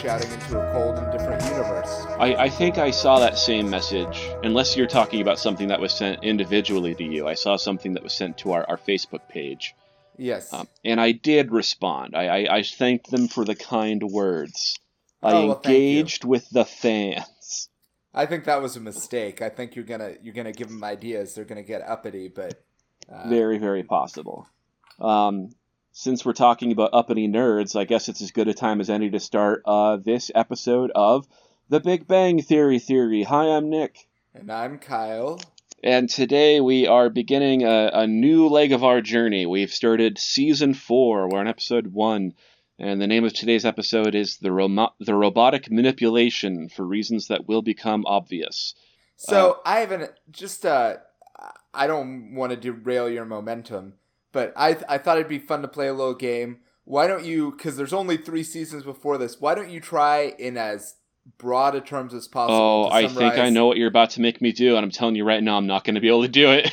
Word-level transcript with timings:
shouting 0.00 0.30
into 0.30 0.58
a 0.58 0.72
cold 0.72 0.96
and 0.98 1.12
different 1.12 1.42
universe. 1.44 2.06
I, 2.18 2.34
I 2.34 2.48
think 2.48 2.78
I 2.78 2.90
saw 2.90 3.18
that 3.18 3.38
same 3.38 3.68
message, 3.68 4.30
unless 4.42 4.76
you're 4.76 4.86
talking 4.86 5.20
about 5.20 5.38
something 5.38 5.68
that 5.68 5.80
was 5.80 5.92
sent 5.92 6.24
individually 6.24 6.94
to 6.94 7.04
you. 7.04 7.28
I 7.28 7.34
saw 7.34 7.56
something 7.56 7.92
that 7.94 8.02
was 8.02 8.14
sent 8.14 8.38
to 8.38 8.52
our, 8.52 8.64
our 8.68 8.78
Facebook 8.78 9.28
page. 9.28 9.74
Yes. 10.16 10.52
Um, 10.52 10.68
and 10.84 11.00
I 11.00 11.12
did 11.12 11.50
respond. 11.50 12.14
I, 12.16 12.44
I, 12.44 12.56
I 12.58 12.62
thanked 12.62 13.10
them 13.10 13.28
for 13.28 13.44
the 13.44 13.54
kind 13.54 14.02
words. 14.02 14.78
I 15.22 15.32
Oh, 15.32 15.46
well, 15.48 15.60
engaged 15.64 16.24
with 16.24 16.48
the 16.50 16.64
fans. 16.64 17.68
I 18.14 18.24
think 18.26 18.44
that 18.44 18.62
was 18.62 18.76
a 18.76 18.80
mistake. 18.80 19.42
I 19.42 19.50
think 19.50 19.76
you're 19.76 19.84
gonna 19.84 20.14
you're 20.22 20.34
gonna 20.34 20.52
give 20.52 20.68
them 20.68 20.82
ideas. 20.82 21.34
They're 21.34 21.44
gonna 21.44 21.62
get 21.62 21.82
uppity, 21.82 22.28
but 22.28 22.62
uh, 23.12 23.28
Very, 23.28 23.58
very 23.58 23.82
possible. 23.82 24.48
Um, 24.98 25.50
since 26.00 26.24
we're 26.24 26.32
talking 26.32 26.72
about 26.72 26.94
uppity 26.94 27.28
nerds, 27.28 27.78
I 27.78 27.84
guess 27.84 28.08
it's 28.08 28.22
as 28.22 28.30
good 28.30 28.48
a 28.48 28.54
time 28.54 28.80
as 28.80 28.88
any 28.88 29.10
to 29.10 29.20
start 29.20 29.60
uh, 29.66 29.98
this 29.98 30.30
episode 30.34 30.90
of 30.94 31.28
The 31.68 31.78
Big 31.78 32.06
Bang 32.06 32.40
Theory 32.40 32.78
Theory. 32.78 33.22
Hi, 33.22 33.44
I'm 33.48 33.68
Nick. 33.68 34.08
and 34.34 34.50
I'm 34.50 34.78
Kyle. 34.78 35.38
And 35.84 36.08
today 36.08 36.58
we 36.62 36.86
are 36.86 37.10
beginning 37.10 37.64
a, 37.64 37.90
a 37.92 38.06
new 38.06 38.48
leg 38.48 38.72
of 38.72 38.82
our 38.82 39.02
journey. 39.02 39.44
We've 39.44 39.70
started 39.70 40.16
season 40.16 40.72
four. 40.72 41.28
We're 41.28 41.40
on 41.40 41.48
episode 41.48 41.88
one. 41.88 42.32
And 42.78 42.98
the 42.98 43.06
name 43.06 43.26
of 43.26 43.34
today's 43.34 43.66
episode 43.66 44.14
is 44.14 44.38
the, 44.38 44.88
the 45.00 45.14
Robotic 45.14 45.70
Manipulation 45.70 46.70
for 46.70 46.86
Reasons 46.86 47.28
That 47.28 47.46
Will 47.46 47.60
Become 47.60 48.06
Obvious. 48.06 48.74
So 49.16 49.60
I 49.66 49.80
haven't 49.80 50.12
just 50.30 50.64
uh 50.64 50.96
I 51.74 51.86
don't 51.86 52.34
want 52.34 52.50
to 52.50 52.56
derail 52.56 53.08
your 53.08 53.24
momentum, 53.24 53.94
but 54.32 54.52
I 54.56 54.76
I 54.88 54.98
thought 54.98 55.18
it'd 55.18 55.28
be 55.28 55.38
fun 55.38 55.62
to 55.62 55.68
play 55.68 55.88
a 55.88 55.94
little 55.94 56.14
game. 56.14 56.58
Why 56.84 57.06
don't 57.06 57.24
you? 57.24 57.52
Because 57.52 57.76
there's 57.76 57.92
only 57.92 58.16
three 58.16 58.42
seasons 58.42 58.84
before 58.84 59.18
this. 59.18 59.40
Why 59.40 59.54
don't 59.54 59.70
you 59.70 59.80
try 59.80 60.34
in 60.38 60.56
as 60.56 60.96
broad 61.38 61.74
a 61.74 61.80
terms 61.80 62.14
as 62.14 62.28
possible? 62.28 62.56
Oh, 62.56 62.88
I 62.90 63.06
think 63.08 63.34
I 63.34 63.50
know 63.50 63.66
what 63.66 63.76
you're 63.76 63.88
about 63.88 64.10
to 64.10 64.20
make 64.20 64.40
me 64.40 64.52
do, 64.52 64.76
and 64.76 64.84
I'm 64.84 64.90
telling 64.90 65.14
you 65.14 65.24
right 65.24 65.42
now, 65.42 65.56
I'm 65.56 65.66
not 65.66 65.84
going 65.84 65.94
to 65.94 66.00
be 66.00 66.08
able 66.08 66.22
to 66.22 66.28
do 66.28 66.50
it. 66.50 66.70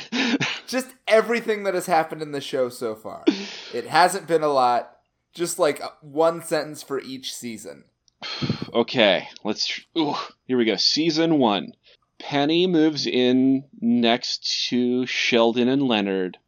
Just 0.66 0.88
everything 1.06 1.64
that 1.64 1.74
has 1.74 1.86
happened 1.86 2.20
in 2.22 2.32
the 2.32 2.40
show 2.40 2.68
so 2.68 2.94
far. 2.94 3.24
It 3.72 3.86
hasn't 3.86 4.26
been 4.26 4.42
a 4.42 4.48
lot. 4.48 4.96
Just 5.34 5.58
like 5.58 5.80
uh, 5.80 5.90
one 6.00 6.42
sentence 6.42 6.82
for 6.82 7.00
each 7.00 7.32
season. 7.34 7.84
okay, 8.74 9.28
let's. 9.44 9.80
Ooh, 9.96 10.14
here 10.46 10.58
we 10.58 10.64
go. 10.64 10.76
Season 10.76 11.38
one. 11.38 11.72
Penny 12.18 12.66
moves 12.66 13.06
in 13.06 13.64
next 13.80 14.66
to 14.68 15.06
Sheldon 15.06 15.68
and 15.68 15.82
Leonard, 15.82 16.38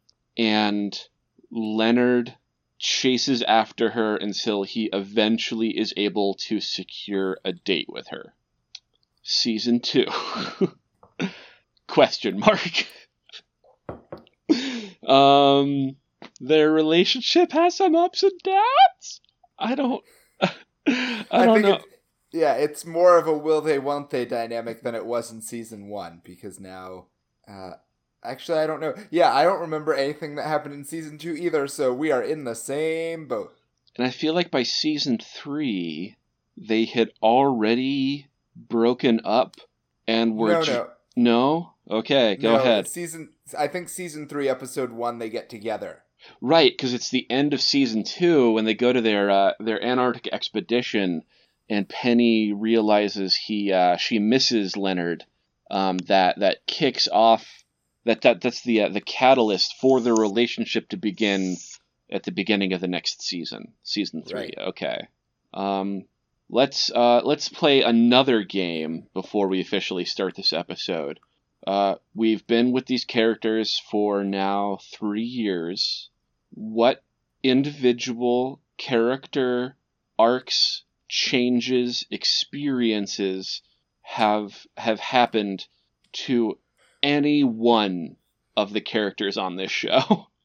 and 0.41 0.99
Leonard 1.51 2.35
chases 2.79 3.43
after 3.43 3.91
her 3.91 4.15
until 4.15 4.63
he 4.63 4.89
eventually 4.91 5.77
is 5.77 5.93
able 5.95 6.33
to 6.33 6.59
secure 6.59 7.37
a 7.45 7.53
date 7.53 7.85
with 7.87 8.07
her. 8.07 8.33
Season 9.21 9.79
two. 9.79 10.07
Question 11.87 12.39
mark. 12.39 12.87
um, 15.07 15.95
their 16.39 16.71
relationship 16.71 17.51
has 17.51 17.75
some 17.77 17.95
ups 17.95 18.23
and 18.23 18.31
downs. 18.43 19.21
I 19.59 19.75
don't. 19.75 20.03
I 20.41 21.25
don't 21.45 21.61
think 21.61 21.67
know. 21.67 21.75
It, 21.75 21.83
yeah, 22.31 22.53
it's 22.53 22.83
more 22.83 23.19
of 23.19 23.27
a 23.27 23.37
will 23.37 23.61
they 23.61 23.77
won't 23.77 24.09
they 24.09 24.25
dynamic 24.25 24.81
than 24.81 24.95
it 24.95 25.05
was 25.05 25.31
in 25.31 25.41
season 25.41 25.87
one 25.87 26.21
because 26.23 26.59
now, 26.59 27.05
uh, 27.47 27.73
actually, 28.23 28.59
I 28.59 28.67
don't 28.67 28.81
know. 28.81 28.93
Yeah, 29.09 29.33
I 29.33 29.43
don't 29.43 29.61
remember 29.61 29.93
anything 29.93 30.35
that 30.35 30.47
happened 30.47 30.73
in 30.73 30.83
season 30.83 31.17
two 31.17 31.33
either. 31.33 31.67
So 31.67 31.93
we 31.93 32.11
are 32.11 32.21
in 32.21 32.43
the 32.43 32.55
same 32.55 33.27
boat. 33.27 33.55
And 33.97 34.05
I 34.07 34.09
feel 34.09 34.33
like 34.33 34.51
by 34.51 34.63
season 34.63 35.17
three, 35.17 36.15
they 36.57 36.85
had 36.85 37.11
already 37.21 38.27
broken 38.55 39.21
up 39.23 39.57
and 40.07 40.35
were. 40.37 40.51
no, 40.53 40.63
ju- 40.63 40.71
no, 40.73 40.87
No? 41.15 41.73
Okay, 41.89 42.37
go 42.37 42.53
no, 42.53 42.59
ahead. 42.59 42.87
Season, 42.87 43.29
I 43.57 43.67
think 43.67 43.89
season 43.89 44.27
three, 44.27 44.47
episode 44.47 44.91
one, 44.91 45.19
they 45.19 45.29
get 45.29 45.49
together. 45.49 46.03
Right, 46.39 46.71
because 46.71 46.93
it's 46.93 47.09
the 47.09 47.29
end 47.29 47.53
of 47.53 47.61
season 47.61 48.03
two 48.03 48.51
when 48.51 48.63
they 48.65 48.75
go 48.75 48.93
to 48.93 49.01
their 49.01 49.29
uh, 49.29 49.53
their 49.59 49.83
Antarctic 49.83 50.31
expedition, 50.31 51.23
and 51.69 51.89
Penny 51.89 52.53
realizes 52.53 53.35
he 53.35 53.73
uh, 53.73 53.97
she 53.97 54.19
misses 54.19 54.77
Leonard. 54.77 55.25
Um, 55.69 55.97
that 56.07 56.39
that 56.39 56.65
kicks 56.67 57.07
off 57.11 57.60
that 58.05 58.21
that 58.21 58.41
that's 58.41 58.61
the 58.61 58.81
uh, 58.81 58.89
the 58.89 59.01
catalyst 59.01 59.75
for 59.79 59.99
the 59.99 60.13
relationship 60.13 60.89
to 60.89 60.97
begin 60.97 61.57
at 62.11 62.23
the 62.23 62.31
beginning 62.31 62.73
of 62.73 62.81
the 62.81 62.87
next 62.87 63.21
season, 63.21 63.73
season 63.83 64.23
three. 64.23 64.39
Right. 64.39 64.57
Okay. 64.69 65.07
Um, 65.53 66.05
let's 66.49 66.91
uh, 66.91 67.21
let's 67.23 67.49
play 67.49 67.81
another 67.81 68.43
game 68.43 69.07
before 69.13 69.47
we 69.47 69.61
officially 69.61 70.05
start 70.05 70.35
this 70.35 70.53
episode. 70.53 71.19
Uh, 71.65 71.95
we've 72.15 72.45
been 72.47 72.71
with 72.71 72.87
these 72.87 73.05
characters 73.05 73.79
for 73.91 74.23
now 74.23 74.79
three 74.91 75.23
years. 75.23 76.09
What 76.53 77.03
individual 77.43 78.59
character 78.77 79.77
arcs, 80.17 80.83
changes, 81.07 82.05
experiences 82.11 83.61
have 84.01 84.65
have 84.75 84.99
happened 84.99 85.65
to 86.11 86.57
any 87.03 87.43
one 87.43 88.15
of 88.55 88.73
the 88.73 88.81
characters 88.81 89.37
on 89.37 89.55
this 89.55 89.71
show? 89.71 90.27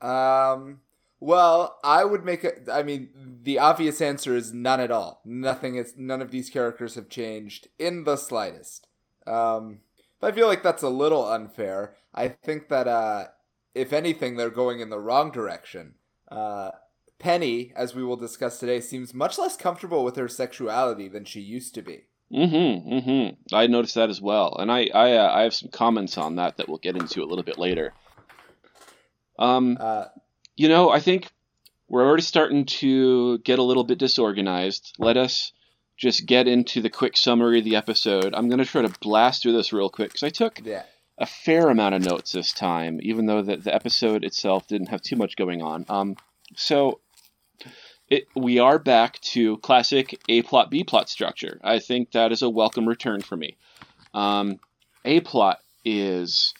Um, 0.00 0.80
well, 1.18 1.78
I 1.82 2.04
would 2.04 2.26
make 2.26 2.44
a. 2.44 2.52
I 2.70 2.82
mean, 2.82 3.08
the 3.42 3.58
obvious 3.58 4.02
answer 4.02 4.36
is 4.36 4.52
none 4.52 4.80
at 4.80 4.90
all. 4.90 5.22
Nothing 5.24 5.76
is. 5.76 5.94
None 5.96 6.20
of 6.20 6.30
these 6.30 6.50
characters 6.50 6.96
have 6.96 7.08
changed 7.08 7.68
in 7.78 8.04
the 8.04 8.16
slightest. 8.16 8.86
Um, 9.26 9.80
but 10.20 10.32
I 10.32 10.36
feel 10.36 10.46
like 10.46 10.62
that's 10.62 10.82
a 10.82 10.90
little 10.90 11.26
unfair. 11.26 11.94
I 12.14 12.28
think 12.28 12.68
that, 12.68 12.86
uh, 12.86 13.28
if 13.74 13.94
anything, 13.94 14.36
they're 14.36 14.50
going 14.50 14.80
in 14.80 14.90
the 14.90 15.00
wrong 15.00 15.30
direction. 15.30 15.94
Uh, 16.30 16.72
Penny, 17.18 17.72
as 17.74 17.94
we 17.94 18.04
will 18.04 18.16
discuss 18.16 18.58
today, 18.58 18.80
seems 18.80 19.14
much 19.14 19.38
less 19.38 19.56
comfortable 19.56 20.04
with 20.04 20.16
her 20.16 20.28
sexuality 20.28 21.08
than 21.08 21.24
she 21.24 21.40
used 21.40 21.74
to 21.76 21.82
be. 21.82 22.04
Mm-hmm. 22.32 22.92
Mm-hmm. 22.92 23.54
I 23.54 23.66
noticed 23.66 23.94
that 23.94 24.10
as 24.10 24.20
well, 24.20 24.56
and 24.58 24.70
I 24.70 24.88
I 24.94 25.12
uh, 25.12 25.32
I 25.32 25.42
have 25.42 25.54
some 25.54 25.70
comments 25.70 26.18
on 26.18 26.36
that 26.36 26.56
that 26.56 26.68
we'll 26.68 26.78
get 26.78 26.96
into 26.96 27.22
a 27.22 27.26
little 27.26 27.44
bit 27.44 27.58
later. 27.58 27.92
Um, 29.38 29.76
Uh, 29.78 30.06
you 30.56 30.68
know, 30.68 30.90
I 30.90 31.00
think 31.00 31.30
we're 31.88 32.04
already 32.04 32.22
starting 32.22 32.64
to 32.64 33.38
get 33.38 33.58
a 33.58 33.62
little 33.62 33.84
bit 33.84 33.98
disorganized. 33.98 34.94
Let 34.98 35.16
us 35.16 35.52
just 35.96 36.26
get 36.26 36.48
into 36.48 36.80
the 36.80 36.90
quick 36.90 37.16
summary 37.16 37.58
of 37.58 37.64
the 37.64 37.76
episode. 37.76 38.34
I'm 38.34 38.48
going 38.48 38.58
to 38.58 38.64
try 38.64 38.82
to 38.82 38.98
blast 39.00 39.42
through 39.42 39.52
this 39.52 39.72
real 39.72 39.90
quick 39.90 40.08
because 40.08 40.22
I 40.22 40.30
took 40.30 40.60
yeah. 40.64 40.82
a 41.18 41.26
fair 41.26 41.68
amount 41.68 41.94
of 41.94 42.02
notes 42.02 42.32
this 42.32 42.52
time, 42.52 42.98
even 43.02 43.26
though 43.26 43.42
the, 43.42 43.56
the 43.56 43.74
episode 43.74 44.24
itself 44.24 44.66
didn't 44.66 44.88
have 44.88 45.02
too 45.02 45.16
much 45.16 45.36
going 45.36 45.62
on. 45.62 45.84
Um, 45.88 46.16
so 46.56 47.00
it, 48.08 48.26
we 48.34 48.58
are 48.58 48.78
back 48.78 49.20
to 49.20 49.56
classic 49.58 50.20
A 50.28 50.42
plot 50.42 50.70
B 50.70 50.84
plot 50.84 51.08
structure. 51.08 51.60
I 51.62 51.78
think 51.78 52.12
that 52.12 52.32
is 52.32 52.42
a 52.42 52.50
welcome 52.50 52.86
return 52.86 53.20
for 53.20 53.36
me. 53.36 53.56
Um, 54.12 54.60
a 55.04 55.20
plot 55.20 55.58
is 55.84 56.54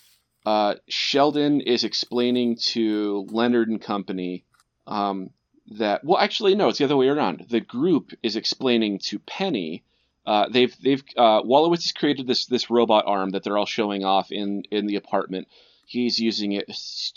uh, 0.47 0.75
Sheldon 0.88 1.60
is 1.60 1.84
explaining 1.84 2.56
to 2.72 3.27
Leonard 3.31 3.69
and 3.69 3.81
company 3.81 4.44
um, 4.87 5.31
that 5.78 6.04
well, 6.04 6.19
actually 6.19 6.54
no, 6.54 6.69
it's 6.69 6.78
the 6.78 6.84
other 6.84 6.97
way 6.97 7.09
around. 7.09 7.47
The 7.49 7.60
group 7.60 8.12
is 8.22 8.37
explaining 8.37 8.99
to 9.10 9.19
Penny. 9.19 9.83
Uh, 10.27 10.49
they've 10.49 10.75
they've 10.83 11.04
uh, 11.16 11.42
Wolowitz 11.42 11.84
has 11.84 11.92
created 11.92 12.27
this 12.27 12.47
this 12.47 12.71
robot 12.71 13.04
arm 13.07 13.30
that 13.30 13.45
they're 13.45 13.59
all 13.59 13.66
showing 13.66 14.04
off 14.04 14.30
in 14.30 14.63
in 14.71 14.86
the 14.86 14.97
apartment. 14.97 15.48
He's 15.86 16.19
using 16.19 16.53
it 16.53 16.71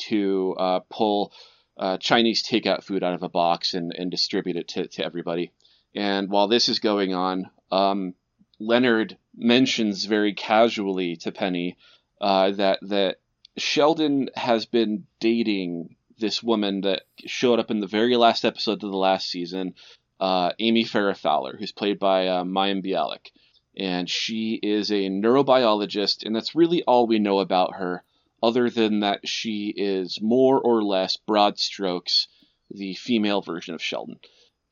to 0.10 0.56
uh, 0.60 0.80
pull 0.90 1.31
uh, 1.78 1.98
Chinese 1.98 2.44
takeout 2.44 2.84
food 2.84 3.04
out 3.04 3.14
of 3.14 3.24
a 3.24 3.30
box 3.30 3.74
and, 3.74 3.94
and 3.94 4.12
distribute 4.12 4.58
it 4.58 4.68
to, 4.70 4.88
to 4.88 5.06
everybody. 5.06 5.52
And 5.96 6.30
while 6.30 6.48
this 6.48 6.70
is 6.70 6.80
going 6.80 7.14
on, 7.14 7.50
um, 7.72 8.14
Leonard 8.60 9.18
mentions 9.36 10.06
very 10.06 10.34
casually 10.34 11.16
to 11.18 11.32
Penny 11.32 11.78
uh, 12.20 12.52
that 12.52 12.80
that 12.82 13.18
Sheldon 13.58 14.30
has 14.36 14.66
been 14.66 15.06
dating 15.20 15.96
this 16.20 16.42
woman 16.42 16.82
that 16.82 17.04
showed 17.26 17.60
up 17.60 17.72
in 17.72 17.80
the 17.80 17.88
very 17.88 18.16
last 18.16 18.46
episode 18.46 18.84
of 18.84 18.92
the 18.92 18.98
last 18.98 19.30
season, 19.30 19.76
uh, 20.20 20.52
Amy 20.60 20.84
Farrah 20.84 21.18
Fowler, 21.18 21.56
who's 21.58 21.72
played 21.72 22.00
by 22.00 22.28
uh, 22.28 22.44
Mayim 22.44 22.84
Bialik. 22.84 23.32
And 23.78 24.10
she 24.10 24.60
is 24.62 24.92
a 24.92 25.10
neurobiologist, 25.10 26.26
and 26.26 26.36
that's 26.36 26.56
really 26.56 26.84
all 26.84 27.06
we 27.06 27.20
know 27.20 27.40
about 27.40 27.76
her, 27.76 28.04
other 28.42 28.69
than 28.69 29.00
that 29.01 29.28
she 29.28 29.74
is 29.75 30.19
more 30.22 30.60
or 30.60 30.84
less 30.84 31.18
broad 31.18 31.57
strokes 31.57 32.28
the 32.69 32.94
female 32.95 33.42
version 33.42 33.74
of 33.74 33.81
Sheldon. 33.81 34.19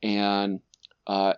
And 0.02 0.60
uh, 1.06 1.34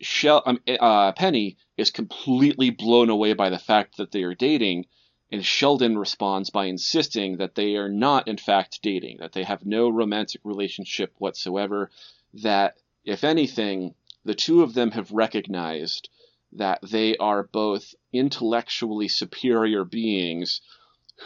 Shel- 0.00 0.42
um, 0.44 0.60
uh, 0.68 1.12
Penny 1.12 1.56
is 1.76 1.90
completely 1.90 2.70
blown 2.70 3.10
away 3.10 3.32
by 3.32 3.50
the 3.50 3.58
fact 3.58 3.96
that 3.96 4.10
they 4.12 4.22
are 4.22 4.34
dating, 4.34 4.86
and 5.30 5.44
Sheldon 5.44 5.96
responds 5.96 6.50
by 6.50 6.66
insisting 6.66 7.38
that 7.38 7.54
they 7.54 7.76
are 7.76 7.88
not, 7.88 8.28
in 8.28 8.36
fact, 8.36 8.80
dating, 8.82 9.18
that 9.20 9.32
they 9.32 9.44
have 9.44 9.64
no 9.64 9.88
romantic 9.88 10.42
relationship 10.44 11.14
whatsoever, 11.18 11.90
that, 12.34 12.76
if 13.04 13.24
anything, 13.24 13.94
the 14.24 14.34
two 14.34 14.62
of 14.62 14.74
them 14.74 14.90
have 14.90 15.10
recognized 15.12 16.08
that 16.52 16.80
they 16.82 17.16
are 17.16 17.44
both 17.44 17.94
intellectually 18.12 19.08
superior 19.08 19.84
beings 19.84 20.60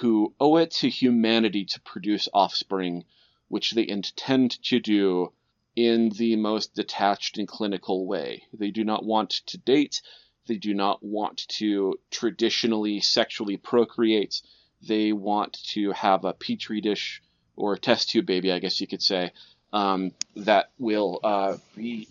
who 0.01 0.35
owe 0.41 0.57
it 0.57 0.71
to 0.71 0.89
humanity 0.89 1.65
to 1.65 1.81
produce 1.81 2.29
offspring, 2.35 3.05
which 3.49 3.73
they 3.73 3.87
intend 3.87 4.63
to 4.63 4.79
do 4.81 5.33
in 5.75 6.09
the 6.11 6.37
most 6.37 6.75
detached 6.75 7.39
and 7.39 7.49
clinical 7.49 8.07
way. 8.07 8.43
They 8.53 8.71
do 8.71 8.85
not 8.85 9.05
want 9.05 9.31
to 9.47 9.59
date, 9.59 10.03
they 10.47 10.57
do 10.57 10.75
not 10.75 11.03
want 11.03 11.47
to 11.49 11.99
traditionally 12.11 13.01
sexually 13.01 13.57
procreate. 13.57 14.43
They 14.87 15.13
want 15.13 15.59
to 15.73 15.93
have 15.93 16.25
a 16.25 16.33
petri 16.33 16.81
dish 16.81 17.23
or 17.57 17.75
a 17.75 17.79
test 17.79 18.11
tube 18.11 18.27
baby, 18.27 18.53
I 18.53 18.59
guess 18.59 18.81
you 18.81 18.87
could 18.87 19.03
say, 19.03 19.33
um, 19.73 20.13
that 20.37 20.71
will 20.79 21.21
uh, 21.25 21.57
be 21.75 22.07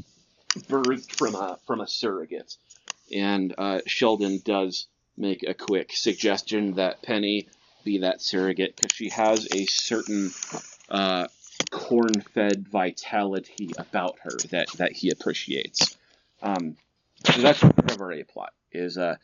birthed 0.58 1.12
from 1.16 1.36
a 1.36 1.60
from 1.66 1.82
a 1.82 1.88
surrogate. 1.88 2.58
And 3.14 3.54
uh, 3.58 3.80
Sheldon 3.86 4.42
does 4.44 4.88
make 5.18 5.44
a 5.44 5.54
quick 5.54 5.96
suggestion 5.96 6.74
that 6.74 7.02
Penny 7.02 7.48
be 7.86 8.00
that 8.00 8.22
surrogate 8.22 8.76
because 8.76 8.92
she 8.94 9.10
has 9.10 9.48
a 9.54 9.66
certain 9.68 10.32
uh, 10.90 11.28
corn-fed 11.72 12.68
vitality 12.68 13.72
about 13.78 14.18
her 14.24 14.36
that 14.50 14.68
that 14.74 14.92
he 14.92 15.12
appreciates. 15.12 15.98
Um, 16.42 16.76
so 17.24 17.42
that's 17.42 17.60
part 17.60 17.92
of 17.92 18.02
our 18.02 18.12
A 18.12 18.24
plot 18.24 18.54
is 18.72 18.98
uh, 18.98 19.16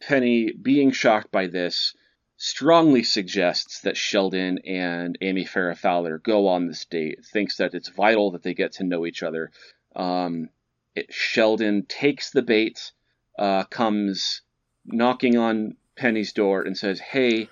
Penny 0.00 0.52
being 0.52 0.92
shocked 0.92 1.30
by 1.30 1.46
this 1.46 1.94
strongly 2.36 3.02
suggests 3.02 3.80
that 3.80 3.96
Sheldon 3.96 4.58
and 4.64 5.18
Amy 5.20 5.44
Farrah 5.44 5.76
Fowler 5.76 6.18
go 6.18 6.48
on 6.48 6.66
this 6.66 6.84
date. 6.84 7.24
Thinks 7.24 7.56
that 7.56 7.74
it's 7.74 7.88
vital 7.88 8.30
that 8.30 8.42
they 8.42 8.54
get 8.54 8.72
to 8.74 8.84
know 8.84 9.06
each 9.06 9.22
other. 9.22 9.50
Um, 9.94 10.48
it, 10.94 11.12
Sheldon 11.12 11.84
takes 11.86 12.30
the 12.30 12.42
bait, 12.42 12.92
uh, 13.38 13.64
comes 13.64 14.42
knocking 14.84 15.36
on 15.36 15.76
Penny's 15.96 16.32
door, 16.32 16.62
and 16.62 16.78
says, 16.78 17.00
"Hey, 17.00 17.48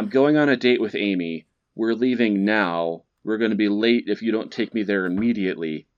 I'm 0.00 0.08
going 0.08 0.38
on 0.38 0.48
a 0.48 0.56
date 0.56 0.80
with 0.80 0.94
Amy. 0.94 1.44
We're 1.74 1.92
leaving 1.92 2.42
now. 2.42 3.02
We're 3.22 3.36
going 3.36 3.50
to 3.50 3.56
be 3.58 3.68
late 3.68 4.04
if 4.06 4.22
you 4.22 4.32
don't 4.32 4.50
take 4.50 4.72
me 4.72 4.82
there 4.82 5.04
immediately." 5.04 5.88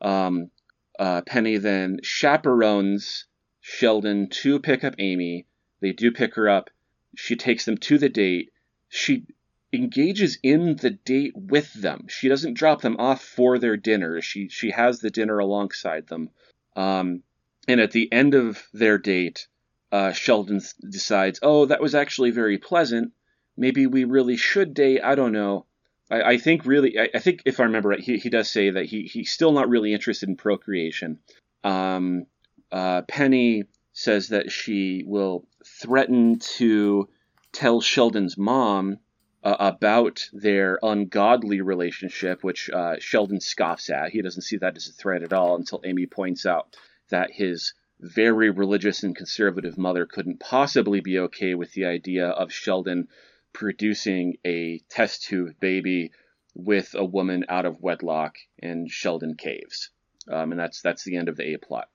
Um, 0.00 0.50
uh, 0.98 1.22
Penny 1.22 1.56
then 1.56 2.00
chaperones 2.02 3.26
Sheldon 3.60 4.30
to 4.30 4.58
pick 4.58 4.82
up 4.82 4.96
Amy. 4.98 5.46
They 5.80 5.92
do 5.92 6.10
pick 6.10 6.34
her 6.34 6.48
up. 6.48 6.70
She 7.14 7.36
takes 7.36 7.64
them 7.64 7.76
to 7.78 7.98
the 7.98 8.08
date. 8.08 8.50
She 8.88 9.26
engages 9.72 10.40
in 10.42 10.74
the 10.74 10.90
date 10.90 11.34
with 11.36 11.72
them. 11.72 12.06
She 12.08 12.28
doesn't 12.28 12.54
drop 12.54 12.80
them 12.80 12.96
off 12.98 13.22
for 13.22 13.60
their 13.60 13.76
dinner. 13.76 14.20
She 14.22 14.48
she 14.48 14.72
has 14.72 14.98
the 14.98 15.10
dinner 15.10 15.38
alongside 15.38 16.08
them. 16.08 16.30
Um, 16.74 17.22
and 17.68 17.80
at 17.80 17.92
the 17.92 18.12
end 18.12 18.34
of 18.34 18.66
their 18.72 18.98
date, 18.98 19.46
uh, 19.92 20.10
Sheldon 20.10 20.60
decides, 20.90 21.38
"Oh, 21.44 21.66
that 21.66 21.80
was 21.80 21.94
actually 21.94 22.32
very 22.32 22.58
pleasant. 22.58 23.12
Maybe 23.56 23.86
we 23.86 24.04
really 24.04 24.36
should 24.36 24.74
date. 24.74 25.00
I 25.02 25.14
don't 25.14 25.32
know." 25.32 25.66
I, 26.10 26.22
I 26.22 26.38
think 26.38 26.66
really, 26.66 26.98
I, 26.98 27.08
I, 27.14 27.18
think 27.18 27.42
if 27.44 27.58
I 27.60 27.64
remember 27.64 27.90
right, 27.90 28.00
he, 28.00 28.18
he 28.18 28.30
does 28.30 28.50
say 28.50 28.70
that 28.70 28.86
he 28.86 29.02
he's 29.02 29.32
still 29.32 29.52
not 29.52 29.68
really 29.68 29.92
interested 29.92 30.28
in 30.28 30.36
procreation. 30.36 31.18
Um, 31.64 32.26
uh, 32.70 33.02
Penny 33.02 33.64
says 33.92 34.28
that 34.28 34.52
she 34.52 35.02
will 35.06 35.46
threaten 35.64 36.38
to 36.38 37.08
tell 37.52 37.80
Sheldon's 37.80 38.36
mom 38.36 38.98
uh, 39.42 39.56
about 39.58 40.28
their 40.32 40.78
ungodly 40.82 41.60
relationship, 41.60 42.44
which 42.44 42.68
uh, 42.70 42.96
Sheldon 42.98 43.40
scoffs 43.40 43.90
at. 43.90 44.10
He 44.10 44.22
doesn't 44.22 44.42
see 44.42 44.58
that 44.58 44.76
as 44.76 44.88
a 44.88 44.92
threat 44.92 45.22
at 45.22 45.32
all 45.32 45.56
until 45.56 45.80
Amy 45.84 46.06
points 46.06 46.44
out 46.46 46.76
that 47.10 47.30
his 47.30 47.72
very 47.98 48.50
religious 48.50 49.02
and 49.02 49.16
conservative 49.16 49.78
mother 49.78 50.04
couldn't 50.04 50.40
possibly 50.40 51.00
be 51.00 51.18
okay 51.18 51.54
with 51.54 51.72
the 51.72 51.86
idea 51.86 52.28
of 52.28 52.52
Sheldon 52.52 53.08
producing 53.56 54.36
a 54.44 54.82
test 54.90 55.22
tube 55.22 55.54
baby 55.60 56.12
with 56.54 56.94
a 56.94 57.04
woman 57.04 57.46
out 57.48 57.64
of 57.64 57.80
wedlock 57.80 58.36
in 58.58 58.86
Sheldon 58.86 59.34
Caves. 59.34 59.88
Um, 60.30 60.52
and 60.52 60.60
that's 60.60 60.82
that's 60.82 61.04
the 61.04 61.16
end 61.16 61.30
of 61.30 61.38
the 61.38 61.54
A 61.54 61.58
plot. 61.58 61.88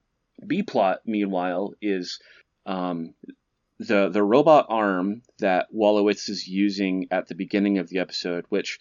B 0.46 0.64
plot, 0.64 1.02
meanwhile, 1.06 1.76
is 1.80 2.20
um, 2.66 3.14
the 3.78 4.10
the 4.10 4.24
robot 4.24 4.66
arm 4.70 5.22
that 5.38 5.68
Wolowitz 5.72 6.30
is 6.30 6.48
using 6.48 7.08
at 7.12 7.28
the 7.28 7.36
beginning 7.36 7.78
of 7.78 7.90
the 7.90 8.00
episode, 8.00 8.46
which 8.50 8.80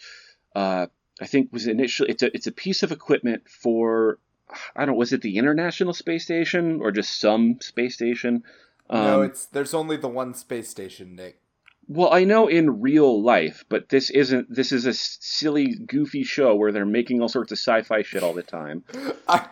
uh, 0.57 0.87
I 1.21 1.27
think 1.27 1.53
was 1.53 1.67
initially 1.67 2.09
it's 2.09 2.23
a 2.23 2.35
it's 2.35 2.47
a 2.47 2.53
piece 2.53 2.83
of 2.83 2.93
equipment 2.93 3.43
for 3.47 4.19
I 4.75 4.87
don't 4.87 4.95
know 4.95 4.99
was 4.99 5.13
it 5.13 5.21
the 5.21 5.37
International 5.37 5.93
Space 5.93 6.25
Station 6.25 6.81
or 6.81 6.93
just 6.93 7.21
some 7.21 7.61
space 7.61 7.95
station? 7.95 8.43
Um, 8.89 9.05
no, 9.05 9.23
it's 9.23 9.45
there's 9.45 9.75
only 9.75 9.99
the 9.99 10.09
one 10.09 10.33
space 10.33 10.71
station, 10.71 11.15
Nick. 11.15 11.41
Well, 11.93 12.13
I 12.13 12.23
know 12.23 12.47
in 12.47 12.81
real 12.81 13.21
life, 13.21 13.65
but 13.69 13.89
this 13.89 14.11
isn't. 14.11 14.47
This 14.49 14.71
is 14.71 14.87
a 14.87 14.95
silly, 14.95 15.75
goofy 15.75 16.23
show 16.23 16.55
where 16.55 16.71
they're 16.71 16.87
making 16.87 17.21
all 17.21 17.29
sorts 17.29 17.51
of 17.51 17.59
sci-fi 17.59 18.03
shit 18.03 18.23
all 18.23 18.33
the 18.33 18.45
time. 18.45 18.85
I, 19.29 19.49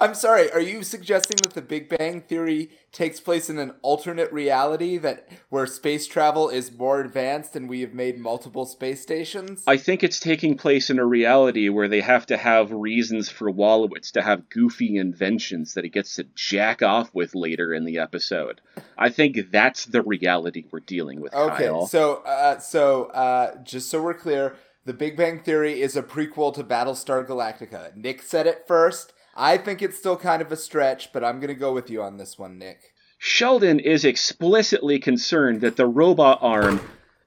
I'm 0.00 0.14
sorry. 0.14 0.50
Are 0.52 0.60
you 0.60 0.82
suggesting 0.82 1.38
that 1.42 1.54
the 1.54 1.62
Big 1.62 1.88
Bang 1.88 2.20
Theory 2.20 2.70
takes 2.92 3.20
place 3.20 3.48
in 3.48 3.58
an 3.58 3.74
alternate 3.82 4.32
reality 4.32 4.98
that 4.98 5.28
where 5.48 5.66
space 5.66 6.06
travel 6.06 6.48
is 6.48 6.72
more 6.72 7.00
advanced 7.00 7.56
and 7.56 7.68
we 7.68 7.80
have 7.80 7.94
made 7.94 8.18
multiple 8.18 8.66
space 8.66 9.00
stations? 9.00 9.62
I 9.66 9.76
think 9.76 10.02
it's 10.02 10.20
taking 10.20 10.56
place 10.56 10.90
in 10.90 10.98
a 10.98 11.04
reality 11.04 11.68
where 11.68 11.88
they 11.88 12.00
have 12.00 12.26
to 12.26 12.36
have 12.36 12.70
reasons 12.70 13.28
for 13.28 13.50
Wolowitz 13.50 14.12
to 14.12 14.22
have 14.22 14.48
goofy 14.48 14.96
inventions 14.96 15.74
that 15.74 15.84
he 15.84 15.90
gets 15.90 16.16
to 16.16 16.24
jack 16.34 16.82
off 16.82 17.14
with 17.14 17.34
later 17.34 17.72
in 17.72 17.84
the 17.84 17.98
episode. 17.98 18.60
I 18.98 19.08
think 19.10 19.50
that's 19.50 19.86
the 19.86 20.02
reality 20.02 20.64
we're 20.70 20.80
dealing 20.80 21.20
with. 21.20 21.34
Okay, 21.34 21.66
Kyle. 21.66 21.86
so 21.86 22.16
uh, 22.24 22.58
so 22.58 23.04
uh, 23.06 23.62
just 23.62 23.90
so 23.90 24.02
we're 24.02 24.14
clear, 24.14 24.56
the 24.84 24.92
Big 24.92 25.16
Bang 25.16 25.40
Theory 25.40 25.80
is 25.80 25.96
a 25.96 26.02
prequel 26.02 26.52
to 26.54 26.64
Battlestar 26.64 27.26
Galactica. 27.26 27.94
Nick 27.96 28.22
said 28.22 28.46
it 28.46 28.64
first. 28.66 29.12
I 29.34 29.56
think 29.56 29.82
it's 29.82 29.98
still 29.98 30.16
kind 30.16 30.42
of 30.42 30.52
a 30.52 30.56
stretch, 30.56 31.12
but 31.12 31.24
I'm 31.24 31.40
going 31.40 31.48
to 31.48 31.54
go 31.54 31.72
with 31.72 31.90
you 31.90 32.02
on 32.02 32.16
this 32.18 32.38
one, 32.38 32.58
Nick. 32.58 32.92
Sheldon 33.18 33.78
is 33.78 34.04
explicitly 34.04 34.98
concerned 34.98 35.60
that 35.60 35.76
the 35.76 35.86
robot 35.86 36.38
arm 36.42 36.80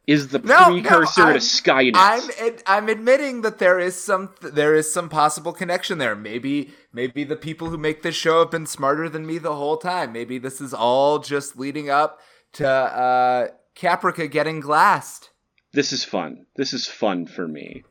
is 0.08 0.28
the 0.28 0.40
no, 0.40 0.66
precursor 0.66 1.26
no, 1.26 1.34
to 1.34 1.40
Skynet. 1.40 1.94
I'm 1.96 2.58
I'm 2.68 2.90
admitting 2.90 3.42
that 3.42 3.60
there 3.60 3.80
is 3.80 3.96
some 3.96 4.36
there 4.42 4.76
is 4.76 4.92
some 4.92 5.10
possible 5.10 5.54
connection 5.54 5.98
there. 5.98 6.16
Maybe 6.16 6.72
maybe 6.94 7.24
the 7.24 7.36
people 7.36 7.70
who 7.70 7.78
make 7.78 8.04
this 8.04 8.16
show 8.16 8.40
have 8.40 8.52
been 8.52 8.68
smarter 8.68 9.10
than 9.10 9.26
me 9.26 9.38
the 9.38 9.56
whole 9.56 9.78
time. 9.78 10.12
Maybe 10.12 10.38
this 10.38 10.62
is 10.62 10.74
all 10.74 11.20
just 11.20 11.58
leading 11.58 11.90
up 11.90 12.20
to 12.54 12.68
uh, 12.68 13.48
Caprica 13.76 14.30
getting 14.30 14.60
glassed. 14.60 15.30
This 15.74 15.92
is 15.92 16.04
fun. 16.04 16.46
This 16.56 16.74
is 16.74 16.88
fun 16.88 17.26
for 17.26 17.48
me. 17.48 17.84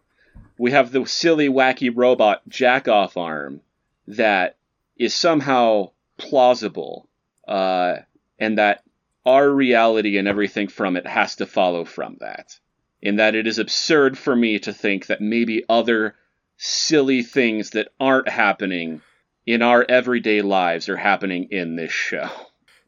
We 0.58 0.70
have 0.70 0.92
the 0.92 1.04
silly, 1.06 1.48
wacky 1.48 1.90
robot 1.92 2.42
jack 2.48 2.86
off 2.86 3.16
arm 3.16 3.60
that 4.06 4.56
is 4.96 5.14
somehow 5.14 5.90
plausible, 6.18 7.08
uh, 7.48 7.96
and 8.38 8.58
that 8.58 8.82
our 9.26 9.48
reality 9.48 10.18
and 10.18 10.28
everything 10.28 10.68
from 10.68 10.96
it 10.96 11.06
has 11.06 11.36
to 11.36 11.46
follow 11.46 11.84
from 11.84 12.16
that. 12.20 12.58
In 13.00 13.16
that 13.16 13.34
it 13.34 13.46
is 13.46 13.58
absurd 13.58 14.16
for 14.16 14.34
me 14.34 14.58
to 14.60 14.72
think 14.72 15.06
that 15.06 15.20
maybe 15.20 15.64
other 15.68 16.14
silly 16.56 17.22
things 17.22 17.70
that 17.70 17.88
aren't 18.00 18.28
happening 18.28 19.02
in 19.46 19.60
our 19.60 19.84
everyday 19.88 20.40
lives 20.40 20.88
are 20.88 20.96
happening 20.96 21.48
in 21.50 21.76
this 21.76 21.92
show. 21.92 22.30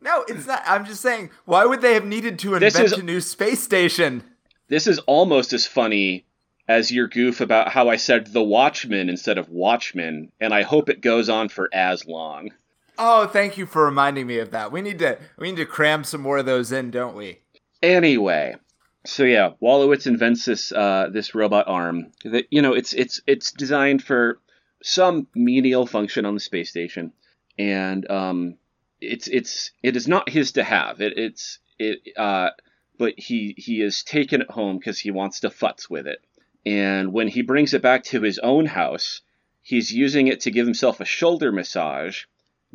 No, 0.00 0.24
it's 0.28 0.46
not. 0.46 0.62
I'm 0.66 0.84
just 0.84 1.02
saying, 1.02 1.30
why 1.44 1.64
would 1.64 1.80
they 1.80 1.94
have 1.94 2.04
needed 2.04 2.38
to 2.40 2.54
invent 2.54 2.76
is, 2.76 2.92
a 2.92 3.02
new 3.02 3.20
space 3.20 3.62
station? 3.62 4.22
This 4.68 4.86
is 4.86 4.98
almost 5.00 5.52
as 5.52 5.66
funny 5.66 6.24
as 6.68 6.90
your 6.90 7.08
goof 7.08 7.40
about 7.40 7.68
how 7.68 7.88
I 7.88 7.96
said 7.96 8.26
The 8.26 8.42
Watchmen 8.42 9.08
instead 9.08 9.38
of 9.38 9.48
Watchmen, 9.48 10.32
and 10.40 10.52
I 10.52 10.62
hope 10.62 10.88
it 10.88 11.00
goes 11.00 11.28
on 11.28 11.48
for 11.48 11.68
as 11.72 12.06
long. 12.06 12.50
Oh, 12.98 13.26
thank 13.26 13.58
you 13.58 13.66
for 13.66 13.84
reminding 13.84 14.26
me 14.26 14.38
of 14.38 14.50
that. 14.52 14.72
We 14.72 14.82
need 14.82 14.98
to 15.00 15.18
we 15.38 15.50
need 15.50 15.58
to 15.58 15.66
cram 15.66 16.04
some 16.04 16.22
more 16.22 16.38
of 16.38 16.46
those 16.46 16.72
in, 16.72 16.90
don't 16.90 17.14
we? 17.14 17.40
Anyway, 17.82 18.56
so 19.04 19.24
yeah, 19.24 19.50
Wolowitz 19.62 20.06
invents 20.06 20.44
this 20.44 20.72
uh, 20.72 21.08
this 21.12 21.34
robot 21.34 21.68
arm 21.68 22.12
that 22.24 22.46
you 22.50 22.62
know 22.62 22.72
it's 22.72 22.92
it's 22.92 23.20
it's 23.26 23.52
designed 23.52 24.02
for 24.02 24.40
some 24.82 25.26
menial 25.34 25.86
function 25.86 26.24
on 26.24 26.34
the 26.34 26.40
space 26.40 26.70
station, 26.70 27.12
and 27.58 28.10
um, 28.10 28.56
it's 29.00 29.28
it's 29.28 29.72
it 29.82 29.96
is 29.96 30.08
not 30.08 30.28
his 30.28 30.52
to 30.52 30.64
have. 30.64 31.00
It 31.00 31.18
it's 31.18 31.58
it 31.78 32.00
uh, 32.16 32.50
but 32.98 33.14
he 33.18 33.54
he 33.56 33.82
is 33.82 34.02
taken 34.02 34.40
it 34.40 34.50
home 34.50 34.78
because 34.78 34.98
he 34.98 35.10
wants 35.10 35.40
to 35.40 35.50
futz 35.50 35.90
with 35.90 36.06
it. 36.06 36.24
And 36.66 37.12
when 37.12 37.28
he 37.28 37.42
brings 37.42 37.72
it 37.74 37.80
back 37.80 38.02
to 38.04 38.22
his 38.22 38.40
own 38.40 38.66
house, 38.66 39.22
he's 39.62 39.92
using 39.92 40.26
it 40.26 40.40
to 40.40 40.50
give 40.50 40.66
himself 40.66 40.98
a 40.98 41.04
shoulder 41.04 41.52
massage. 41.52 42.24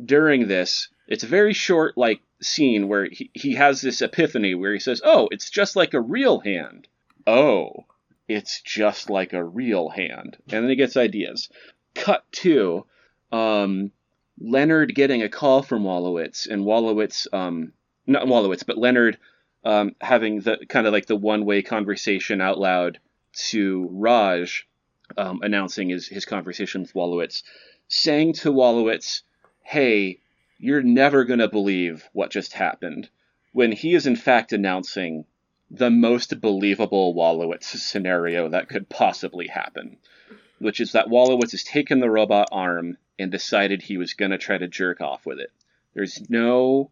During 0.02 0.48
this, 0.48 0.88
it's 1.06 1.24
a 1.24 1.28
very 1.28 1.52
short, 1.52 1.98
like, 1.98 2.22
scene 2.40 2.88
where 2.88 3.04
he, 3.04 3.30
he 3.34 3.54
has 3.54 3.82
this 3.82 4.00
epiphany 4.00 4.54
where 4.54 4.72
he 4.72 4.80
says, 4.80 5.02
Oh, 5.04 5.28
it's 5.30 5.50
just 5.50 5.76
like 5.76 5.92
a 5.92 6.00
real 6.00 6.40
hand. 6.40 6.88
Oh, 7.26 7.84
it's 8.26 8.62
just 8.62 9.10
like 9.10 9.34
a 9.34 9.44
real 9.44 9.90
hand. 9.90 10.38
And 10.48 10.64
then 10.64 10.70
he 10.70 10.76
gets 10.76 10.96
ideas. 10.96 11.50
Cut 11.94 12.24
to 12.32 12.86
um, 13.30 13.92
Leonard 14.40 14.94
getting 14.94 15.22
a 15.22 15.28
call 15.28 15.62
from 15.62 15.84
Wolowitz, 15.84 16.48
and 16.48 16.64
Wolowitz, 16.64 17.26
um, 17.32 17.74
not 18.06 18.26
Wolowitz, 18.26 18.64
but 18.66 18.78
Leonard 18.78 19.18
um, 19.64 19.94
having 20.00 20.40
the 20.40 20.58
kind 20.68 20.86
of 20.86 20.94
like 20.94 21.06
the 21.06 21.14
one 21.14 21.44
way 21.44 21.60
conversation 21.60 22.40
out 22.40 22.58
loud 22.58 22.98
to 23.32 23.88
Raj, 23.90 24.66
um, 25.16 25.40
announcing 25.42 25.88
his, 25.88 26.06
his 26.08 26.24
conversation 26.24 26.82
with 26.82 26.94
Wolowitz, 26.94 27.42
saying 27.88 28.34
to 28.34 28.52
Wolowitz, 28.52 29.22
Hey, 29.62 30.20
you're 30.58 30.82
never 30.82 31.24
going 31.24 31.40
to 31.40 31.48
believe 31.48 32.08
what 32.12 32.30
just 32.30 32.52
happened, 32.52 33.08
when 33.52 33.72
he 33.72 33.94
is 33.94 34.06
in 34.06 34.16
fact 34.16 34.52
announcing 34.52 35.24
the 35.70 35.90
most 35.90 36.40
believable 36.40 37.14
Wolowitz 37.14 37.64
scenario 37.64 38.48
that 38.50 38.68
could 38.68 38.88
possibly 38.88 39.48
happen, 39.48 39.96
which 40.58 40.80
is 40.80 40.92
that 40.92 41.08
Wolowitz 41.08 41.52
has 41.52 41.64
taken 41.64 42.00
the 42.00 42.10
robot 42.10 42.48
arm 42.52 42.98
and 43.18 43.30
decided 43.30 43.82
he 43.82 43.96
was 43.96 44.14
going 44.14 44.30
to 44.30 44.38
try 44.38 44.58
to 44.58 44.68
jerk 44.68 45.00
off 45.00 45.24
with 45.24 45.40
it. 45.40 45.50
There's 45.94 46.28
no 46.28 46.90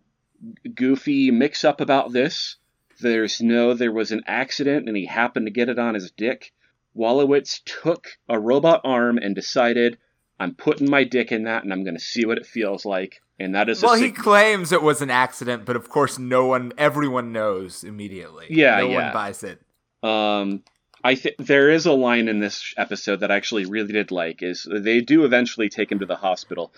goofy 0.75 1.31
mix 1.31 1.65
up 1.65 1.81
about 1.81 2.13
this. 2.13 2.57
There's 3.01 3.41
no, 3.41 3.75
there 3.75 3.93
was 3.93 4.13
an 4.13 4.23
accident 4.27 4.89
and 4.89 4.97
he 4.97 5.07
happened 5.07 5.47
to 5.47 5.53
get 5.53 5.69
it 5.69 5.79
on 5.79 5.95
his 5.95 6.11
dick. 6.11 6.53
Wolowitz 6.97 7.61
took 7.65 8.09
a 8.29 8.39
robot 8.39 8.81
arm 8.85 9.19
and 9.19 9.35
decided, 9.35 9.99
I'm 10.39 10.55
putting 10.55 10.91
my 10.91 11.05
dick 11.05 11.33
in 11.33 11.45
that 11.45 11.65
and 11.65 11.73
I'm 11.73 11.85
going 11.85 11.97
to 11.97 12.03
see 12.03 12.25
what 12.25 12.39
it 12.39 12.47
feels 12.47 12.85
like. 12.85 13.21
And 13.39 13.55
that 13.55 13.69
is 13.69 13.83
well, 13.83 13.97
sig- 13.97 14.05
he 14.05 14.11
claims 14.11 14.73
it 14.73 14.83
was 14.83 15.01
an 15.01 15.11
accident, 15.11 15.65
but 15.65 15.77
of 15.77 15.89
course, 15.89 16.19
no 16.19 16.47
one, 16.47 16.73
everyone 16.77 17.33
knows 17.33 17.85
immediately. 17.85 18.47
Yeah, 18.51 18.79
no 18.79 18.89
yeah. 18.89 19.05
one 19.05 19.13
buys 19.13 19.43
it. 19.43 19.61
Um, 20.03 20.63
I 21.03 21.15
think 21.15 21.37
there 21.39 21.71
is 21.71 21.87
a 21.87 21.93
line 21.93 22.29
in 22.29 22.41
this 22.41 22.75
episode 22.77 23.21
that 23.21 23.31
I 23.31 23.37
actually 23.37 23.65
really 23.65 23.93
did 23.93 24.11
like. 24.11 24.43
Is 24.43 24.69
they 24.71 25.01
do 25.01 25.25
eventually 25.25 25.69
take 25.69 25.91
him 25.91 26.01
to 26.01 26.07
the 26.07 26.17
hospital, 26.17 26.73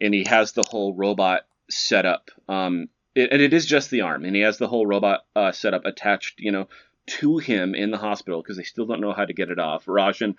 and 0.00 0.12
he 0.12 0.24
has 0.24 0.52
the 0.52 0.64
whole 0.68 0.94
robot 0.94 1.42
set 1.70 2.04
up. 2.04 2.30
Um, 2.48 2.88
it, 3.18 3.32
and 3.32 3.42
it 3.42 3.52
is 3.52 3.66
just 3.66 3.90
the 3.90 4.02
arm, 4.02 4.24
and 4.24 4.34
he 4.34 4.42
has 4.42 4.58
the 4.58 4.68
whole 4.68 4.86
robot 4.86 5.26
uh, 5.34 5.52
set 5.52 5.74
up 5.74 5.84
attached, 5.84 6.40
you 6.40 6.52
know, 6.52 6.68
to 7.06 7.38
him 7.38 7.74
in 7.74 7.90
the 7.90 7.98
hospital 7.98 8.42
because 8.42 8.56
they 8.56 8.62
still 8.62 8.86
don't 8.86 9.00
know 9.00 9.12
how 9.12 9.24
to 9.24 9.32
get 9.32 9.50
it 9.50 9.58
off. 9.58 9.88
Raj 9.88 10.22
and 10.22 10.36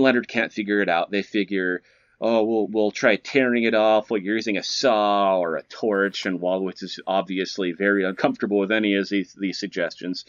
Leonard 0.00 0.28
can't 0.28 0.52
figure 0.52 0.80
it 0.80 0.88
out. 0.88 1.10
They 1.10 1.22
figure. 1.22 1.82
Oh, 2.20 2.42
we'll 2.42 2.66
we'll 2.66 2.90
try 2.90 3.16
tearing 3.16 3.62
it 3.64 3.74
off 3.74 4.10
while 4.10 4.20
you're 4.20 4.34
using 4.34 4.56
a 4.56 4.62
saw 4.62 5.38
or 5.38 5.56
a 5.56 5.62
torch, 5.62 6.26
and 6.26 6.40
Wolowitz 6.40 6.82
is 6.82 6.98
obviously 7.06 7.72
very 7.72 8.04
uncomfortable 8.04 8.58
with 8.58 8.72
any 8.72 8.94
of 8.96 9.08
these, 9.08 9.34
these 9.38 9.58
suggestions. 9.58 10.24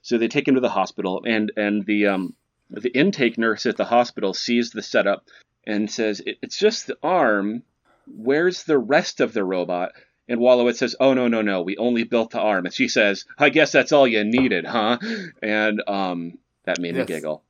So 0.00 0.16
they 0.16 0.28
take 0.28 0.48
him 0.48 0.54
to 0.54 0.60
the 0.60 0.70
hospital, 0.70 1.22
and 1.26 1.52
and 1.56 1.84
the 1.84 2.06
um 2.06 2.34
the 2.70 2.90
intake 2.90 3.36
nurse 3.36 3.66
at 3.66 3.76
the 3.76 3.84
hospital 3.84 4.32
sees 4.32 4.70
the 4.70 4.82
setup 4.82 5.26
and 5.66 5.90
says, 5.90 6.20
it, 6.20 6.38
"It's 6.42 6.58
just 6.58 6.86
the 6.86 6.96
arm. 7.02 7.62
Where's 8.06 8.64
the 8.64 8.78
rest 8.78 9.20
of 9.20 9.32
the 9.32 9.44
robot?" 9.44 9.92
And 10.28 10.40
Wolowitz 10.40 10.76
says, 10.76 10.96
"Oh 10.98 11.12
no 11.14 11.28
no 11.28 11.42
no, 11.42 11.62
we 11.62 11.76
only 11.76 12.04
built 12.04 12.30
the 12.30 12.40
arm." 12.40 12.64
And 12.64 12.74
she 12.74 12.88
says, 12.88 13.26
"I 13.38 13.50
guess 13.50 13.72
that's 13.72 13.92
all 13.92 14.06
you 14.06 14.24
needed, 14.24 14.64
huh?" 14.64 14.98
And 15.42 15.82
um 15.86 16.38
that 16.64 16.78
made 16.80 16.94
Yes. 16.96 17.08
me 17.08 17.14
giggle. 17.14 17.42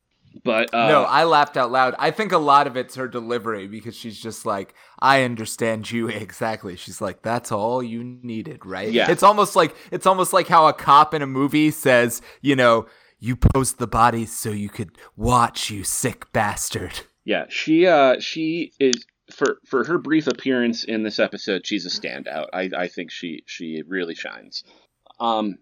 But 0.42 0.74
uh, 0.74 0.88
no, 0.88 1.04
I 1.04 1.22
laughed 1.24 1.56
out 1.56 1.70
loud. 1.70 1.94
I 1.96 2.10
think 2.10 2.32
a 2.32 2.38
lot 2.38 2.66
of 2.66 2.76
it's 2.76 2.96
her 2.96 3.06
delivery 3.06 3.68
because 3.68 3.94
she's 3.94 4.18
just 4.18 4.44
like, 4.44 4.74
I 4.98 5.22
understand 5.22 5.88
you 5.92 6.08
exactly. 6.08 6.74
She's 6.74 7.00
like, 7.00 7.22
that's 7.22 7.52
all 7.52 7.80
you 7.82 8.02
needed, 8.02 8.66
right? 8.66 8.92
Yeah. 8.92 9.10
It's 9.10 9.22
almost 9.22 9.54
like 9.54 9.76
it's 9.92 10.06
almost 10.06 10.32
like 10.32 10.48
how 10.48 10.66
a 10.66 10.72
cop 10.72 11.14
in 11.14 11.22
a 11.22 11.26
movie 11.28 11.70
says, 11.70 12.20
you 12.40 12.56
know, 12.56 12.86
you 13.20 13.36
posed 13.36 13.78
the 13.78 13.86
body 13.86 14.26
so 14.26 14.50
you 14.50 14.68
could 14.68 14.98
watch, 15.16 15.70
you 15.70 15.84
sick 15.84 16.32
bastard. 16.32 17.02
Yeah, 17.24 17.46
she 17.48 17.86
uh 17.86 18.18
she 18.18 18.72
is 18.80 19.06
for 19.34 19.58
for 19.66 19.84
her 19.84 19.98
brief 19.98 20.26
appearance 20.26 20.84
in 20.84 21.02
this 21.02 21.18
episode, 21.18 21.66
she's 21.66 21.86
a 21.86 21.90
standout. 21.90 22.46
I 22.52 22.70
I 22.76 22.88
think 22.88 23.10
she 23.10 23.42
she 23.46 23.82
really 23.86 24.14
shines. 24.14 24.64
Um 25.20 25.58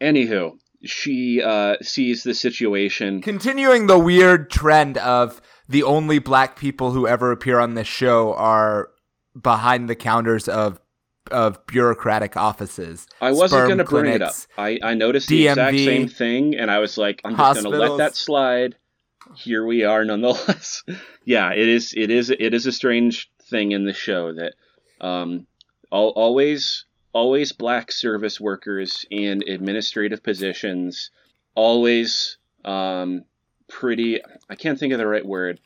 anywho, 0.00 0.58
she 0.84 1.42
uh 1.42 1.76
sees 1.82 2.22
the 2.22 2.34
situation. 2.34 3.22
Continuing 3.22 3.86
the 3.86 3.98
weird 3.98 4.50
trend 4.50 4.98
of 4.98 5.40
the 5.68 5.82
only 5.82 6.18
black 6.18 6.58
people 6.58 6.90
who 6.90 7.06
ever 7.06 7.30
appear 7.30 7.60
on 7.60 7.74
this 7.74 7.86
show 7.86 8.34
are 8.34 8.90
behind 9.40 9.88
the 9.88 9.94
counters 9.94 10.48
of 10.48 10.80
of 11.30 11.64
bureaucratic 11.66 12.36
offices. 12.36 13.06
I 13.20 13.32
wasn't 13.32 13.66
going 13.66 13.78
to 13.78 13.84
bring 13.84 14.12
it 14.12 14.22
up. 14.22 14.34
I 14.58 14.78
I 14.82 14.94
noticed 14.94 15.28
the 15.28 15.48
exact 15.48 15.76
same 15.76 16.08
thing 16.08 16.56
and 16.56 16.70
I 16.70 16.78
was 16.78 16.98
like 16.98 17.20
I'm 17.24 17.36
just 17.36 17.62
going 17.62 17.72
to 17.72 17.78
let 17.78 17.98
that 17.98 18.16
slide. 18.16 18.76
Here 19.36 19.64
we 19.64 19.84
are 19.84 20.04
nonetheless. 20.04 20.82
yeah, 21.24 21.52
it 21.52 21.68
is 21.68 21.94
it 21.96 22.10
is 22.10 22.30
it 22.30 22.54
is 22.54 22.66
a 22.66 22.72
strange 22.72 23.30
thing 23.42 23.72
in 23.72 23.84
the 23.84 23.92
show 23.92 24.32
that 24.32 24.54
um 25.00 25.46
al- 25.92 26.10
always 26.10 26.84
always 27.12 27.52
black 27.52 27.90
service 27.90 28.40
workers 28.40 29.04
in 29.10 29.42
administrative 29.48 30.22
positions 30.22 31.10
always 31.56 32.38
um 32.64 33.24
pretty 33.66 34.20
i 34.48 34.54
can't 34.54 34.78
think 34.78 34.92
of 34.92 35.00
the 35.00 35.06
right 35.06 35.26
word 35.26 35.58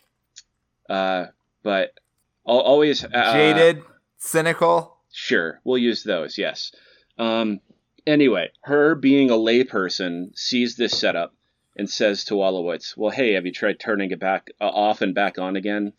uh 0.88 1.26
but 1.62 1.98
al- 2.46 2.60
always 2.60 3.04
uh, 3.04 3.32
Jaded, 3.32 3.82
cynical. 4.18 4.96
Sure, 5.12 5.60
we'll 5.64 5.78
use 5.78 6.02
those. 6.04 6.38
Yes. 6.38 6.72
Um, 7.18 7.60
anyway, 8.06 8.50
her 8.62 8.94
being 8.94 9.30
a 9.30 9.34
layperson 9.34 10.36
sees 10.36 10.76
this 10.76 10.98
setup 10.98 11.33
and 11.76 11.88
says 11.88 12.24
to 12.24 12.34
Wolowitz, 12.34 12.96
"Well, 12.96 13.10
hey, 13.10 13.32
have 13.32 13.46
you 13.46 13.52
tried 13.52 13.80
turning 13.80 14.10
it 14.10 14.20
back 14.20 14.50
uh, 14.60 14.68
off 14.68 15.02
and 15.02 15.14
back 15.14 15.38
on 15.38 15.56
again?" 15.56 15.92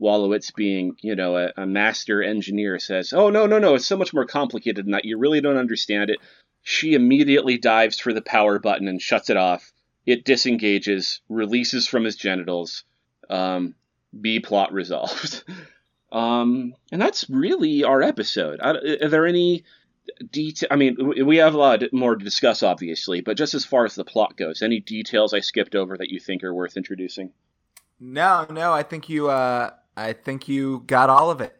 Wolowitz, 0.00 0.54
being 0.54 0.96
you 1.00 1.14
know 1.14 1.36
a, 1.36 1.52
a 1.56 1.66
master 1.66 2.22
engineer, 2.22 2.78
says, 2.78 3.12
"Oh 3.12 3.30
no, 3.30 3.46
no, 3.46 3.58
no! 3.58 3.74
It's 3.74 3.86
so 3.86 3.96
much 3.96 4.12
more 4.12 4.26
complicated 4.26 4.84
than 4.84 4.92
that. 4.92 5.04
You 5.04 5.18
really 5.18 5.40
don't 5.40 5.56
understand 5.56 6.10
it." 6.10 6.18
She 6.62 6.94
immediately 6.94 7.58
dives 7.58 7.98
for 7.98 8.12
the 8.12 8.22
power 8.22 8.58
button 8.58 8.86
and 8.86 9.02
shuts 9.02 9.30
it 9.30 9.36
off. 9.36 9.72
It 10.06 10.24
disengages, 10.24 11.20
releases 11.28 11.88
from 11.88 12.04
his 12.04 12.16
genitals. 12.16 12.84
Um, 13.28 13.74
B 14.18 14.40
plot 14.40 14.72
resolved. 14.72 15.44
Um, 16.12 16.74
and 16.92 17.00
that's 17.00 17.28
really 17.30 17.84
our 17.84 18.02
episode. 18.02 18.60
I, 18.60 18.72
are 19.02 19.08
there 19.08 19.26
any 19.26 19.64
detail? 20.30 20.68
I 20.70 20.76
mean, 20.76 20.96
we- 21.26 21.36
have 21.36 21.54
a 21.54 21.58
lot 21.58 21.82
more 21.92 22.16
to 22.16 22.24
discuss, 22.24 22.62
obviously, 22.62 23.20
but 23.20 23.36
just 23.36 23.54
as 23.54 23.64
far 23.64 23.84
as 23.84 23.94
the 23.94 24.04
plot 24.04 24.36
goes, 24.36 24.62
any 24.62 24.80
details 24.80 25.34
I 25.34 25.40
skipped 25.40 25.74
over 25.74 25.96
that 25.96 26.08
you 26.10 26.20
think 26.20 26.44
are 26.44 26.54
worth 26.54 26.76
introducing? 26.76 27.32
No, 27.98 28.46
no, 28.50 28.72
I 28.72 28.82
think 28.82 29.08
you 29.08 29.28
uh 29.28 29.70
I 29.96 30.12
think 30.12 30.48
you 30.48 30.82
got 30.86 31.10
all 31.10 31.30
of 31.30 31.40
it. 31.40 31.56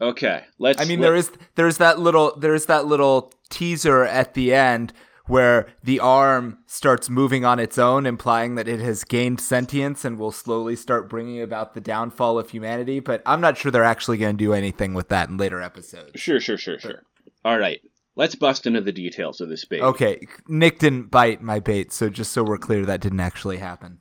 Okay, 0.00 0.44
let's. 0.58 0.80
I 0.80 0.84
mean 0.86 1.00
let- 1.00 1.06
there 1.08 1.16
is 1.16 1.30
there's 1.54 1.78
that 1.78 1.98
little 1.98 2.36
there's 2.36 2.66
that 2.66 2.86
little 2.86 3.32
teaser 3.50 4.04
at 4.04 4.34
the 4.34 4.52
end 4.52 4.92
where 5.26 5.68
the 5.82 6.00
arm 6.00 6.58
starts 6.66 7.08
moving 7.08 7.44
on 7.46 7.58
its 7.58 7.78
own 7.78 8.04
implying 8.04 8.56
that 8.56 8.68
it 8.68 8.78
has 8.80 9.04
gained 9.04 9.40
sentience 9.40 10.04
and 10.04 10.18
will 10.18 10.32
slowly 10.32 10.76
start 10.76 11.08
bringing 11.08 11.40
about 11.40 11.72
the 11.72 11.80
downfall 11.80 12.38
of 12.38 12.50
humanity, 12.50 13.00
but 13.00 13.22
I'm 13.24 13.40
not 13.40 13.56
sure 13.56 13.72
they're 13.72 13.82
actually 13.82 14.18
going 14.18 14.36
to 14.36 14.44
do 14.44 14.52
anything 14.52 14.92
with 14.92 15.08
that 15.08 15.30
in 15.30 15.38
later 15.38 15.62
episodes. 15.62 16.20
Sure, 16.20 16.40
sure, 16.40 16.58
sure, 16.58 16.78
sure. 16.78 17.04
All 17.44 17.58
right, 17.58 17.80
let's 18.16 18.34
bust 18.34 18.66
into 18.66 18.80
the 18.80 18.92
details 18.92 19.40
of 19.40 19.48
this 19.48 19.64
baby. 19.64 19.82
Okay, 19.82 20.26
Nick 20.48 20.78
didn't 20.78 21.10
bite 21.10 21.42
my 21.42 21.60
bait, 21.60 21.92
so 21.92 22.08
just 22.08 22.32
so 22.32 22.42
we're 22.42 22.58
clear 22.58 22.86
that 22.86 23.00
didn't 23.00 23.20
actually 23.20 23.58
happen. 23.58 23.98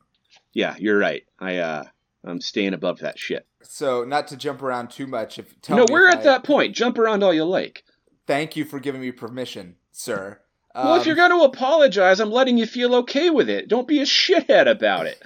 Yeah, 0.54 0.76
you're 0.80 0.98
right. 0.98 1.24
I 1.40 1.58
uh, 1.58 1.84
I'm 2.24 2.40
staying 2.42 2.74
above 2.74 3.00
that 3.00 3.18
shit. 3.20 3.46
So, 3.64 4.04
not 4.04 4.28
to 4.28 4.38
jump 4.38 4.62
around 4.62 4.92
too 4.92 5.08
much, 5.08 5.40
if 5.40 5.60
tell 5.62 5.78
no, 5.78 5.84
me 5.84 5.88
we're 5.92 6.08
if 6.10 6.16
at 6.16 6.20
I- 6.20 6.24
that 6.24 6.44
point. 6.44 6.76
Jump 6.76 6.98
around 6.98 7.24
all 7.24 7.34
you 7.34 7.44
like. 7.46 7.84
Thank 8.28 8.56
you 8.56 8.64
for 8.66 8.80
giving 8.80 9.02
me 9.02 9.12
permission, 9.12 9.76
sir. 9.92 10.40
Well, 10.76 10.96
if 10.96 11.02
Um, 11.02 11.08
you're 11.08 11.16
going 11.16 11.32
to 11.38 11.44
apologize, 11.46 12.20
I'm 12.20 12.32
letting 12.32 12.58
you 12.58 12.66
feel 12.66 12.96
okay 12.96 13.30
with 13.30 13.50
it. 13.50 13.68
Don't 13.68 13.88
be 13.88 14.00
a 14.00 14.06
shithead 14.06 14.68
about 14.68 15.06
it. 15.06 15.22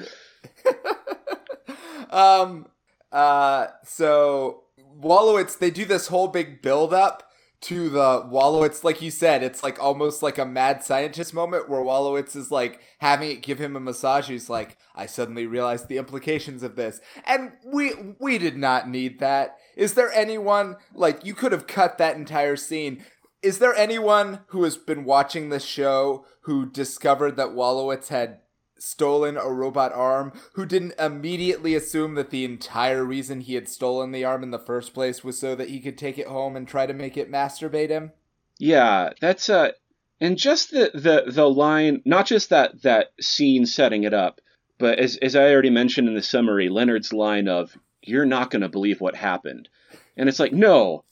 um 2.10 2.68
uh 3.12 3.68
so 3.84 4.64
Wolowitz 5.00 5.58
they 5.58 5.70
do 5.72 5.86
this 5.86 6.08
whole 6.08 6.28
big 6.28 6.62
build 6.62 6.94
up 6.94 7.24
to 7.60 7.90
the 7.90 8.22
Wolowitz 8.32 8.84
like 8.84 9.02
you 9.02 9.10
said 9.10 9.42
it's 9.42 9.64
like 9.64 9.82
almost 9.82 10.22
like 10.22 10.38
a 10.38 10.46
mad 10.46 10.84
scientist 10.84 11.34
moment 11.34 11.68
where 11.68 11.82
Wolowitz 11.82 12.36
is 12.36 12.52
like 12.52 12.80
having 13.00 13.32
it 13.32 13.42
give 13.42 13.60
him 13.60 13.76
a 13.76 13.80
massage. 13.80 14.28
He's 14.28 14.50
like 14.50 14.78
I 14.96 15.06
suddenly 15.06 15.46
realized 15.46 15.88
the 15.88 15.98
implications 15.98 16.64
of 16.64 16.76
this. 16.76 17.02
And 17.26 17.54
we 17.66 17.94
we 18.20 18.38
did 18.38 18.58
not 18.58 18.90
need 18.90 19.20
that. 19.20 19.58
Is 19.76 19.96
there 19.96 20.12
anyone 20.12 20.78
like 20.94 21.26
you 21.26 21.34
could 21.34 21.52
have 21.52 21.68
cut 21.68 21.98
that 21.98 22.16
entire 22.16 22.56
scene. 22.56 23.04
Is 23.42 23.60
there 23.60 23.76
anyone 23.76 24.42
who 24.48 24.64
has 24.64 24.78
been 24.78 25.06
watching 25.06 25.50
this 25.50 25.66
show 25.66 26.26
who 26.42 26.66
discovered 26.66 27.36
that 27.38 27.50
Wolowitz 27.50 28.08
had 28.08 28.40
stolen 28.82 29.38
a 29.38 29.50
robot 29.50 29.92
arm 29.94 30.34
who 30.54 30.66
didn't 30.66 31.00
immediately 31.00 31.76
assume 31.76 32.16
that 32.16 32.30
the 32.30 32.46
entire 32.46 33.04
reason 33.04 33.42
he 33.42 33.56
had 33.56 33.68
stolen 33.68 34.12
the 34.12 34.26
arm 34.26 34.44
in 34.44 34.52
the 34.52 34.60
first 34.60 34.94
place 34.94 35.24
was 35.24 35.38
so 35.38 35.56
that 35.56 35.70
he 35.70 35.80
could 35.80 35.98
take 35.98 36.18
it 36.18 36.28
home 36.28 36.56
and 36.56 36.68
try 36.68 36.86
to 36.86 36.94
make 36.94 37.18
it 37.18 37.32
masturbate 37.32 37.90
him? 37.90 38.12
Yeah, 38.60 39.12
that's 39.20 39.50
uh 39.50 39.72
and 40.20 40.38
just 40.38 40.72
the 40.72 40.92
the 40.94 41.32
the 41.32 41.50
line, 41.50 42.02
not 42.06 42.26
just 42.26 42.50
that 42.50 42.82
that 42.82 43.12
scene 43.22 43.66
setting 43.66 44.04
it 44.04 44.14
up, 44.14 44.42
but 44.78 45.00
as 45.00 45.18
as 45.18 45.36
I 45.36 45.52
already 45.52 45.70
mentioned 45.70 46.08
in 46.08 46.16
the 46.16 46.22
summary, 46.22 46.70
Leonard's 46.70 47.14
line 47.14 47.48
of 47.48 47.78
"You're 48.02 48.26
not 48.26 48.50
going 48.50 48.64
to 48.64 48.70
believe 48.70 49.00
what 49.00 49.16
happened." 49.16 49.70
And 50.16 50.28
it's 50.28 50.40
like, 50.40 50.54
no, 50.54 51.04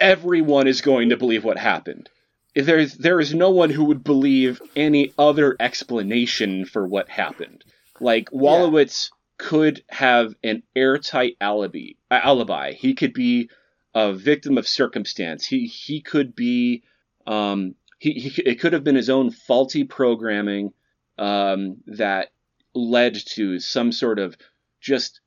everyone 0.00 0.66
is 0.66 0.80
going 0.80 1.10
to 1.10 1.16
believe 1.16 1.44
what 1.44 1.58
happened. 1.58 2.08
There's 2.54 2.94
there 2.94 3.20
is 3.20 3.34
no 3.34 3.50
one 3.50 3.70
who 3.70 3.84
would 3.84 4.02
believe 4.02 4.60
any 4.74 5.12
other 5.18 5.56
explanation 5.60 6.64
for 6.64 6.86
what 6.86 7.08
happened. 7.08 7.64
Like 8.00 8.30
Wolowitz 8.30 9.10
yeah. 9.10 9.46
could 9.48 9.84
have 9.88 10.34
an 10.42 10.62
airtight 10.74 11.36
alibi. 11.40 11.92
Alibi. 12.10 12.72
He 12.72 12.94
could 12.94 13.12
be 13.12 13.50
a 13.94 14.12
victim 14.12 14.58
of 14.58 14.66
circumstance. 14.66 15.46
He 15.46 15.66
he 15.66 16.00
could 16.00 16.34
be 16.34 16.82
um, 17.26 17.74
he, 17.98 18.12
he 18.12 18.42
it 18.42 18.60
could 18.60 18.72
have 18.72 18.84
been 18.84 18.96
his 18.96 19.10
own 19.10 19.30
faulty 19.30 19.84
programming 19.84 20.72
um, 21.18 21.76
that 21.86 22.30
led 22.74 23.14
to 23.14 23.58
some 23.60 23.92
sort 23.92 24.18
of 24.18 24.36
just 24.80 25.20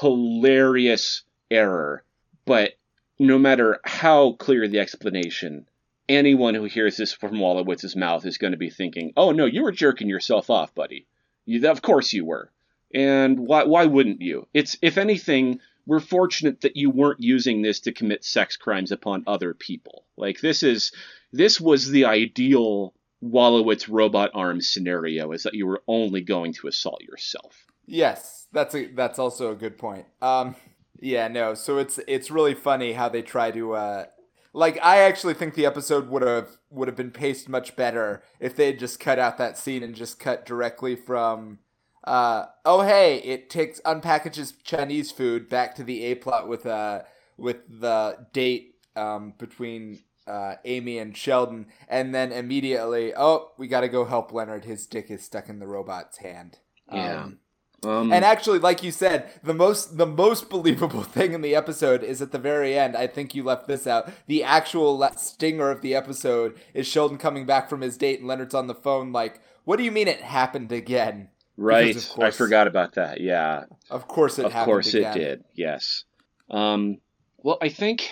hilarious 0.00 1.22
error. 1.50 2.04
But 2.44 2.74
no 3.18 3.38
matter 3.38 3.80
how 3.84 4.32
clear 4.32 4.68
the 4.68 4.80
explanation, 4.80 5.66
anyone 6.08 6.54
who 6.54 6.64
hears 6.64 6.96
this 6.96 7.12
from 7.12 7.32
Wolowitz's 7.32 7.96
mouth 7.96 8.26
is 8.26 8.38
going 8.38 8.52
to 8.52 8.58
be 8.58 8.70
thinking, 8.70 9.12
"Oh 9.16 9.32
no, 9.32 9.46
you 9.46 9.62
were 9.62 9.72
jerking 9.72 10.08
yourself 10.08 10.50
off, 10.50 10.74
buddy. 10.74 11.06
You, 11.46 11.68
of 11.68 11.82
course 11.82 12.12
you 12.12 12.24
were." 12.24 12.50
And 12.92 13.40
why 13.40 13.64
why 13.64 13.86
wouldn't 13.86 14.20
you? 14.20 14.46
It's 14.54 14.76
if 14.80 14.98
anything, 14.98 15.60
we're 15.86 16.00
fortunate 16.00 16.62
that 16.62 16.76
you 16.76 16.90
weren't 16.90 17.20
using 17.20 17.62
this 17.62 17.80
to 17.80 17.92
commit 17.92 18.24
sex 18.24 18.56
crimes 18.56 18.92
upon 18.92 19.24
other 19.26 19.54
people. 19.54 20.04
Like 20.16 20.40
this 20.40 20.62
is 20.62 20.92
this 21.32 21.60
was 21.60 21.90
the 21.90 22.04
ideal 22.06 22.94
Wolowitz 23.22 23.88
robot 23.88 24.30
arm 24.34 24.60
scenario 24.60 25.32
is 25.32 25.44
that 25.44 25.54
you 25.54 25.66
were 25.66 25.82
only 25.88 26.20
going 26.20 26.52
to 26.54 26.68
assault 26.68 27.02
yourself. 27.02 27.66
Yes, 27.86 28.46
that's 28.52 28.74
a 28.74 28.86
that's 28.86 29.18
also 29.18 29.50
a 29.50 29.56
good 29.56 29.78
point. 29.78 30.06
Um 30.22 30.54
yeah, 31.00 31.28
no. 31.28 31.54
So 31.54 31.78
it's 31.78 31.98
it's 32.06 32.30
really 32.30 32.54
funny 32.54 32.92
how 32.92 33.08
they 33.08 33.22
try 33.22 33.50
to 33.50 33.74
uh 33.74 34.06
like 34.54 34.78
I 34.82 35.00
actually 35.00 35.34
think 35.34 35.54
the 35.54 35.66
episode 35.66 36.08
would 36.08 36.22
have 36.22 36.56
would 36.70 36.88
have 36.88 36.96
been 36.96 37.10
paced 37.10 37.48
much 37.48 37.76
better 37.76 38.22
if 38.40 38.56
they 38.56 38.66
had 38.66 38.78
just 38.78 39.00
cut 39.00 39.18
out 39.18 39.36
that 39.36 39.58
scene 39.58 39.82
and 39.82 39.94
just 39.94 40.18
cut 40.18 40.46
directly 40.46 40.96
from 40.96 41.58
uh, 42.04 42.46
oh 42.64 42.82
hey, 42.82 43.18
it 43.18 43.50
takes 43.50 43.80
unpackages 43.84 44.52
Chinese 44.62 45.10
food 45.10 45.48
back 45.48 45.74
to 45.74 45.82
the 45.82 46.04
A 46.04 46.14
plot 46.14 46.48
with 46.48 46.64
uh 46.64 47.02
with 47.36 47.58
the 47.68 48.26
date 48.32 48.76
um 48.96 49.34
between 49.38 50.04
uh, 50.26 50.54
Amy 50.64 50.98
and 50.98 51.16
Sheldon, 51.16 51.66
and 51.88 52.14
then 52.14 52.32
immediately, 52.32 53.12
oh, 53.14 53.50
we 53.58 53.68
got 53.68 53.82
to 53.82 53.88
go 53.88 54.04
help 54.04 54.32
Leonard. 54.32 54.64
His 54.64 54.86
dick 54.86 55.10
is 55.10 55.22
stuck 55.22 55.48
in 55.48 55.58
the 55.58 55.66
robot's 55.66 56.18
hand. 56.18 56.60
Yeah. 56.90 57.24
Um, 57.24 57.38
um, 57.84 58.12
and 58.12 58.24
actually, 58.24 58.58
like 58.58 58.82
you 58.82 58.90
said, 58.90 59.30
the 59.42 59.54
most 59.54 59.96
the 59.96 60.06
most 60.06 60.48
believable 60.50 61.02
thing 61.02 61.32
in 61.32 61.40
the 61.40 61.54
episode 61.54 62.02
is 62.02 62.22
at 62.22 62.32
the 62.32 62.38
very 62.38 62.78
end. 62.78 62.96
I 62.96 63.06
think 63.06 63.34
you 63.34 63.42
left 63.42 63.66
this 63.66 63.86
out. 63.86 64.10
The 64.26 64.42
actual 64.42 65.06
stinger 65.16 65.70
of 65.70 65.80
the 65.80 65.94
episode 65.94 66.58
is 66.72 66.86
Sheldon 66.86 67.18
coming 67.18 67.46
back 67.46 67.68
from 67.68 67.80
his 67.80 67.96
date, 67.96 68.20
and 68.20 68.28
Leonard's 68.28 68.54
on 68.54 68.66
the 68.66 68.74
phone, 68.74 69.12
like, 69.12 69.40
"What 69.64 69.76
do 69.76 69.84
you 69.84 69.92
mean 69.92 70.08
it 70.08 70.20
happened 70.20 70.72
again?" 70.72 71.28
Right. 71.56 71.94
Course, 71.94 72.18
I 72.18 72.30
forgot 72.30 72.66
about 72.66 72.94
that. 72.94 73.20
Yeah. 73.20 73.64
Of 73.90 74.08
course 74.08 74.38
it. 74.38 74.46
Of 74.46 74.52
course 74.52 74.92
again. 74.92 75.16
it 75.16 75.18
did. 75.18 75.44
Yes. 75.54 76.04
Um, 76.50 76.98
well, 77.38 77.58
I 77.60 77.68
think 77.68 78.10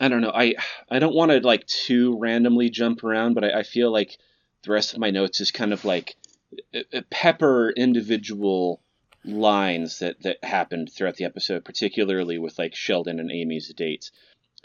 I 0.00 0.08
don't 0.08 0.20
know. 0.20 0.32
I 0.34 0.54
I 0.90 0.98
don't 0.98 1.14
want 1.14 1.32
to 1.32 1.40
like 1.40 1.66
too 1.66 2.16
randomly 2.18 2.70
jump 2.70 3.02
around, 3.02 3.34
but 3.34 3.44
I, 3.44 3.60
I 3.60 3.62
feel 3.62 3.90
like 3.90 4.16
the 4.62 4.72
rest 4.72 4.92
of 4.92 5.00
my 5.00 5.10
notes 5.10 5.40
is 5.40 5.50
kind 5.50 5.72
of 5.72 5.84
like 5.84 6.16
pepper 7.10 7.70
individual 7.70 8.82
lines 9.24 9.98
that 9.98 10.22
that 10.22 10.42
happened 10.42 10.90
throughout 10.92 11.16
the 11.16 11.24
episode, 11.24 11.64
particularly 11.64 12.38
with 12.38 12.58
like 12.58 12.74
Sheldon 12.74 13.20
and 13.20 13.30
Amy's 13.30 13.72
dates, 13.74 14.10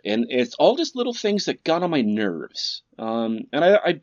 and 0.05 0.25
it's 0.29 0.55
all 0.55 0.75
just 0.75 0.95
little 0.95 1.13
things 1.13 1.45
that 1.45 1.63
got 1.63 1.83
on 1.83 1.89
my 1.89 2.01
nerves. 2.01 2.83
Um, 2.97 3.41
and 3.51 3.63
I, 3.63 3.75
I 3.75 4.01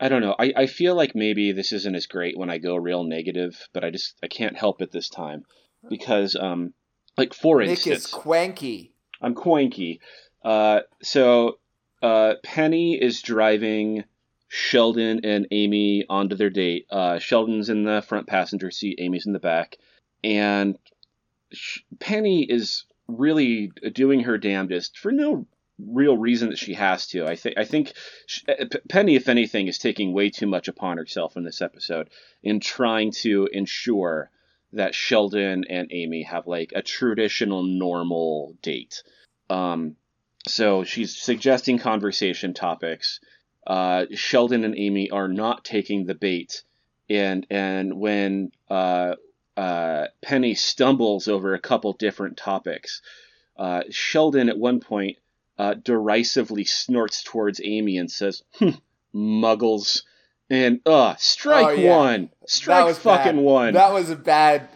I 0.00 0.08
don't 0.08 0.22
know. 0.22 0.34
I, 0.38 0.52
I 0.56 0.66
feel 0.66 0.94
like 0.94 1.14
maybe 1.14 1.52
this 1.52 1.72
isn't 1.72 1.94
as 1.94 2.06
great 2.06 2.38
when 2.38 2.50
I 2.50 2.58
go 2.58 2.76
real 2.76 3.04
negative, 3.04 3.68
but 3.72 3.84
I 3.84 3.90
just 3.90 4.16
I 4.22 4.28
can't 4.28 4.56
help 4.56 4.80
it 4.82 4.90
this 4.90 5.08
time 5.08 5.44
because 5.88 6.36
um 6.36 6.72
like 7.16 7.34
for 7.34 7.60
Nick 7.60 7.70
instance, 7.70 8.06
is 8.06 8.10
quanky. 8.10 8.92
I'm 9.20 9.34
quanky. 9.34 10.00
Uh, 10.42 10.80
so 11.02 11.58
uh, 12.02 12.34
Penny 12.42 13.00
is 13.00 13.20
driving 13.20 14.04
Sheldon 14.52 15.20
and 15.24 15.46
Amy 15.52 16.04
onto 16.08 16.34
their 16.34 16.50
date. 16.50 16.86
Uh, 16.90 17.20
Sheldon's 17.20 17.70
in 17.70 17.84
the 17.84 18.02
front 18.02 18.26
passenger 18.26 18.72
seat, 18.72 18.98
Amy's 19.00 19.24
in 19.24 19.32
the 19.32 19.38
back, 19.38 19.76
and 20.24 20.76
Penny 22.00 22.42
is 22.42 22.84
really 23.06 23.68
doing 23.92 24.24
her 24.24 24.38
damnedest 24.38 24.98
for 24.98 25.12
no 25.12 25.46
real 25.78 26.18
reason 26.18 26.48
that 26.50 26.58
she 26.58 26.74
has 26.74 27.06
to. 27.06 27.26
I 27.26 27.36
think 27.36 27.58
I 27.58 27.64
think 27.64 27.92
she, 28.26 28.42
uh, 28.48 28.64
Penny, 28.88 29.14
if 29.14 29.28
anything, 29.28 29.68
is 29.68 29.78
taking 29.78 30.12
way 30.12 30.30
too 30.30 30.48
much 30.48 30.66
upon 30.66 30.98
herself 30.98 31.36
in 31.36 31.44
this 31.44 31.62
episode 31.62 32.10
in 32.42 32.58
trying 32.58 33.12
to 33.22 33.48
ensure 33.52 34.30
that 34.72 34.96
Sheldon 34.96 35.64
and 35.70 35.92
Amy 35.92 36.24
have 36.24 36.48
like 36.48 36.72
a 36.74 36.82
traditional 36.82 37.62
normal 37.62 38.56
date. 38.62 39.04
Um, 39.48 39.94
so 40.48 40.82
she's 40.82 41.16
suggesting 41.16 41.78
conversation 41.78 42.52
topics. 42.52 43.20
Uh, 43.66 44.06
Sheldon 44.14 44.64
and 44.64 44.76
Amy 44.76 45.10
are 45.10 45.28
not 45.28 45.64
taking 45.64 46.06
the 46.06 46.14
bait, 46.14 46.62
and 47.08 47.46
and 47.50 47.94
when 47.94 48.52
uh, 48.68 49.14
uh, 49.56 50.06
Penny 50.22 50.54
stumbles 50.54 51.28
over 51.28 51.54
a 51.54 51.60
couple 51.60 51.92
different 51.92 52.36
topics, 52.36 53.02
uh, 53.56 53.82
Sheldon 53.90 54.48
at 54.48 54.58
one 54.58 54.80
point 54.80 55.18
uh, 55.58 55.74
derisively 55.74 56.64
snorts 56.64 57.22
towards 57.22 57.60
Amy 57.62 57.98
and 57.98 58.10
says, 58.10 58.42
hm, 58.58 58.78
"Muggles." 59.14 60.02
And 60.48 60.80
uh, 60.84 61.14
strike 61.16 61.66
oh, 61.66 61.70
yeah. 61.72 61.96
one, 61.96 62.30
strike 62.46 62.96
fucking 62.96 63.36
bad. 63.36 63.44
one. 63.44 63.74
That 63.74 63.92
was 63.92 64.10
a 64.10 64.16
bad 64.16 64.68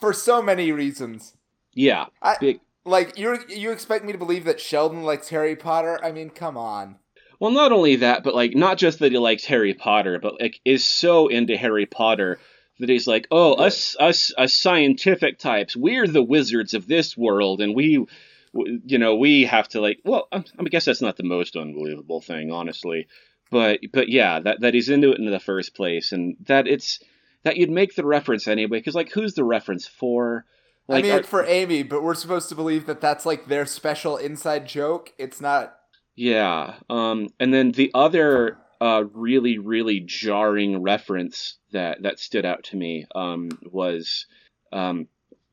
for 0.00 0.12
so 0.12 0.42
many 0.42 0.72
reasons. 0.72 1.34
Yeah, 1.72 2.06
I, 2.20 2.36
big 2.38 2.60
like 2.84 3.18
you 3.18 3.38
you 3.48 3.70
expect 3.70 4.04
me 4.04 4.12
to 4.12 4.18
believe 4.18 4.44
that 4.44 4.60
Sheldon 4.60 5.02
likes 5.02 5.28
Harry 5.28 5.54
Potter? 5.54 6.00
I 6.02 6.10
mean, 6.10 6.30
come 6.30 6.56
on. 6.56 6.96
Well, 7.40 7.52
not 7.52 7.72
only 7.72 7.96
that, 7.96 8.24
but 8.24 8.34
like 8.34 8.54
not 8.54 8.78
just 8.78 8.98
that 8.98 9.12
he 9.12 9.18
likes 9.18 9.44
Harry 9.44 9.74
Potter, 9.74 10.18
but 10.20 10.40
like 10.40 10.60
is 10.64 10.84
so 10.84 11.28
into 11.28 11.56
Harry 11.56 11.86
Potter 11.86 12.38
that 12.80 12.88
he's 12.88 13.06
like, 13.06 13.26
oh, 13.30 13.56
yeah. 13.58 13.66
us 13.66 13.96
us 13.98 14.32
us 14.36 14.52
scientific 14.54 15.38
types, 15.38 15.76
we're 15.76 16.06
the 16.06 16.22
wizards 16.22 16.74
of 16.74 16.86
this 16.86 17.16
world, 17.16 17.60
and 17.60 17.74
we, 17.74 18.04
you 18.52 18.98
know, 18.98 19.16
we 19.16 19.44
have 19.44 19.68
to 19.68 19.80
like. 19.80 20.00
Well, 20.04 20.28
I 20.32 20.42
guess 20.70 20.84
that's 20.84 21.02
not 21.02 21.16
the 21.16 21.24
most 21.24 21.56
unbelievable 21.56 22.20
thing, 22.20 22.52
honestly, 22.52 23.06
but 23.50 23.80
but 23.92 24.08
yeah, 24.08 24.40
that 24.40 24.60
that 24.60 24.74
he's 24.74 24.88
into 24.88 25.12
it 25.12 25.18
in 25.18 25.30
the 25.30 25.40
first 25.40 25.74
place, 25.74 26.12
and 26.12 26.36
that 26.46 26.66
it's 26.66 27.00
that 27.44 27.56
you'd 27.56 27.70
make 27.70 27.94
the 27.94 28.04
reference 28.04 28.48
anyway, 28.48 28.78
because 28.78 28.94
like, 28.94 29.12
who's 29.12 29.34
the 29.34 29.44
reference 29.44 29.86
for? 29.86 30.44
Like, 30.88 31.04
I 31.04 31.08
mean, 31.08 31.18
are, 31.18 31.22
for 31.22 31.44
Amy, 31.44 31.82
but 31.82 32.02
we're 32.02 32.14
supposed 32.14 32.48
to 32.48 32.54
believe 32.54 32.86
that 32.86 33.00
that's 33.00 33.26
like 33.26 33.46
their 33.46 33.66
special 33.66 34.16
inside 34.16 34.66
joke. 34.66 35.12
It's 35.18 35.40
not. 35.40 35.77
Yeah. 36.18 36.74
Um. 36.90 37.28
And 37.38 37.54
then 37.54 37.70
the 37.70 37.92
other 37.94 38.58
uh 38.80 39.04
really 39.12 39.58
really 39.58 40.00
jarring 40.00 40.82
reference 40.82 41.58
that 41.72 42.02
that 42.02 42.18
stood 42.18 42.44
out 42.44 42.64
to 42.64 42.76
me 42.76 43.06
um 43.14 43.50
was 43.62 44.26
um 44.72 45.06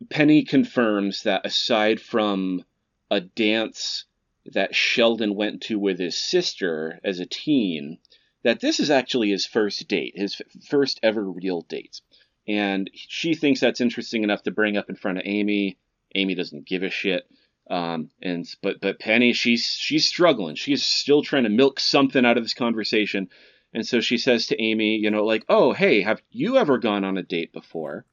Penny 0.09 0.43
confirms 0.43 1.23
that 1.23 1.45
aside 1.45 2.01
from 2.01 2.63
a 3.11 3.21
dance 3.21 4.05
that 4.53 4.75
Sheldon 4.75 5.35
went 5.35 5.61
to 5.63 5.77
with 5.77 5.99
his 5.99 6.17
sister 6.17 6.99
as 7.03 7.19
a 7.19 7.25
teen, 7.25 7.99
that 8.43 8.59
this 8.59 8.79
is 8.79 8.89
actually 8.89 9.29
his 9.29 9.45
first 9.45 9.87
date, 9.87 10.13
his 10.15 10.41
first 10.67 10.99
ever 11.03 11.23
real 11.23 11.61
date 11.61 12.01
and 12.47 12.89
she 12.93 13.33
thinks 13.33 13.59
that's 13.59 13.81
interesting 13.81 14.23
enough 14.23 14.43
to 14.43 14.51
bring 14.51 14.77
up 14.77 14.89
in 14.89 14.95
front 14.95 15.17
of 15.17 15.23
Amy. 15.25 15.77
Amy 16.13 16.35
doesn't 16.35 16.67
give 16.67 16.83
a 16.83 16.89
shit. 16.89 17.27
Um, 17.69 18.09
and 18.21 18.47
but 18.61 18.79
but 18.79 18.99
Penny, 18.99 19.33
she's 19.33 19.65
she's 19.65 20.05
struggling. 20.05 20.55
She's 20.55 20.85
still 20.85 21.23
trying 21.23 21.43
to 21.43 21.49
milk 21.49 21.79
something 21.79 22.25
out 22.25 22.37
of 22.37 22.43
this 22.43 22.53
conversation. 22.53 23.29
And 23.73 23.85
so 23.85 23.99
she 23.99 24.17
says 24.17 24.47
to 24.47 24.61
Amy, 24.61 24.97
you 24.97 25.09
know, 25.09 25.25
like, 25.25 25.45
"Oh, 25.49 25.73
hey, 25.73 26.01
have 26.01 26.21
you 26.29 26.57
ever 26.57 26.77
gone 26.77 27.03
on 27.03 27.17
a 27.17 27.23
date 27.23 27.51
before?" 27.51 28.05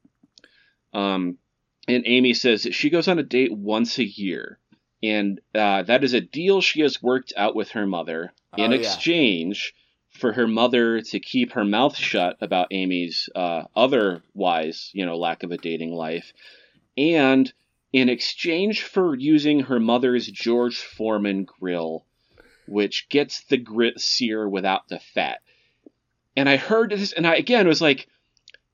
Um, 0.93 1.37
and 1.87 2.03
Amy 2.05 2.33
says 2.33 2.63
that 2.63 2.73
she 2.73 2.89
goes 2.89 3.07
on 3.07 3.19
a 3.19 3.23
date 3.23 3.51
once 3.51 3.99
a 3.99 4.03
year, 4.03 4.59
and 5.01 5.39
uh, 5.53 5.83
that 5.83 6.03
is 6.03 6.13
a 6.13 6.21
deal 6.21 6.61
she 6.61 6.81
has 6.81 7.03
worked 7.03 7.33
out 7.37 7.55
with 7.55 7.71
her 7.71 7.85
mother 7.85 8.33
in 8.57 8.71
oh, 8.71 8.75
exchange 8.75 9.73
for 10.09 10.33
her 10.33 10.47
mother 10.47 11.01
to 11.01 11.19
keep 11.19 11.53
her 11.53 11.65
mouth 11.65 11.95
shut 11.95 12.37
about 12.41 12.67
Amy's 12.71 13.29
uh, 13.35 13.63
otherwise, 13.75 14.91
you 14.93 15.05
know, 15.05 15.17
lack 15.17 15.43
of 15.43 15.51
a 15.51 15.57
dating 15.57 15.93
life, 15.93 16.33
and 16.97 17.51
in 17.93 18.09
exchange 18.09 18.81
for 18.81 19.15
using 19.15 19.61
her 19.61 19.79
mother's 19.79 20.27
George 20.27 20.79
Foreman 20.79 21.45
grill, 21.45 22.05
which 22.67 23.07
gets 23.07 23.43
the 23.45 23.57
grit 23.57 23.99
sear 23.99 24.49
without 24.49 24.87
the 24.89 24.99
fat. 24.99 25.39
And 26.35 26.49
I 26.49 26.57
heard 26.57 26.89
this, 26.89 27.13
and 27.13 27.27
I 27.27 27.35
again 27.35 27.67
was 27.67 27.81
like, 27.81 28.07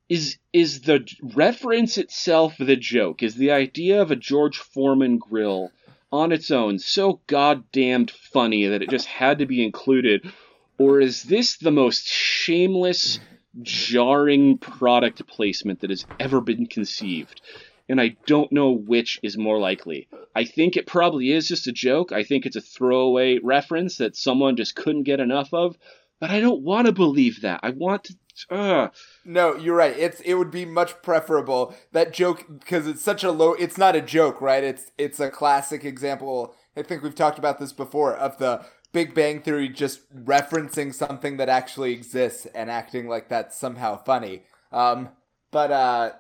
is 0.08 0.38
is 0.54 0.82
the 0.82 1.06
reference 1.22 1.98
itself 1.98 2.56
the 2.58 2.78
joke? 2.78 3.22
Is 3.22 3.36
the 3.36 3.52
idea 3.52 4.02
of 4.02 4.10
a 4.10 4.16
George 4.16 4.58
Foreman 4.58 5.18
grill 5.18 5.72
on 6.12 6.32
its 6.32 6.50
own 6.50 6.80
so 6.80 7.22
goddamned 7.28 8.10
funny 8.10 8.68
that 8.68 8.82
it 8.82 8.90
just 8.90 9.06
had 9.06 9.40
to 9.40 9.46
be 9.46 9.64
included? 9.64 10.32
Or 10.78 11.02
is 11.02 11.24
this 11.24 11.58
the 11.58 11.72
most 11.72 12.08
shameless, 12.08 13.20
jarring 13.62 14.58
product 14.58 15.28
placement 15.28 15.82
that 15.82 15.90
has 15.90 16.06
ever 16.20 16.40
been 16.40 16.68
conceived? 16.68 17.42
And 17.90 18.00
I 18.00 18.16
don't 18.28 18.52
know 18.52 18.72
which 18.72 19.20
is 19.24 19.38
more 19.38 19.60
likely. 19.60 20.08
I 20.36 20.46
think 20.46 20.78
it 20.78 20.86
probably 20.86 21.32
is 21.32 21.48
just 21.48 21.68
a 21.68 21.72
joke. 21.72 22.12
I 22.12 22.24
think 22.24 22.46
it's 22.46 22.56
a 22.56 22.62
throwaway 22.62 23.40
reference 23.44 23.98
that 23.98 24.16
someone 24.16 24.56
just 24.56 24.76
couldn't 24.76 25.04
get 25.04 25.20
enough 25.20 25.54
of. 25.54 25.76
But 26.20 26.30
I 26.30 26.40
don't 26.40 26.62
want 26.62 26.86
to 26.86 26.94
believe 26.94 27.42
that. 27.42 27.62
I 27.64 27.72
want 27.72 28.06
to. 28.06 28.16
Uh. 28.50 28.90
No, 29.26 29.56
you're 29.56 29.76
right. 29.76 29.98
It's 29.98 30.22
it 30.22 30.36
would 30.36 30.52
be 30.52 30.66
much 30.66 31.02
preferable 31.02 31.74
that 31.92 32.14
joke 32.14 32.46
because 32.48 32.88
it's 32.88 33.02
such 33.02 33.24
a 33.24 33.32
low. 33.32 33.54
It's 33.54 33.78
not 33.78 33.96
a 33.96 34.02
joke, 34.02 34.40
right? 34.42 34.64
It's 34.64 34.92
it's 34.98 35.20
a 35.20 35.30
classic 35.30 35.84
example. 35.84 36.54
I 36.78 36.84
think 36.84 37.04
we've 37.04 37.16
talked 37.16 37.40
about 37.40 37.60
this 37.60 37.74
before 37.74 38.16
of 38.16 38.38
the 38.38 38.66
Big 38.92 39.14
Bang 39.14 39.42
Theory 39.42 39.70
just 39.70 40.14
referencing 40.26 40.94
something 40.94 41.38
that 41.38 41.50
actually 41.50 41.94
exists 41.94 42.48
and 42.54 42.70
acting 42.70 43.08
like 43.08 43.30
that's 43.30 43.58
somehow 43.58 44.02
funny. 44.04 44.44
Um, 44.72 45.10
but 45.52 45.72
uh, 45.72 46.12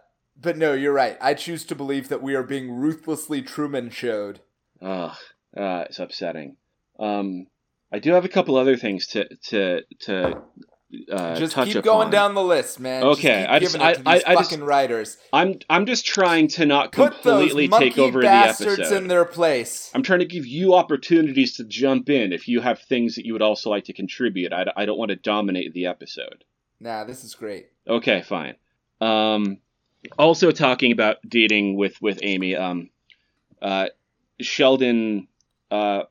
but 0.41 0.57
no, 0.57 0.73
you're 0.73 0.93
right. 0.93 1.17
I 1.21 1.33
choose 1.33 1.65
to 1.65 1.75
believe 1.75 2.09
that 2.09 2.21
we 2.21 2.35
are 2.35 2.43
being 2.43 2.71
ruthlessly 2.71 3.41
Truman 3.41 3.89
showed. 3.89 4.41
Ugh, 4.81 5.15
uh, 5.57 5.83
it's 5.87 5.99
upsetting. 5.99 6.55
Um, 6.99 7.47
I 7.91 7.99
do 7.99 8.13
have 8.13 8.25
a 8.25 8.29
couple 8.29 8.55
other 8.55 8.77
things 8.77 9.07
to 9.07 9.27
to 9.47 9.81
to 10.01 10.41
uh, 11.11 11.35
just 11.35 11.55
keep 11.55 11.75
upon. 11.75 11.81
going 11.83 12.09
down 12.09 12.33
the 12.33 12.43
list, 12.43 12.79
man. 12.79 13.03
Okay, 13.03 13.45
I 13.45 13.59
just- 13.59 13.73
giving 13.73 13.87
it 13.87 13.93
to 14.03 14.09
I- 14.09 14.15
these 14.15 14.23
I- 14.25 14.31
I 14.31 14.35
just- 14.35 14.49
fucking 14.51 14.65
writers. 14.65 15.17
I'm 15.31 15.59
I'm 15.69 15.85
just 15.85 16.05
trying 16.05 16.47
to 16.49 16.65
not 16.65 16.91
completely 16.91 17.67
take 17.67 17.97
over 17.97 18.21
the 18.21 18.27
episode. 18.29 18.79
in 18.95 19.07
their 19.07 19.25
place. 19.25 19.91
I'm 19.93 20.03
trying 20.03 20.19
to 20.19 20.25
give 20.25 20.45
you 20.45 20.73
opportunities 20.73 21.57
to 21.57 21.63
jump 21.63 22.09
in 22.09 22.33
if 22.33 22.47
you 22.47 22.61
have 22.61 22.79
things 22.79 23.15
that 23.15 23.25
you 23.25 23.33
would 23.33 23.41
also 23.41 23.69
like 23.69 23.85
to 23.85 23.93
contribute. 23.93 24.51
I, 24.53 24.65
I 24.75 24.85
don't 24.85 24.97
want 24.97 25.09
to 25.09 25.15
dominate 25.15 25.73
the 25.73 25.85
episode. 25.85 26.43
Nah, 26.79 27.03
this 27.03 27.23
is 27.23 27.35
great. 27.35 27.67
Okay, 27.87 28.21
fine. 28.21 28.55
Um, 29.01 29.57
also 30.17 30.51
talking 30.51 30.91
about 30.91 31.17
dating 31.27 31.75
with 31.75 32.01
with 32.01 32.19
Amy. 32.21 32.55
Um, 32.55 32.89
uh, 33.61 33.87
Sheldon 34.39 35.27
uh, 35.69 36.03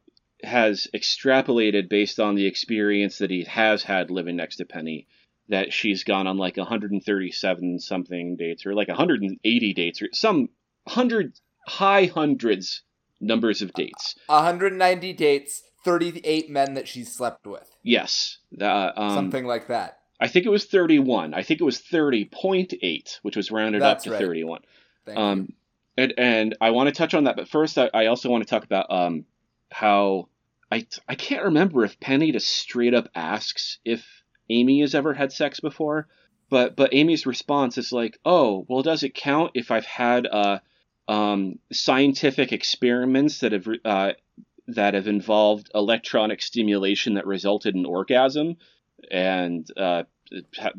has 0.42 0.88
extrapolated 0.94 1.88
based 1.88 2.20
on 2.20 2.34
the 2.34 2.46
experience 2.46 3.18
that 3.18 3.30
he 3.30 3.44
has 3.44 3.82
had 3.82 4.10
living 4.10 4.36
next 4.36 4.56
to 4.56 4.64
Penny 4.64 5.06
that 5.48 5.72
she's 5.72 6.04
gone 6.04 6.26
on 6.26 6.36
like 6.36 6.56
137 6.56 7.78
something 7.80 8.36
dates 8.36 8.66
or 8.66 8.74
like 8.74 8.88
180 8.88 9.74
dates 9.74 10.02
or 10.02 10.08
some 10.12 10.50
hundred 10.86 11.38
high 11.66 12.04
hundreds 12.04 12.82
numbers 13.20 13.62
of 13.62 13.72
dates. 13.72 14.14
190 14.26 15.12
dates, 15.14 15.62
38 15.84 16.50
men 16.50 16.74
that 16.74 16.88
she's 16.88 17.14
slept 17.14 17.46
with. 17.46 17.68
Yes, 17.82 18.38
uh, 18.60 18.90
um, 18.96 19.14
Something 19.14 19.46
like 19.46 19.68
that. 19.68 19.97
I 20.20 20.28
think 20.28 20.46
it 20.46 20.50
was 20.50 20.64
31. 20.64 21.32
I 21.34 21.42
think 21.42 21.60
it 21.60 21.64
was 21.64 21.80
30.8, 21.80 23.18
which 23.22 23.36
was 23.36 23.50
rounded 23.50 23.82
That's 23.82 24.04
up 24.06 24.10
to 24.10 24.10
right. 24.12 24.20
31. 24.26 24.60
Thank 25.06 25.18
Um, 25.18 25.40
you. 25.40 25.54
and 25.96 26.14
and 26.18 26.56
I 26.60 26.70
want 26.70 26.88
to 26.88 26.94
touch 26.94 27.14
on 27.14 27.24
that, 27.24 27.36
but 27.36 27.48
first 27.48 27.78
I, 27.78 27.90
I 27.94 28.06
also 28.06 28.28
want 28.28 28.42
to 28.44 28.50
talk 28.50 28.64
about 28.64 28.90
um 28.90 29.24
how 29.70 30.28
I 30.70 30.86
I 31.08 31.14
can't 31.14 31.44
remember 31.44 31.84
if 31.84 32.00
Penny 32.00 32.32
just 32.32 32.48
straight 32.48 32.94
up 32.94 33.08
asks 33.14 33.78
if 33.84 34.04
Amy 34.50 34.80
has 34.80 34.94
ever 34.94 35.14
had 35.14 35.32
sex 35.32 35.60
before, 35.60 36.08
but 36.50 36.74
but 36.76 36.94
Amy's 36.94 37.26
response 37.26 37.78
is 37.78 37.92
like, 37.92 38.18
oh 38.24 38.66
well, 38.68 38.82
does 38.82 39.02
it 39.02 39.14
count 39.14 39.52
if 39.54 39.70
I've 39.70 39.86
had 39.86 40.26
uh 40.26 40.58
um 41.06 41.58
scientific 41.72 42.52
experiments 42.52 43.40
that 43.40 43.52
have 43.52 43.66
uh 43.84 44.12
that 44.68 44.94
have 44.94 45.06
involved 45.08 45.70
electronic 45.74 46.42
stimulation 46.42 47.14
that 47.14 47.26
resulted 47.26 47.74
in 47.74 47.86
orgasm, 47.86 48.56
and 49.10 49.66
uh. 49.76 50.04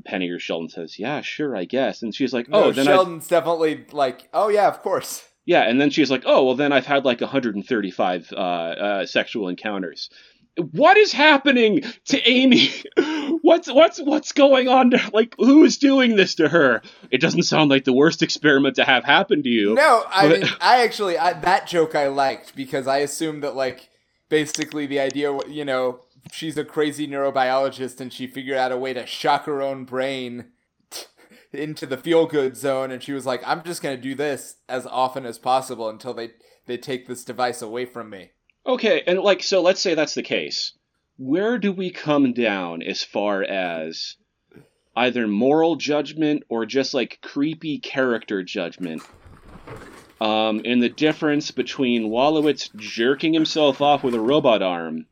Penny 0.06 0.30
or 0.30 0.38
Sheldon 0.38 0.70
says, 0.70 1.00
"Yeah, 1.00 1.22
sure, 1.22 1.58
I 1.58 1.66
guess," 1.66 2.04
and 2.04 2.14
she's 2.14 2.32
like, 2.32 2.46
"Oh, 2.52 2.66
no, 2.66 2.72
then 2.72 2.88
I 2.88 2.92
Sheldon's 2.92 3.28
definitely 3.28 3.84
like, 3.92 4.30
oh 4.32 4.50
yeah, 4.50 4.68
of 4.68 4.84
course. 4.84 5.24
yeah, 5.44 5.62
and 5.64 5.82
then 5.82 5.90
she's 5.90 6.12
like, 6.12 6.22
"Oh, 6.28 6.46
well, 6.46 6.54
then 6.56 6.72
I've 6.72 6.86
had 6.86 7.04
like 7.04 7.20
135 7.20 8.32
uh, 8.32 8.36
uh, 8.36 9.06
sexual 9.08 9.48
encounters." 9.48 10.12
What 10.56 10.98
is 10.98 11.12
happening 11.14 11.82
to 12.06 12.30
Amy? 12.30 12.70
what's 13.42 13.72
what's 13.72 14.00
what's 14.00 14.34
going 14.34 14.68
on? 14.68 14.92
To, 14.92 15.02
like, 15.14 15.34
who 15.40 15.64
is 15.64 15.80
doing 15.80 16.16
this 16.16 16.36
to 16.36 16.48
her? 16.48 16.84
It 17.10 17.20
doesn't 17.20 17.44
sound 17.44 17.72
like 17.72 17.86
the 17.86 17.94
worst 17.94 18.22
experiment 18.22 18.76
to 18.76 18.84
have 18.84 19.04
happen 19.04 19.42
to 19.42 19.50
you. 19.50 19.74
No, 19.74 20.04
I 20.10 20.28
But- 20.28 20.40
mean, 20.42 20.50
I 20.62 20.84
actually 20.84 21.18
I, 21.18 21.34
that 21.34 21.66
joke 21.66 21.96
I 21.96 22.08
liked 22.08 22.56
because 22.56 22.86
I 22.86 22.98
assumed 22.98 23.42
that 23.44 23.56
like 23.56 23.90
basically 24.28 24.86
the 24.86 25.00
idea, 25.00 25.36
you 25.48 25.66
know, 25.66 26.02
she's 26.32 26.58
a 26.58 26.66
crazy 26.66 27.08
neurobiologist 27.08 28.00
and 28.00 28.12
she 28.12 28.28
figured 28.28 28.58
out 28.58 28.72
a 28.72 28.78
way 28.78 28.94
to 28.94 29.06
shock 29.06 29.46
her 29.46 29.62
own 29.62 29.86
brain 29.86 30.46
into 31.54 31.86
the 31.86 31.98
feel 31.98 32.26
good 32.26 32.56
zone, 32.56 32.92
and 32.92 33.02
she 33.02 33.14
was 33.14 33.26
like, 33.26 33.42
I'm 33.46 33.64
just 33.64 33.82
gonna 33.82 33.98
do 33.98 34.16
this 34.16 34.58
as 34.68 34.86
often 34.86 35.26
as 35.26 35.38
possible 35.38 35.90
until 35.90 36.14
they 36.14 36.32
they 36.66 36.78
take 36.78 37.08
this 37.08 37.24
device 37.24 37.62
away 37.62 37.86
from 37.86 38.10
me. 38.10 38.32
Okay, 38.66 39.02
and 39.08 39.20
like, 39.20 39.42
so 39.42 39.62
let's 39.62 39.82
say 39.82 39.96
that's 39.96 40.14
the 40.14 40.24
case. 40.24 40.74
Where 41.18 41.58
do 41.58 41.72
we 41.72 41.90
come 41.90 42.34
down 42.34 42.82
as 42.84 43.04
far 43.04 43.44
as 43.44 44.16
either 44.96 45.28
moral 45.28 45.76
judgment 45.76 46.44
or 46.50 46.66
just 46.66 46.94
like 46.94 47.20
creepy 47.22 47.80
character 47.80 48.44
judgment? 48.44 49.02
Um, 50.22 50.60
in 50.60 50.80
the 50.80 50.90
difference 50.90 51.52
between 51.52 52.10
Wolowitz 52.10 52.74
jerking 52.76 53.34
himself 53.34 53.82
off 53.82 54.04
with 54.04 54.14
a 54.14 54.20
robot 54.20 54.62
arm 54.62 55.06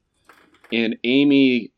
and 0.71 0.97
Amy 1.03 1.71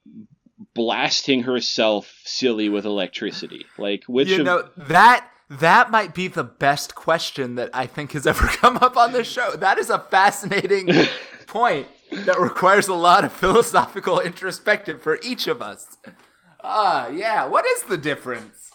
blasting 0.74 1.44
herself 1.44 2.14
silly 2.26 2.70
with 2.70 2.86
electricity. 2.86 3.66
Like, 3.78 4.04
which 4.08 4.30
you 4.30 4.40
of 4.40 4.46
know 4.46 4.70
that 4.78 5.30
that 5.50 5.90
might 5.90 6.14
be 6.14 6.28
the 6.28 6.44
best 6.44 6.96
question 6.96 7.56
that 7.56 7.70
I 7.74 7.86
think 7.86 8.12
has 8.14 8.28
ever 8.34 8.48
come 8.48 8.78
up 8.78 8.98
on 8.98 9.12
this 9.12 9.28
show. 9.28 9.56
That 9.56 9.78
is 9.78 9.90
a 9.90 10.00
fascinating 10.00 10.90
point 11.48 11.88
that 12.12 12.40
requires 12.40 12.88
a 12.88 12.94
lot 12.94 13.24
of 13.24 13.34
philosophical 13.34 14.20
introspection 14.20 15.00
for 15.00 15.20
each 15.24 15.48
of 15.48 15.62
us. 15.62 15.98
Ah, 16.64 17.08
yeah. 17.10 17.46
What 17.46 17.66
is 17.66 17.84
the 17.84 17.98
difference? 17.98 18.72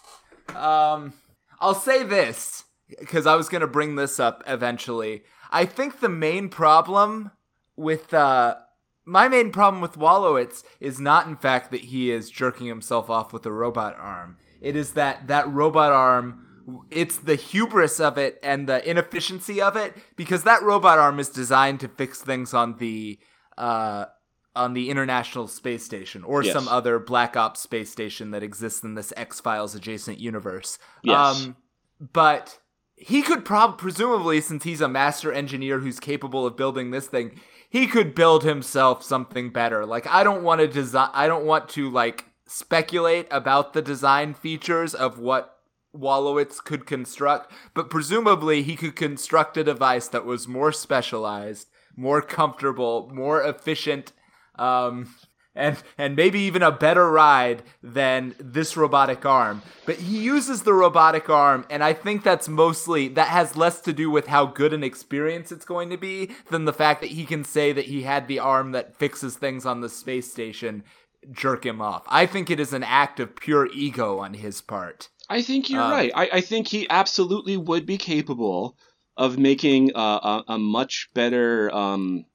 Um, 0.49 1.13
I'll 1.59 1.75
say 1.75 2.03
this 2.03 2.63
because 2.99 3.25
I 3.25 3.35
was 3.35 3.49
going 3.49 3.61
to 3.61 3.67
bring 3.67 3.95
this 3.95 4.19
up 4.19 4.43
eventually. 4.47 5.23
I 5.51 5.65
think 5.65 5.99
the 5.99 6.09
main 6.09 6.49
problem 6.49 7.31
with 7.75 8.13
uh, 8.13 8.55
my 9.05 9.27
main 9.27 9.51
problem 9.51 9.81
with 9.81 9.97
Wolowitz 9.97 10.63
is 10.79 10.99
not, 10.99 11.27
in 11.27 11.35
fact, 11.35 11.71
that 11.71 11.81
he 11.85 12.11
is 12.11 12.29
jerking 12.29 12.67
himself 12.67 13.09
off 13.09 13.31
with 13.31 13.45
a 13.45 13.51
robot 13.51 13.95
arm. 13.99 14.37
It 14.61 14.75
is 14.75 14.93
that 14.93 15.27
that 15.27 15.47
robot 15.51 15.91
arm. 15.91 16.41
It's 16.89 17.17
the 17.17 17.35
hubris 17.35 17.99
of 17.99 18.17
it 18.17 18.39
and 18.41 18.67
the 18.67 18.87
inefficiency 18.89 19.61
of 19.61 19.75
it 19.75 19.95
because 20.15 20.43
that 20.43 20.63
robot 20.63 20.97
arm 20.97 21.19
is 21.19 21.29
designed 21.29 21.79
to 21.81 21.87
fix 21.87 22.21
things 22.21 22.55
on 22.55 22.77
the 22.79 23.19
uh, 23.55 24.05
on 24.55 24.73
the 24.73 24.89
International 24.89 25.47
Space 25.47 25.83
Station 25.85 26.23
or 26.23 26.41
Yes. 26.43 26.53
some 26.53 26.67
other 26.67 26.97
Black 26.97 27.37
Ops 27.37 27.59
space 27.61 27.91
station 27.91 28.31
that 28.31 28.41
exists 28.41 28.81
in 28.83 28.95
this 28.95 29.13
X 29.15 29.39
Files 29.39 29.75
adjacent 29.75 30.19
universe. 30.19 30.79
Yes. 31.03 31.45
Um, 31.45 31.55
but 31.99 32.57
he 32.95 33.21
could 33.21 33.45
prob 33.45 33.77
presumably, 33.77 34.41
since 34.41 34.63
he's 34.63 34.81
a 34.81 34.87
master 34.87 35.31
engineer 35.31 35.79
who's 35.79 35.99
capable 35.99 36.47
of 36.47 36.57
building 36.57 36.89
this 36.91 37.07
thing, 37.07 37.39
he 37.75 37.87
could 37.87 38.15
build 38.15 38.45
himself 38.45 39.03
something 39.03 39.49
better. 39.49 39.85
Like 39.85 40.07
I 40.07 40.23
don't 40.23 40.43
want 40.43 40.61
to 40.61 40.67
design. 40.67 41.09
I 41.13 41.27
don't 41.27 41.43
want 41.43 41.67
to 41.71 41.89
like 41.89 42.23
speculate 42.47 43.27
about 43.29 43.73
the 43.73 43.81
design 43.81 44.33
features 44.33 44.95
of 44.95 45.19
what 45.19 45.57
Wolowitz 45.93 46.63
could 46.63 46.85
construct, 46.85 47.51
but 47.73 47.89
presumably 47.89 48.63
he 48.63 48.77
could 48.77 48.95
construct 48.95 49.57
a 49.57 49.63
device 49.65 50.07
that 50.07 50.23
was 50.23 50.47
more 50.47 50.71
specialized, 50.71 51.67
more 51.97 52.21
comfortable, 52.21 53.11
more 53.13 53.43
efficient, 53.43 54.13
um, 54.57 55.13
and 55.55 55.81
and 55.97 56.15
maybe 56.15 56.39
even 56.41 56.61
a 56.61 56.71
better 56.71 57.09
ride 57.09 57.63
than 57.81 58.35
this 58.39 58.75
robotic 58.75 59.25
arm. 59.25 59.61
But 59.85 59.97
he 59.97 60.17
uses 60.19 60.63
the 60.63 60.73
robotic 60.73 61.29
arm, 61.29 61.65
and 61.69 61.83
I 61.83 61.93
think 61.93 62.23
that's 62.23 62.47
mostly 62.49 63.07
that 63.09 63.29
has 63.29 63.55
less 63.55 63.81
to 63.81 63.93
do 63.93 64.09
with 64.11 64.27
how 64.27 64.45
good 64.45 64.73
an 64.73 64.83
experience 64.83 65.51
it's 65.51 65.65
going 65.65 65.89
to 65.89 65.97
be 65.97 66.31
than 66.51 66.65
the 66.65 66.73
fact 66.73 67.01
that 67.01 67.11
he 67.11 67.25
can 67.25 67.43
say 67.43 67.71
that 67.71 67.85
he 67.85 68.03
had 68.03 68.27
the 68.27 68.39
arm 68.39 68.71
that 68.73 68.97
fixes 68.97 69.35
things 69.37 69.65
on 69.65 69.81
the 69.81 69.89
space 69.89 70.31
station 70.31 70.83
jerk 71.31 71.65
him 71.65 71.81
off. 71.81 72.03
I 72.07 72.27
think 72.27 72.51
it 72.51 72.59
is 72.59 72.71
an 72.73 72.83
act 72.83 73.19
of 73.19 73.35
pure 73.35 73.67
ego 73.73 74.19
on 74.19 74.35
his 74.35 74.61
part. 74.61 75.09
I 75.27 75.41
think 75.41 75.71
you're 75.71 75.81
Um, 75.81 75.89
right. 75.91 76.11
I, 76.13 76.29
I 76.33 76.41
think 76.41 76.67
he 76.67 76.87
absolutely 76.89 77.57
would 77.57 77.87
be 77.87 77.97
capable 77.97 78.77
of 79.17 79.39
making 79.39 79.95
uh, 79.95 80.41
a, 80.47 80.53
a 80.53 80.57
much 80.59 81.09
better. 81.15 81.73
Um, 81.73 82.25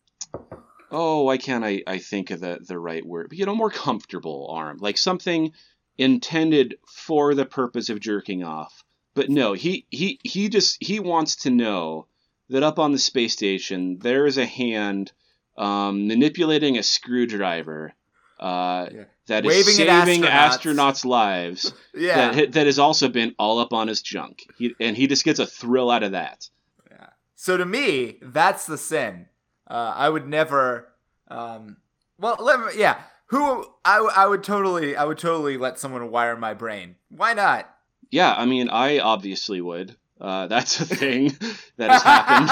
oh, 0.90 1.22
why 1.22 1.37
can't 1.38 1.64
I, 1.64 1.83
I 1.87 1.98
think 1.98 2.31
of 2.31 2.40
the, 2.40 2.59
the 2.66 2.79
right 2.79 3.05
word? 3.05 3.29
But, 3.29 3.38
You 3.38 3.46
know, 3.46 3.55
more 3.55 3.70
comfortable 3.70 4.48
arm. 4.50 4.79
Like 4.81 4.98
something 4.98 5.53
intended 5.98 6.76
for 6.87 7.35
the 7.35 7.44
purpose 7.46 7.88
of 7.90 8.00
jerking 8.00 8.42
off. 8.44 8.85
But 9.14 9.29
no, 9.29 9.53
he, 9.53 9.87
he, 9.90 10.18
he 10.22 10.48
just 10.48 10.83
he 10.83 11.00
wants 11.00 11.37
to 11.37 11.50
know 11.50 12.07
that 12.48 12.62
up 12.62 12.79
on 12.79 12.92
the 12.92 12.98
space 12.98 13.33
station 13.33 13.98
there 14.00 14.26
is 14.26 14.38
a 14.38 14.46
hand 14.46 15.12
um, 15.59 16.07
manipulating 16.09 16.79
a 16.79 16.83
screwdriver 16.83 17.92
uh, 18.38 18.87
Yeah. 18.92 19.05
that 19.26 19.44
is 19.44 19.48
Waving 19.48 19.74
saving 19.74 20.22
astronauts. 20.22 20.59
astronauts' 20.59 21.05
lives. 21.05 21.72
Yeah. 21.94 22.33
That 22.33 22.53
that 22.53 22.66
has 22.66 22.79
also 22.79 23.09
been 23.09 23.35
all 23.38 23.59
up 23.59 23.72
on 23.72 23.88
his 23.88 24.00
junk, 24.00 24.46
he, 24.57 24.74
and 24.81 24.96
he 24.96 25.07
just 25.09 25.24
gets 25.24 25.38
a 25.40 25.46
thrill 25.46 25.90
out 25.90 26.03
of 26.05 26.12
that. 26.12 26.48
Yeah. 26.90 27.09
So 27.35 27.57
to 27.57 27.66
me, 27.66 28.18
that's 28.22 28.64
the 28.64 28.79
sin. 28.79 29.26
Uh, 29.70 29.94
I 29.94 30.09
would 30.09 30.26
never. 30.26 30.88
Um, 31.28 31.76
well, 32.18 32.37
let 32.40 32.59
me, 32.59 32.66
yeah. 32.76 32.98
Who 33.26 33.64
I, 33.85 33.98
I 34.16 34.26
would 34.26 34.42
totally 34.42 34.96
I 34.96 35.04
would 35.04 35.18
totally 35.18 35.56
let 35.56 35.78
someone 35.78 36.11
wire 36.11 36.37
my 36.37 36.52
brain. 36.52 36.96
Why 37.09 37.33
not? 37.33 37.72
Yeah, 38.11 38.35
I 38.37 38.44
mean, 38.44 38.68
I 38.68 38.98
obviously 38.98 39.61
would. 39.61 39.96
Uh, 40.20 40.48
that's 40.48 40.80
a 40.80 40.85
thing 40.85 41.28
that 41.76 41.90
has 41.92 42.02
happened. 42.02 42.50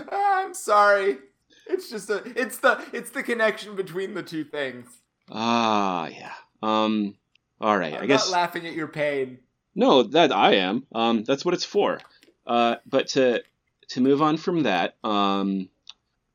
I'm 0.10 0.54
sorry. 0.54 1.18
It's 1.66 1.90
just 1.90 2.08
a 2.08 2.22
it's 2.34 2.56
the 2.58 2.82
it's 2.94 3.10
the 3.10 3.22
connection 3.22 3.76
between 3.76 4.14
the 4.14 4.22
two 4.22 4.44
things. 4.44 4.86
Ah, 5.30 6.08
yeah. 6.08 6.32
Um. 6.62 7.16
All 7.60 7.76
right. 7.76 7.94
I'm 7.94 8.04
I 8.04 8.06
guess 8.06 8.30
not 8.30 8.40
laughing 8.40 8.66
at 8.66 8.72
your 8.72 8.88
pain. 8.88 9.40
No. 9.74 10.02
That 10.02 10.32
I 10.32 10.56
am. 10.56 10.86
Um. 10.92 11.24
That's 11.24 11.44
what 11.44 11.54
it's 11.54 11.64
for. 11.64 12.00
Uh. 12.46 12.76
But 12.86 13.08
to 13.08 13.42
to 13.88 14.00
move 14.00 14.22
on 14.22 14.36
from 14.36 14.64
that. 14.64 14.96
Um. 15.04 15.68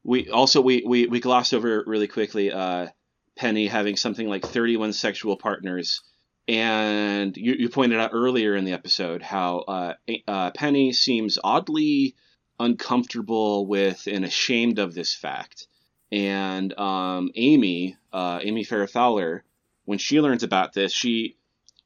We 0.03 0.29
also 0.29 0.61
we 0.61 0.83
we 0.85 1.07
we 1.07 1.19
glossed 1.19 1.53
over 1.53 1.83
really 1.85 2.07
quickly. 2.07 2.51
Uh. 2.51 2.87
Penny 3.35 3.67
having 3.67 3.97
something 3.97 4.27
like 4.27 4.45
31 4.45 4.93
sexual 4.93 5.37
partners. 5.37 6.01
And 6.47 7.35
you, 7.35 7.55
you 7.57 7.69
pointed 7.69 7.99
out 7.99 8.11
earlier 8.13 8.55
in 8.55 8.65
the 8.65 8.73
episode 8.73 9.21
how 9.21 9.59
uh, 9.59 9.93
uh, 10.27 10.51
Penny 10.51 10.93
seems 10.93 11.37
oddly 11.43 12.15
uncomfortable 12.59 13.65
with 13.65 14.07
and 14.07 14.23
ashamed 14.23 14.79
of 14.79 14.93
this 14.93 15.13
fact. 15.13 15.67
And 16.11 16.77
um, 16.79 17.31
Amy, 17.35 17.97
uh, 18.13 18.39
Amy 18.41 18.63
Farrah 18.63 18.89
Fowler, 18.89 19.43
when 19.85 19.97
she 19.97 20.21
learns 20.21 20.43
about 20.43 20.73
this, 20.73 20.93
she 20.93 21.35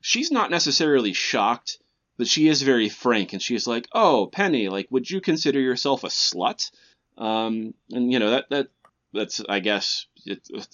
she's 0.02 0.32
not 0.32 0.52
necessarily 0.52 1.14
shocked, 1.14 1.78
but 2.18 2.28
she 2.28 2.48
is 2.48 2.62
very 2.62 2.90
frank, 2.90 3.34
and 3.34 3.42
she's 3.42 3.68
like, 3.68 3.88
"Oh, 3.94 4.28
Penny, 4.28 4.70
like, 4.70 4.88
would 4.90 5.10
you 5.10 5.22
consider 5.22 5.60
yourself 5.60 6.04
a 6.04 6.08
slut?" 6.08 6.72
Um, 7.18 7.74
and 7.92 8.12
you 8.12 8.20
know 8.20 8.32
that 8.32 8.50
that 8.50 8.68
that's 9.14 9.42
I 9.48 9.60
guess 9.60 10.06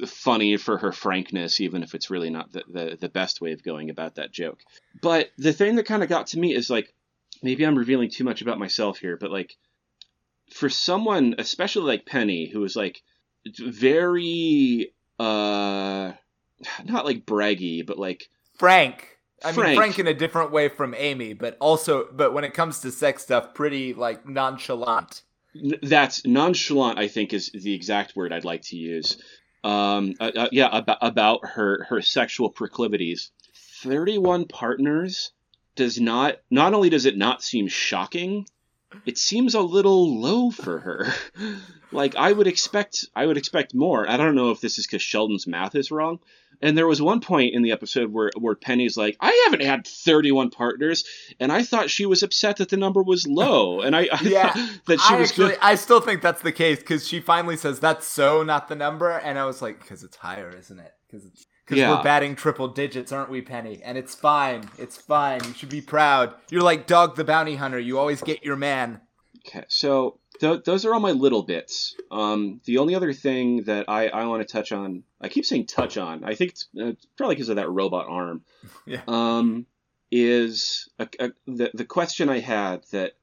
funny 0.08 0.58
for 0.58 0.78
her 0.78 0.92
frankness, 0.92 1.62
even 1.62 1.84
if 1.84 1.96
it's 1.96 2.10
really 2.10 2.30
not 2.30 2.52
the, 2.52 2.64
the 2.68 2.98
the 3.02 3.10
best 3.10 3.42
way 3.42 3.52
of 3.52 3.64
going 3.64 3.90
about 3.90 4.16
that 4.16 4.32
joke. 4.32 4.60
But 5.02 5.30
the 5.38 5.54
thing 5.54 5.76
that 5.76 5.86
kind 5.86 6.04
of 6.04 6.10
got 6.10 6.28
to 6.28 6.40
me 6.40 6.54
is 6.54 6.70
like, 6.70 6.94
maybe 7.42 7.64
I'm 7.64 7.78
revealing 7.78 8.10
too 8.10 8.24
much 8.24 8.42
about 8.42 8.60
myself 8.60 9.00
here, 9.00 9.18
but 9.18 9.32
like, 9.32 9.56
for 10.52 10.70
someone, 10.70 11.36
especially 11.38 11.92
like 11.92 12.06
Penny, 12.06 12.50
who 12.50 12.64
is 12.64 12.76
like 12.76 13.02
very 13.46 14.92
uh 15.20 16.12
not 16.84 17.06
like 17.06 17.26
braggy 17.26 17.86
but 17.86 17.98
like 17.98 18.30
Frank. 18.58 19.15
I 19.46 19.52
mean 19.52 19.56
Frank. 19.56 19.78
Frank 19.78 20.00
in 20.00 20.08
a 20.08 20.14
different 20.14 20.52
way 20.52 20.70
from 20.70 20.94
Amy, 20.98 21.34
but 21.34 21.56
also 21.60 22.08
but 22.12 22.34
when 22.34 22.44
it 22.44 22.54
comes 22.54 22.80
to 22.82 22.92
sex 22.92 23.24
stuff, 23.24 23.54
pretty 23.54 23.94
like 23.94 24.28
nonchalant. 24.28 25.22
that's 25.82 26.26
nonchalant 26.26 27.00
i 27.00 27.08
think 27.08 27.32
is 27.32 27.50
the 27.54 27.74
exact 27.74 28.14
word 28.14 28.34
i'd 28.34 28.44
like 28.44 28.62
to 28.62 28.76
use 28.76 29.18
um 29.64 30.14
uh, 30.20 30.32
uh, 30.36 30.50
yeah 30.52 30.68
about, 30.72 30.98
about 31.02 31.40
her 31.46 31.86
her 31.86 32.02
sexual 32.02 32.50
proclivities 32.50 33.32
31 33.82 34.46
partners 34.48 35.32
does 35.76 36.00
not 36.00 36.40
not 36.52 36.74
only 36.74 36.90
does 36.90 37.06
it 37.06 37.18
not 37.18 37.42
seem 37.42 37.70
shocking 37.70 38.46
it 39.06 39.18
seems 39.18 39.56
a 39.56 39.62
little 39.62 40.20
low 40.20 40.52
for 40.52 40.80
her. 40.80 41.14
Like 41.92 42.16
i 42.18 42.30
would 42.30 42.48
expect 42.48 43.06
i 43.16 43.26
would 43.26 43.38
expect 43.38 43.74
more. 43.74 44.10
I 44.10 44.18
don't 44.18 44.36
know 44.36 44.52
if 44.52 44.60
this 44.60 44.80
is 44.80 44.86
because 44.86 45.02
sheldon's 45.02 45.48
math 45.48 45.76
is 45.76 45.92
wrong. 45.92 46.20
And 46.62 46.78
there 46.78 46.88
was 46.88 47.02
one 47.02 47.22
point 47.22 47.54
in 47.54 47.62
the 47.62 47.72
episode 47.72 48.12
where 48.12 48.32
where 48.38 48.56
penny's 48.56 48.98
like 48.98 49.16
i 49.22 49.46
haven't 49.46 49.66
had 49.66 49.88
31 49.88 50.50
partners 50.50 51.06
and 51.40 51.54
i 51.54 51.64
thought 51.64 51.90
she 51.90 52.06
was 52.06 52.22
upset 52.22 52.58
that 52.58 52.68
the 52.68 52.76
number 52.76 53.02
was 53.02 53.26
low. 53.28 53.80
And 53.80 53.96
i, 53.96 54.10
I 54.12 54.20
Yeah, 54.24 54.52
that 54.88 55.00
she 55.00 55.14
I 55.14 55.20
was 55.20 55.30
actually 55.30 55.50
good. 55.52 55.60
I 55.62 55.76
still 55.76 56.02
think 56.02 56.22
that's 56.22 56.42
the 56.42 56.52
case 56.52 56.80
because 56.80 57.08
she 57.08 57.22
finally 57.22 57.56
says 57.56 57.80
that's 57.80 58.08
so 58.08 58.44
not 58.44 58.68
the 58.68 58.76
number, 58.76 59.12
and 59.12 59.40
I 59.40 59.46
was 59.46 59.62
like, 59.62 59.80
because 59.80 60.04
it's 60.04 60.18
higher, 60.18 60.50
isn't 60.50 60.80
it? 60.80 60.92
Because 61.08 61.24
because 61.66 61.80
Yeah. 61.80 61.98
we're 61.98 62.04
batting 62.04 62.36
triple 62.36 62.68
digits, 62.68 63.12
aren't 63.12 63.30
we, 63.30 63.42
Penny? 63.42 63.82
And 63.84 63.98
it's 63.98 64.14
fine. 64.16 64.70
It's 64.78 64.98
fine. 64.98 65.42
You 65.46 65.54
should 65.54 65.70
be 65.70 65.82
proud. 65.82 66.34
You're 66.50 66.62
like 66.64 66.88
Dog 66.88 67.16
the 67.16 67.24
Bounty 67.24 67.56
Hunter. 67.56 67.80
You 67.80 67.98
always 67.98 68.22
get 68.22 68.44
your 68.44 68.56
man. 68.56 69.02
Okay, 69.48 69.66
so 69.68 70.20
th- 70.40 70.64
those 70.64 70.86
are 70.86 70.94
all 70.94 71.00
my 71.00 71.12
little 71.12 71.44
bits. 71.44 71.96
Um, 72.12 72.62
the 72.66 72.78
only 72.80 72.96
other 72.96 73.14
thing 73.14 73.64
that 73.64 73.86
I, 73.88 74.08
I 74.08 74.26
want 74.26 74.48
to 74.48 74.52
touch 74.52 74.72
on, 74.72 75.04
I 75.22 75.30
keep 75.30 75.46
saying 75.46 75.68
touch 75.68 75.98
on. 75.98 76.24
I 76.24 76.34
think 76.36 76.52
it's, 76.52 76.68
uh, 76.80 76.94
probably 77.18 77.36
because 77.36 77.50
of 77.50 77.58
that 77.58 77.70
robot 77.70 78.08
arm. 78.10 78.42
Yeah. 78.88 79.02
Um, 79.08 79.66
is 80.12 80.88
a, 81.00 81.08
a, 81.20 81.32
the 81.48 81.72
the 81.74 81.86
question 81.86 82.30
I 82.30 82.40
had 82.40 82.84
that 82.92 83.14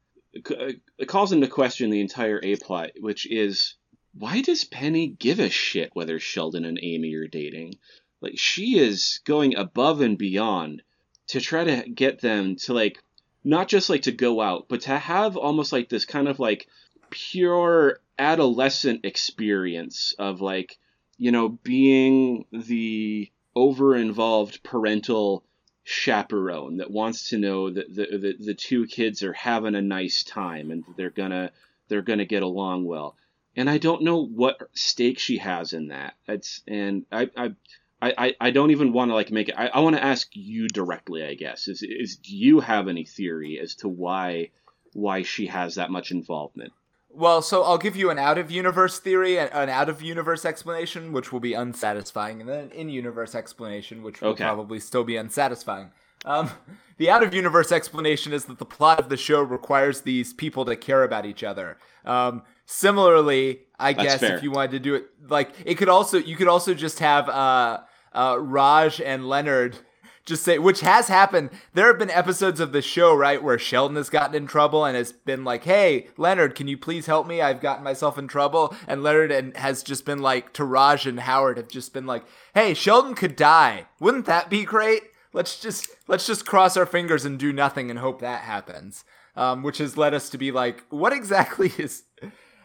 c- 0.47 0.81
calls 1.07 1.33
into 1.33 1.47
question 1.47 1.91
the 1.91 2.01
entire 2.01 2.41
a 2.43 2.57
plot, 2.57 2.91
which 3.01 3.31
is 3.31 3.77
why 4.15 4.41
does 4.43 4.65
Penny 4.65 5.07
give 5.07 5.39
a 5.39 5.49
shit 5.49 5.91
whether 5.95 6.19
Sheldon 6.19 6.65
and 6.65 6.79
Amy 6.83 7.15
are 7.15 7.27
dating? 7.29 7.77
Like 8.23 8.39
she 8.39 8.79
is 8.79 9.21
going 9.25 9.57
above 9.57 10.01
and 10.01 10.17
beyond 10.17 10.83
to 11.29 11.41
try 11.41 11.65
to 11.65 11.89
get 11.89 12.21
them 12.21 12.57
to 12.57 12.73
like 12.73 13.03
not 13.45 13.69
just 13.69 13.91
like 13.91 14.03
to 14.03 14.13
go 14.13 14.41
out, 14.41 14.67
but 14.69 14.83
to 14.83 14.97
have 14.97 15.37
almost 15.37 15.73
like 15.73 15.89
this 15.89 16.05
kind 16.05 16.29
of 16.29 16.39
like 16.39 16.69
pure 17.11 18.01
adolescent 18.19 19.05
experience 19.05 20.15
of 20.19 20.41
like, 20.41 20.79
you 21.19 21.33
know, 21.33 21.49
being 21.49 22.45
the 22.53 23.31
over 23.55 23.97
involved 23.97 24.63
parental 24.63 25.45
chaperone 25.85 26.77
that 26.77 26.91
wants 26.91 27.31
to 27.31 27.39
know 27.39 27.69
that 27.69 27.93
the, 27.93 28.07
the 28.17 28.37
the 28.39 28.55
two 28.55 28.87
kids 28.87 29.25
are 29.25 29.33
having 29.33 29.75
a 29.75 29.83
nice 29.83 30.23
time 30.23 30.71
and 30.71 30.85
they're 30.97 31.11
gonna 31.11 31.51
they're 31.89 32.03
gonna 32.03 32.25
get 32.25 32.43
along 32.43 32.85
well. 32.85 33.17
And 33.57 33.69
I 33.69 33.79
don't 33.79 34.03
know 34.03 34.25
what 34.25 34.71
stake 34.73 35.19
she 35.19 35.39
has 35.39 35.73
in 35.73 35.89
that. 35.89 36.15
It's 36.29 36.63
and 36.69 37.05
I 37.11 37.29
I 37.37 37.55
I, 38.03 38.15
I, 38.19 38.35
I 38.41 38.51
don't 38.51 38.73
even 38.73 38.93
want 38.93 39.11
to 39.11 39.15
like 39.15 39.31
make 39.31 39.49
it. 39.49 39.55
I, 39.57 39.69
I 39.69 39.81
want 39.81 39.97
to 39.97 40.05
ask 40.05 40.29
you 40.33 40.67
directly. 40.69 41.25
I 41.25 41.35
guess 41.35 41.69
is 41.69 41.83
is 41.83 42.17
do 42.17 42.37
you 42.37 42.61
have 42.61 42.89
any 42.89 43.05
theory 43.05 43.59
as 43.63 43.75
to 43.77 43.89
why 43.89 44.51
why 44.93 45.23
she 45.23 45.47
has 45.47 45.77
that 45.77 45.91
much 45.91 46.11
involvement? 46.11 46.73
Well, 47.15 47.43
so 47.43 47.63
I'll 47.63 47.79
give 47.79 47.95
you 47.95 48.09
an 48.11 48.19
out 48.19 48.39
of 48.39 48.51
universe 48.51 48.99
theory, 48.99 49.39
and 49.39 49.51
an 49.53 49.69
out 49.69 49.89
of 49.91 50.01
universe 50.03 50.45
explanation, 50.47 51.13
which 51.13 51.31
will 51.31 51.41
be 51.41 51.53
unsatisfying, 51.53 52.41
and 52.41 52.49
then 52.49 52.59
an 52.65 52.71
in 52.71 52.89
universe 52.89 53.35
explanation, 53.35 54.03
which 54.03 54.21
will 54.21 54.31
Okay. 54.31 54.45
probably 54.45 54.81
still 54.81 55.05
be 55.05 55.17
unsatisfying. 55.17 55.91
Um, 56.25 56.51
the 56.97 57.11
out 57.11 57.23
of 57.23 57.35
universe 57.35 57.71
explanation 57.71 58.33
is 58.33 58.47
that 58.47 58.59
the 58.59 58.65
plot 58.65 58.99
of 58.99 59.11
the 59.11 59.19
show 59.19 59.43
requires 59.43 60.01
these 60.01 60.33
people 60.33 60.65
to 60.65 60.75
care 60.75 61.05
about 61.05 61.27
each 61.27 61.45
other. 61.45 61.77
Um, 62.07 62.43
similarly, 62.65 63.61
I 63.79 63.93
That's 63.93 64.05
guess 64.05 64.21
fair. 64.21 64.37
if 64.37 64.43
you 64.43 64.51
wanted 64.51 64.71
to 64.73 64.79
do 64.81 64.95
it, 64.95 65.05
like 65.29 65.51
it 65.67 65.77
could 65.77 65.89
also 65.91 66.17
you 66.19 66.37
could 66.37 66.49
also 66.49 66.73
just 66.75 66.99
have 67.01 67.29
uh, 67.29 67.81
uh, 68.15 68.37
Raj 68.39 69.01
and 69.01 69.29
Leonard 69.29 69.79
just 70.25 70.45
say, 70.45 70.59
which 70.59 70.81
has 70.81 71.09
happened. 71.09 71.51
There 71.75 71.89
have 71.89 71.99
been 71.99 72.11
episodes 72.11 72.61
of 72.61 72.73
the 72.73 72.83
show, 72.83 73.15
right, 73.15 73.43
where 73.43 73.59
Sheldon 73.59 73.97
has 73.97 74.09
gotten 74.09 74.37
in 74.37 74.47
trouble 74.47 74.85
and 74.85 74.97
has 74.97 75.11
been 75.13 75.43
like, 75.45 75.65
"Hey, 75.65 76.09
Leonard, 76.17 76.55
can 76.55 76.69
you 76.69 76.79
please 76.79 77.07
help 77.07 77.27
me? 77.27 77.41
I've 77.41 77.61
gotten 77.61 77.83
myself 77.83 78.19
in 78.19 78.29
trouble." 78.29 78.75
And 78.87 79.03
Leonard 79.03 79.33
and 79.33 79.57
has 79.57 79.83
just 79.83 80.05
been 80.05 80.21
like, 80.21 80.53
to 80.55 80.65
Raj 80.65 81.07
and 81.07 81.21
Howard 81.21 81.57
have 81.57 81.69
just 81.69 81.93
been 81.93 82.07
like, 82.07 82.25
"Hey, 82.55 82.73
Sheldon 82.73 83.15
could 83.15 83.35
die. 83.35 83.87
Wouldn't 83.99 84.27
that 84.27 84.49
be 84.49 84.65
great? 84.65 85.03
Let's 85.33 85.59
just 85.59 85.89
let's 86.07 86.27
just 86.27 86.47
cross 86.47 86.77
our 86.77 86.87
fingers 86.87 87.25
and 87.25 87.39
do 87.39 87.53
nothing 87.53 87.91
and 87.91 87.99
hope 87.99 88.21
that 88.21 88.43
happens." 88.43 89.05
Um, 89.35 89.63
which 89.63 89.79
has 89.79 89.97
led 89.97 90.13
us 90.13 90.29
to 90.29 90.37
be 90.37 90.53
like, 90.53 90.85
what 90.91 91.15
exactly 91.15 91.73
is? 91.79 92.03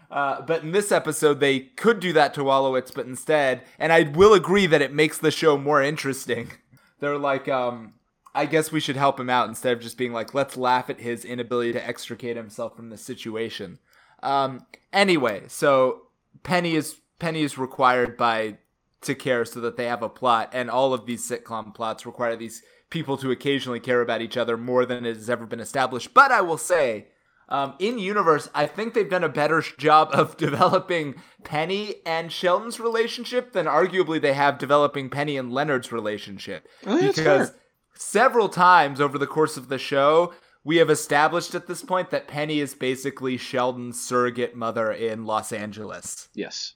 Uh, 0.09 0.41
but 0.41 0.63
in 0.63 0.71
this 0.71 0.91
episode, 0.91 1.39
they 1.39 1.59
could 1.59 1.99
do 1.99 2.13
that 2.13 2.33
to 2.33 2.41
Wolowitz, 2.41 2.93
but 2.93 3.05
instead, 3.05 3.63
and 3.77 3.91
I 3.91 4.03
will 4.03 4.33
agree 4.33 4.65
that 4.65 4.81
it 4.81 4.93
makes 4.93 5.17
the 5.17 5.31
show 5.31 5.57
more 5.57 5.81
interesting. 5.81 6.51
They're 6.99 7.17
like, 7.17 7.47
um, 7.49 7.93
I 8.33 8.45
guess 8.45 8.71
we 8.71 8.79
should 8.79 8.95
help 8.95 9.19
him 9.19 9.29
out 9.29 9.49
instead 9.49 9.73
of 9.73 9.81
just 9.81 9.97
being 9.97 10.13
like, 10.13 10.33
let's 10.33 10.55
laugh 10.55 10.89
at 10.89 11.01
his 11.01 11.25
inability 11.25 11.73
to 11.73 11.85
extricate 11.85 12.37
himself 12.37 12.75
from 12.75 12.89
the 12.89 12.97
situation. 12.97 13.79
Um, 14.23 14.65
anyway, 14.93 15.43
so 15.47 16.03
Penny 16.43 16.75
is 16.75 16.97
Penny 17.19 17.41
is 17.41 17.57
required 17.57 18.15
by 18.15 18.57
to 19.01 19.15
care 19.15 19.45
so 19.45 19.59
that 19.61 19.75
they 19.75 19.85
have 19.85 20.03
a 20.03 20.09
plot, 20.09 20.51
and 20.53 20.69
all 20.69 20.93
of 20.93 21.05
these 21.05 21.27
sitcom 21.27 21.73
plots 21.73 22.05
require 22.05 22.35
these 22.35 22.63
people 22.89 23.17
to 23.17 23.31
occasionally 23.31 23.79
care 23.79 24.01
about 24.01 24.21
each 24.21 24.37
other 24.37 24.55
more 24.55 24.85
than 24.85 25.05
it 25.05 25.15
has 25.15 25.29
ever 25.29 25.45
been 25.45 25.59
established. 25.59 26.13
But 26.13 26.31
I 26.31 26.41
will 26.41 26.57
say, 26.57 27.07
um, 27.49 27.75
in 27.79 27.97
universe, 27.97 28.49
I 28.53 28.65
think 28.65 28.93
they've 28.93 29.10
done 29.10 29.23
a 29.23 29.29
better 29.29 29.62
job 29.77 30.10
of 30.12 30.38
developing 30.38 31.15
Penny 31.43 31.95
and 32.05 32.31
Sheldon's 32.31 32.79
relationship 32.79 33.53
than 33.53 33.65
arguably 33.65 34.21
they 34.21 34.33
have 34.33 34.57
developing 34.57 35.10
Penny 35.10 35.38
and 35.38 35.51
Leonard's 35.51 35.91
relationship. 35.91 36.67
Oh, 36.86 36.99
because 36.99 37.49
fair. 37.49 37.60
several 37.95 38.49
times 38.49 38.99
over 38.99 39.17
the 39.17 39.27
course 39.27 39.55
of 39.55 39.69
the 39.69 39.77
show, 39.77 40.33
we 40.63 40.77
have 40.77 40.89
established 40.89 41.55
at 41.55 41.67
this 41.67 41.81
point 41.81 42.10
that 42.10 42.27
Penny 42.27 42.60
is 42.60 42.75
basically 42.75 43.38
Sheldon's 43.38 44.01
surrogate 44.01 44.55
mother 44.55 44.91
in 44.91 45.25
Los 45.25 45.53
Angeles. 45.53 46.27
Yes. 46.33 46.73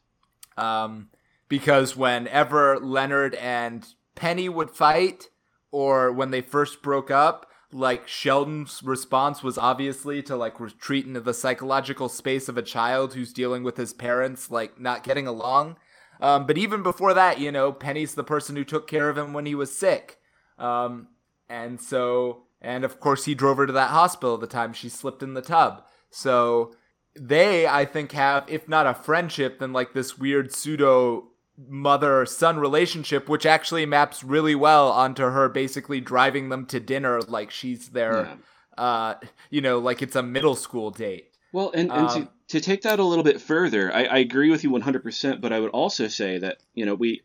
Um, 0.55 1.09
because 1.49 1.97
whenever 1.97 2.79
Leonard 2.79 3.35
and 3.35 3.85
Penny 4.15 4.47
would 4.47 4.71
fight, 4.71 5.27
or 5.71 6.13
when 6.13 6.31
they 6.31 6.39
first 6.39 6.81
broke 6.81 7.11
up, 7.11 7.50
like 7.73 8.07
Sheldon's 8.07 8.81
response 8.83 9.43
was 9.43 9.57
obviously 9.57 10.21
to 10.23 10.35
like 10.35 10.59
retreat 10.59 11.05
into 11.05 11.21
the 11.21 11.33
psychological 11.33 12.09
space 12.09 12.49
of 12.49 12.57
a 12.57 12.61
child 12.61 13.13
who's 13.13 13.33
dealing 13.33 13.63
with 13.63 13.77
his 13.77 13.93
parents 13.93 14.51
like 14.51 14.79
not 14.79 15.03
getting 15.03 15.27
along. 15.27 15.77
Um, 16.19 16.45
but 16.45 16.57
even 16.57 16.83
before 16.83 17.13
that, 17.13 17.39
you 17.39 17.51
know, 17.51 17.71
Penny's 17.71 18.13
the 18.13 18.23
person 18.23 18.55
who 18.55 18.63
took 18.63 18.87
care 18.87 19.09
of 19.09 19.17
him 19.17 19.33
when 19.33 19.45
he 19.45 19.55
was 19.55 19.75
sick. 19.75 20.19
Um, 20.59 21.07
and 21.49 21.81
so, 21.81 22.43
and 22.61 22.85
of 22.85 22.99
course, 22.99 23.25
he 23.25 23.33
drove 23.33 23.57
her 23.57 23.65
to 23.65 23.73
that 23.73 23.89
hospital 23.89 24.37
the 24.37 24.47
time 24.47 24.73
she 24.73 24.87
slipped 24.87 25.23
in 25.23 25.33
the 25.33 25.41
tub. 25.41 25.83
So 26.11 26.73
they, 27.15 27.65
I 27.67 27.85
think, 27.85 28.11
have, 28.11 28.45
if 28.47 28.69
not 28.69 28.85
a 28.85 28.93
friendship, 28.93 29.59
then 29.59 29.73
like 29.73 29.93
this 29.93 30.17
weird 30.17 30.53
pseudo 30.53 31.30
mother 31.57 32.25
son 32.25 32.59
relationship, 32.59 33.29
which 33.29 33.45
actually 33.45 33.85
maps 33.85 34.23
really 34.23 34.55
well 34.55 34.91
onto 34.91 35.23
her 35.23 35.49
basically 35.49 36.01
driving 36.01 36.49
them 36.49 36.65
to 36.67 36.79
dinner 36.79 37.21
like 37.21 37.51
she's 37.51 37.89
their, 37.89 38.37
yeah. 38.77 38.83
uh, 38.83 39.15
you 39.49 39.61
know, 39.61 39.79
like 39.79 40.01
it's 40.01 40.15
a 40.15 40.23
middle 40.23 40.55
school 40.55 40.91
date. 40.91 41.29
Well, 41.53 41.71
and, 41.73 41.91
and 41.91 42.07
um, 42.07 42.29
to, 42.47 42.59
to 42.59 42.61
take 42.61 42.83
that 42.83 42.99
a 42.99 43.03
little 43.03 43.23
bit 43.23 43.41
further, 43.41 43.93
I, 43.93 44.05
I 44.05 44.17
agree 44.19 44.49
with 44.49 44.63
you 44.63 44.71
100%, 44.71 45.41
but 45.41 45.51
I 45.51 45.59
would 45.59 45.71
also 45.71 46.07
say 46.07 46.37
that, 46.39 46.57
you 46.73 46.85
know, 46.85 46.95
we, 46.95 47.21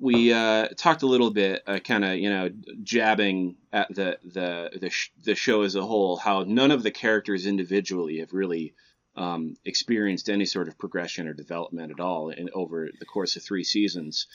we 0.00 0.32
uh, 0.32 0.68
talked 0.76 1.02
a 1.02 1.06
little 1.06 1.30
bit, 1.30 1.62
uh, 1.66 1.78
kind 1.78 2.04
of 2.04 2.16
you 2.16 2.30
know, 2.30 2.50
jabbing 2.82 3.56
at 3.72 3.94
the 3.94 4.18
the 4.24 4.70
the, 4.80 4.90
sh- 4.90 5.12
the 5.22 5.34
show 5.34 5.62
as 5.62 5.76
a 5.76 5.82
whole. 5.82 6.16
How 6.16 6.42
none 6.42 6.70
of 6.70 6.82
the 6.82 6.90
characters 6.90 7.46
individually 7.46 8.18
have 8.18 8.32
really 8.32 8.74
um, 9.16 9.56
experienced 9.64 10.28
any 10.30 10.46
sort 10.46 10.68
of 10.68 10.78
progression 10.78 11.28
or 11.28 11.34
development 11.34 11.92
at 11.92 12.00
all 12.00 12.30
in, 12.30 12.48
over 12.54 12.88
the 12.98 13.06
course 13.06 13.36
of 13.36 13.42
three 13.42 13.64
seasons. 13.64 14.26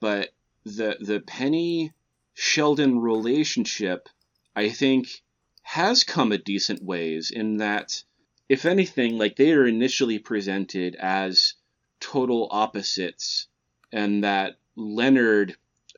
But 0.00 0.30
the 0.64 0.96
the 1.00 1.20
Penny 1.20 1.92
Sheldon 2.34 3.00
relationship, 3.00 4.08
I 4.54 4.68
think, 4.68 5.22
has 5.62 6.04
come 6.04 6.32
a 6.32 6.38
decent 6.38 6.82
ways 6.82 7.30
in 7.30 7.58
that, 7.58 8.02
if 8.48 8.64
anything, 8.64 9.18
like 9.18 9.36
they 9.36 9.52
are 9.52 9.66
initially 9.66 10.18
presented 10.18 10.94
as 10.96 11.54
total 12.00 12.48
opposites, 12.50 13.48
and 13.92 14.24
that 14.24 14.56
Leonard 14.76 15.56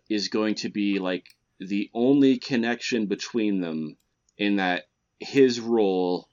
is 0.09 0.29
going 0.29 0.55
to 0.57 0.69
be 0.69 0.99
like 0.99 1.37
the 1.59 1.91
only 1.93 2.39
connection 2.39 3.07
between 3.07 3.61
them 3.61 3.97
in 4.39 4.57
that 4.57 4.89
his 5.19 5.61
role 5.61 6.30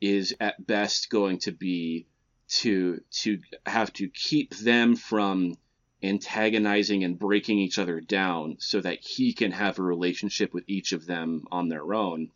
is 0.00 0.34
at 0.40 0.66
best 0.66 1.10
going 1.10 1.38
to 1.38 1.52
be 1.52 2.06
to 2.48 3.00
to 3.10 3.38
have 3.66 3.92
to 3.92 4.08
keep 4.08 4.54
them 4.56 4.96
from 4.96 5.56
antagonizing 6.02 7.04
and 7.04 7.18
breaking 7.18 7.58
each 7.58 7.78
other 7.78 8.00
down 8.00 8.56
so 8.58 8.80
that 8.80 9.00
he 9.00 9.32
can 9.32 9.52
have 9.52 9.78
a 9.78 9.82
relationship 9.82 10.54
with 10.54 10.64
each 10.66 10.92
of 10.92 11.06
them 11.06 11.44
on 11.52 11.68
their 11.68 11.92
own. 11.92 12.30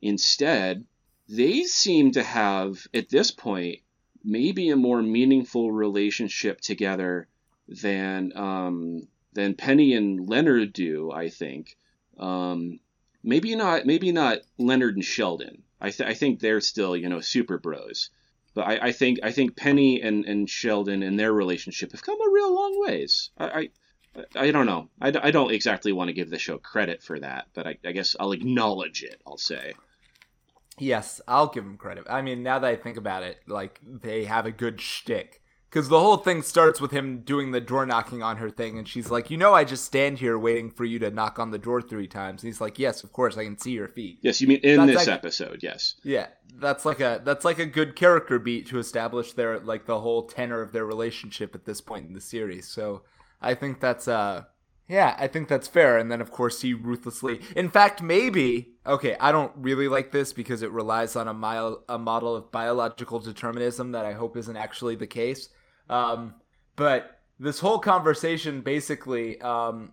Instead, 0.00 0.84
they 1.28 1.64
seem 1.64 2.12
to 2.12 2.22
have 2.22 2.86
at 2.94 3.08
this 3.08 3.30
point 3.30 3.80
maybe 4.24 4.70
a 4.70 4.76
more 4.76 5.02
meaningful 5.02 5.72
relationship 5.72 6.60
together 6.60 7.28
than 7.68 8.32
um, 8.36 9.08
than 9.32 9.54
Penny 9.54 9.94
and 9.94 10.28
Leonard 10.28 10.72
do. 10.72 11.10
I 11.10 11.28
think 11.28 11.76
um, 12.18 12.78
maybe 13.22 13.54
not 13.56 13.84
maybe 13.84 14.12
not 14.12 14.38
Leonard 14.56 14.94
and 14.94 15.04
Sheldon 15.04 15.62
I, 15.86 15.90
th- 15.90 16.08
I 16.08 16.14
think 16.14 16.40
they're 16.40 16.60
still 16.60 16.96
you 16.96 17.08
know 17.08 17.20
super 17.20 17.58
bros, 17.58 18.10
but 18.54 18.66
I, 18.66 18.88
I 18.88 18.92
think 18.92 19.20
I 19.22 19.32
think 19.32 19.56
Penny 19.56 20.00
and, 20.00 20.24
and 20.24 20.48
Sheldon 20.48 21.02
and 21.02 21.18
their 21.18 21.32
relationship 21.32 21.92
have 21.92 22.02
come 22.02 22.20
a 22.20 22.30
real 22.30 22.54
long 22.54 22.80
ways. 22.86 23.30
I 23.38 23.46
I, 23.46 23.68
I 24.34 24.50
don't 24.50 24.66
know. 24.66 24.88
I, 25.00 25.08
I 25.22 25.30
don't 25.30 25.52
exactly 25.52 25.92
want 25.92 26.08
to 26.08 26.14
give 26.14 26.30
the 26.30 26.38
show 26.38 26.58
credit 26.58 27.02
for 27.02 27.20
that, 27.20 27.48
but 27.54 27.66
I, 27.66 27.78
I 27.84 27.92
guess 27.92 28.16
I'll 28.18 28.32
acknowledge 28.32 29.02
it. 29.02 29.20
I'll 29.26 29.38
say. 29.38 29.74
Yes, 30.78 31.20
I'll 31.26 31.46
give 31.46 31.64
them 31.64 31.78
credit. 31.78 32.04
I 32.08 32.20
mean, 32.22 32.42
now 32.42 32.58
that 32.58 32.68
I 32.68 32.76
think 32.76 32.96
about 32.96 33.22
it, 33.22 33.38
like 33.46 33.80
they 33.84 34.24
have 34.24 34.46
a 34.46 34.50
good 34.50 34.80
shtick 34.80 35.42
because 35.76 35.90
the 35.90 36.00
whole 36.00 36.16
thing 36.16 36.40
starts 36.40 36.80
with 36.80 36.90
him 36.90 37.20
doing 37.20 37.50
the 37.50 37.60
door 37.60 37.84
knocking 37.84 38.22
on 38.22 38.38
her 38.38 38.48
thing, 38.48 38.78
and 38.78 38.88
she's 38.88 39.10
like, 39.10 39.30
"You 39.30 39.36
know, 39.36 39.52
I 39.52 39.62
just 39.64 39.84
stand 39.84 40.18
here 40.18 40.38
waiting 40.38 40.70
for 40.70 40.86
you 40.86 40.98
to 41.00 41.10
knock 41.10 41.38
on 41.38 41.50
the 41.50 41.58
door 41.58 41.82
three 41.82 42.08
times." 42.08 42.42
And 42.42 42.48
he's 42.48 42.62
like, 42.62 42.78
"Yes, 42.78 43.04
of 43.04 43.12
course, 43.12 43.36
I 43.36 43.44
can 43.44 43.58
see 43.58 43.72
your 43.72 43.86
feet." 43.86 44.18
Yes, 44.22 44.40
you 44.40 44.48
mean 44.48 44.60
in 44.62 44.78
that's 44.78 44.90
this 44.90 45.06
like, 45.06 45.08
episode? 45.08 45.62
Yes. 45.62 45.96
Yeah, 46.02 46.28
that's 46.54 46.86
like 46.86 47.00
a 47.00 47.20
that's 47.22 47.44
like 47.44 47.58
a 47.58 47.66
good 47.66 47.94
character 47.94 48.38
beat 48.38 48.66
to 48.68 48.78
establish 48.78 49.34
their 49.34 49.58
like 49.58 49.84
the 49.84 50.00
whole 50.00 50.22
tenor 50.22 50.62
of 50.62 50.72
their 50.72 50.86
relationship 50.86 51.54
at 51.54 51.66
this 51.66 51.82
point 51.82 52.08
in 52.08 52.14
the 52.14 52.22
series. 52.22 52.66
So 52.66 53.02
I 53.42 53.52
think 53.52 53.78
that's 53.78 54.08
uh 54.08 54.44
yeah, 54.88 55.14
I 55.18 55.26
think 55.26 55.48
that's 55.48 55.68
fair. 55.68 55.98
And 55.98 56.10
then, 56.10 56.22
of 56.22 56.30
course, 56.30 56.62
he 56.62 56.72
ruthlessly. 56.72 57.40
In 57.54 57.68
fact, 57.68 58.02
maybe. 58.02 58.76
Okay, 58.86 59.16
I 59.18 59.32
don't 59.32 59.52
really 59.56 59.88
like 59.88 60.12
this 60.12 60.32
because 60.32 60.62
it 60.62 60.70
relies 60.70 61.16
on 61.16 61.26
a, 61.26 61.34
mile, 61.34 61.82
a 61.88 61.98
model 61.98 62.36
of 62.36 62.52
biological 62.52 63.18
determinism 63.18 63.92
that 63.92 64.06
I 64.06 64.12
hope 64.12 64.36
isn't 64.36 64.56
actually 64.56 64.94
the 64.94 65.08
case. 65.08 65.48
Um, 65.88 66.34
but 66.74 67.20
this 67.38 67.60
whole 67.60 67.78
conversation 67.78 68.60
basically, 68.60 69.40
um, 69.40 69.92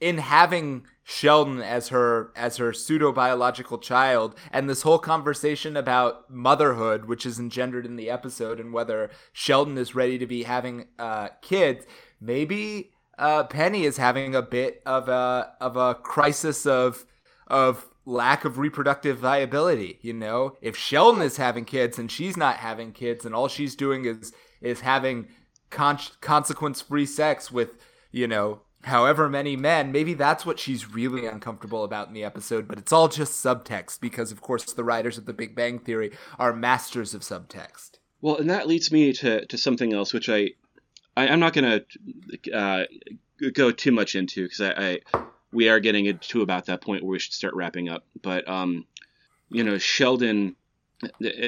in 0.00 0.18
having 0.18 0.86
Sheldon 1.02 1.60
as 1.60 1.88
her 1.88 2.30
as 2.36 2.58
her 2.58 2.72
pseudo 2.72 3.12
biological 3.12 3.78
child, 3.78 4.34
and 4.52 4.68
this 4.68 4.82
whole 4.82 4.98
conversation 4.98 5.76
about 5.76 6.30
motherhood, 6.30 7.06
which 7.06 7.26
is 7.26 7.38
engendered 7.38 7.86
in 7.86 7.96
the 7.96 8.10
episode, 8.10 8.60
and 8.60 8.72
whether 8.72 9.10
Sheldon 9.32 9.78
is 9.78 9.94
ready 9.94 10.18
to 10.18 10.26
be 10.26 10.44
having 10.44 10.86
uh, 10.98 11.28
kids, 11.42 11.86
maybe 12.20 12.92
uh, 13.18 13.44
Penny 13.44 13.84
is 13.84 13.96
having 13.96 14.34
a 14.34 14.42
bit 14.42 14.82
of 14.86 15.08
a 15.08 15.52
of 15.60 15.76
a 15.76 15.94
crisis 15.94 16.66
of 16.66 17.04
of 17.46 17.88
lack 18.04 18.44
of 18.44 18.58
reproductive 18.58 19.18
viability. 19.18 19.98
You 20.02 20.12
know, 20.12 20.56
if 20.60 20.76
Sheldon 20.76 21.22
is 21.22 21.38
having 21.38 21.64
kids 21.64 21.98
and 21.98 22.10
she's 22.10 22.36
not 22.36 22.56
having 22.56 22.92
kids, 22.92 23.24
and 23.24 23.34
all 23.34 23.48
she's 23.48 23.74
doing 23.74 24.04
is 24.04 24.32
is 24.60 24.80
having 24.80 25.28
con- 25.70 25.98
consequence 26.20 26.80
free 26.80 27.06
sex 27.06 27.50
with 27.50 27.70
you 28.10 28.26
know 28.26 28.60
however 28.84 29.28
many 29.28 29.56
men 29.56 29.90
maybe 29.90 30.14
that's 30.14 30.46
what 30.46 30.58
she's 30.58 30.92
really 30.92 31.26
uncomfortable 31.26 31.84
about 31.84 32.08
in 32.08 32.14
the 32.14 32.24
episode 32.24 32.68
but 32.68 32.78
it's 32.78 32.92
all 32.92 33.08
just 33.08 33.44
subtext 33.44 34.00
because 34.00 34.30
of 34.30 34.40
course 34.40 34.72
the 34.72 34.84
writers 34.84 35.18
of 35.18 35.26
the 35.26 35.32
big 35.32 35.54
bang 35.54 35.78
theory 35.78 36.12
are 36.38 36.52
masters 36.52 37.12
of 37.12 37.22
subtext 37.22 37.98
well 38.20 38.36
and 38.36 38.48
that 38.48 38.68
leads 38.68 38.92
me 38.92 39.12
to, 39.12 39.44
to 39.46 39.58
something 39.58 39.92
else 39.92 40.14
which 40.14 40.28
i, 40.28 40.48
I 41.16 41.26
am 41.26 41.40
not 41.40 41.52
going 41.52 41.82
to 42.42 42.56
uh, 42.56 42.84
go 43.52 43.70
too 43.70 43.92
much 43.92 44.14
into 44.14 44.44
because 44.44 44.60
I, 44.60 45.00
I, 45.12 45.22
we 45.52 45.68
are 45.68 45.80
getting 45.80 46.16
to 46.16 46.42
about 46.42 46.66
that 46.66 46.80
point 46.80 47.02
where 47.02 47.10
we 47.10 47.18
should 47.18 47.32
start 47.32 47.54
wrapping 47.54 47.88
up. 47.88 48.04
But 48.22 48.48
um, 48.48 48.86
you 49.48 49.64
know, 49.64 49.78
Sheldon, 49.78 50.56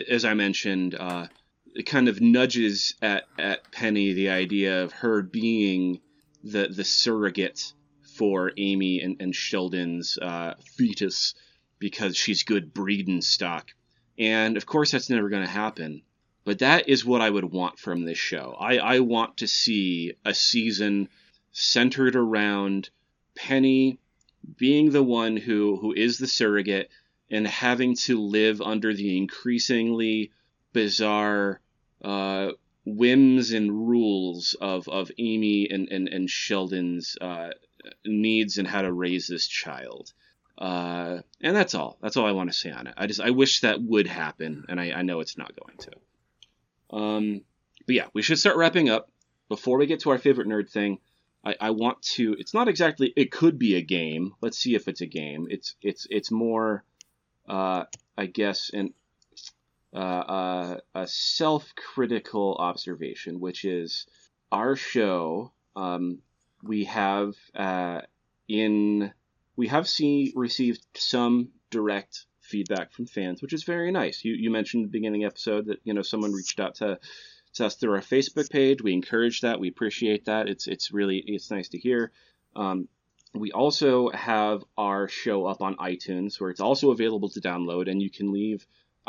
as 0.09 0.25
I 0.25 0.35
mentioned, 0.35 0.97
uh, 0.99 1.27
it 1.75 1.87
kind 1.87 2.09
of 2.09 2.21
nudges 2.21 2.95
at 3.01 3.25
at 3.39 3.71
Penny 3.73 4.13
the 4.13 4.31
idea 4.31 4.83
of 4.83 4.93
her 4.93 5.23
being 5.23 6.01
the 6.43 6.69
the 6.69 6.85
surrogate 6.85 7.73
for 8.03 8.53
Amy 8.57 9.01
and, 9.01 9.17
and 9.21 9.35
Sheldon's 9.35 10.19
uh, 10.19 10.55
fetus 10.77 11.35
because 11.79 12.17
she's 12.17 12.43
good 12.43 12.75
breeding 12.75 13.23
stock. 13.23 13.71
And 14.19 14.57
of 14.57 14.67
course, 14.67 14.91
that's 14.91 15.09
never 15.09 15.31
going 15.31 15.45
to 15.45 15.51
happen. 15.51 16.03
But 16.45 16.59
that 16.59 16.89
is 16.89 17.05
what 17.05 17.21
I 17.21 17.31
would 17.31 17.45
want 17.45 17.79
from 17.79 18.05
this 18.05 18.19
show. 18.19 18.57
I, 18.59 18.77
I 18.77 19.01
want 19.01 19.39
to 19.39 19.47
see 19.47 20.15
a 20.25 20.35
season 20.35 21.09
centered 21.53 22.17
around 22.17 22.91
Penny 23.35 23.99
being 24.57 24.91
the 24.91 25.03
one 25.03 25.37
who, 25.37 25.77
who 25.77 25.93
is 25.93 26.19
the 26.19 26.27
surrogate 26.27 26.91
and 27.31 27.47
having 27.47 27.95
to 27.95 28.21
live 28.21 28.61
under 28.61 28.93
the 28.93 29.17
increasingly 29.17 30.33
bizarre 30.73 31.61
uh, 32.03 32.51
whims 32.85 33.53
and 33.53 33.89
rules 33.89 34.57
of, 34.61 34.89
of 34.89 35.11
Amy 35.19 35.69
and, 35.71 35.89
and, 35.89 36.09
and 36.09 36.29
Sheldon's 36.29 37.17
uh, 37.21 37.51
needs 38.05 38.59
and 38.59 38.67
how 38.67 38.83
to 38.83 38.93
raise 38.93 39.27
this 39.27 39.47
child. 39.47 40.13
Uh, 40.59 41.21
and 41.41 41.57
that's 41.57 41.75
all. 41.75 41.97
That's 42.03 42.17
all 42.17 42.27
I 42.27 42.33
want 42.33 42.53
to 42.53 42.57
say 42.57 42.71
on 42.71 42.87
it. 42.87 42.95
I 42.97 43.07
just 43.07 43.21
I 43.21 43.31
wish 43.31 43.61
that 43.61 43.81
would 43.83 44.07
happen, 44.07 44.67
and 44.69 44.79
I, 44.79 44.93
I 44.93 45.03
know 45.03 45.21
it's 45.21 45.39
not 45.39 45.55
going 45.57 45.79
to. 45.79 46.97
Um, 46.97 47.41
but 47.87 47.95
yeah, 47.95 48.07
we 48.13 48.23
should 48.23 48.39
start 48.39 48.57
wrapping 48.57 48.91
up. 48.91 49.11
Before 49.49 49.79
we 49.79 49.87
get 49.87 50.01
to 50.01 50.11
our 50.11 50.19
favorite 50.19 50.47
nerd 50.47 50.71
thing, 50.71 50.99
I, 51.45 51.57
I 51.61 51.71
want 51.71 52.03
to. 52.15 52.37
It's 52.39 52.53
not 52.53 52.69
exactly. 52.69 53.13
It 53.17 53.33
could 53.33 53.59
be 53.59 53.77
a 53.77 53.83
game. 53.83 54.35
Let's 54.43 54.59
see 54.59 54.75
if 54.75 54.87
it's 54.87 55.01
a 55.01 55.07
game. 55.07 55.47
It's 55.51 55.75
it's 55.81 56.07
it's 56.11 56.31
more, 56.31 56.85
uh, 57.49 57.85
I 58.19 58.27
guess, 58.27 58.71
an 58.73 58.93
uh, 59.93 59.97
uh, 59.97 60.77
a 60.95 61.07
self-critical 61.07 62.57
observation, 62.59 63.41
which 63.41 63.65
is 63.65 64.07
our 64.53 64.77
show. 64.77 65.53
Um, 65.75 66.19
we 66.63 66.85
have 66.85 67.35
uh, 67.55 68.03
in 68.49 69.13
we 69.57 69.69
have 69.69 69.89
seen 69.89 70.33
received 70.37 70.87
some 70.95 71.49
direct 71.71 72.27
feedback 72.41 72.93
from 72.93 73.07
fans, 73.07 73.43
which 73.43 73.53
is 73.53 73.65
very 73.65 73.91
nice. 73.91 74.25
You 74.25 74.35
you 74.35 74.51
mentioned 74.51 74.83
in 74.83 74.87
the 74.89 74.99
beginning 74.99 75.25
episode 75.25 75.67
that 75.67 75.81
you 75.85 75.95
know 75.95 76.03
someone 76.03 76.33
reached 76.33 76.61
out 76.61 76.77
to, 76.77 76.99
to 77.55 77.67
us 77.67 77.77
through 77.77 77.95
our 77.95 78.01
Facebook 78.01 78.51
page. 78.51 78.83
We 78.83 78.93
encourage 78.93 79.41
that. 79.41 79.61
We 79.61 79.69
appreciate 79.69 80.27
that. 80.27 80.49
It's 80.49 80.67
it's 80.67 80.93
really 80.93 81.19
it's 81.19 81.51
nice 81.51 81.69
to 81.71 81.79
hear. 81.79 82.13
Um, 82.55 82.89
we 83.33 83.53
also 83.53 84.11
have 84.11 84.65
our 84.77 85.09
show 85.09 85.47
up 85.47 85.63
on 85.63 85.77
iTunes, 85.77 86.41
where 86.41 86.51
it's 86.51 86.61
also 86.61 86.91
available 86.91 87.29
to 87.31 87.41
download, 87.41 87.89
and 87.89 88.03
you 88.03 88.11
can 88.11 88.33
leave 88.33 88.67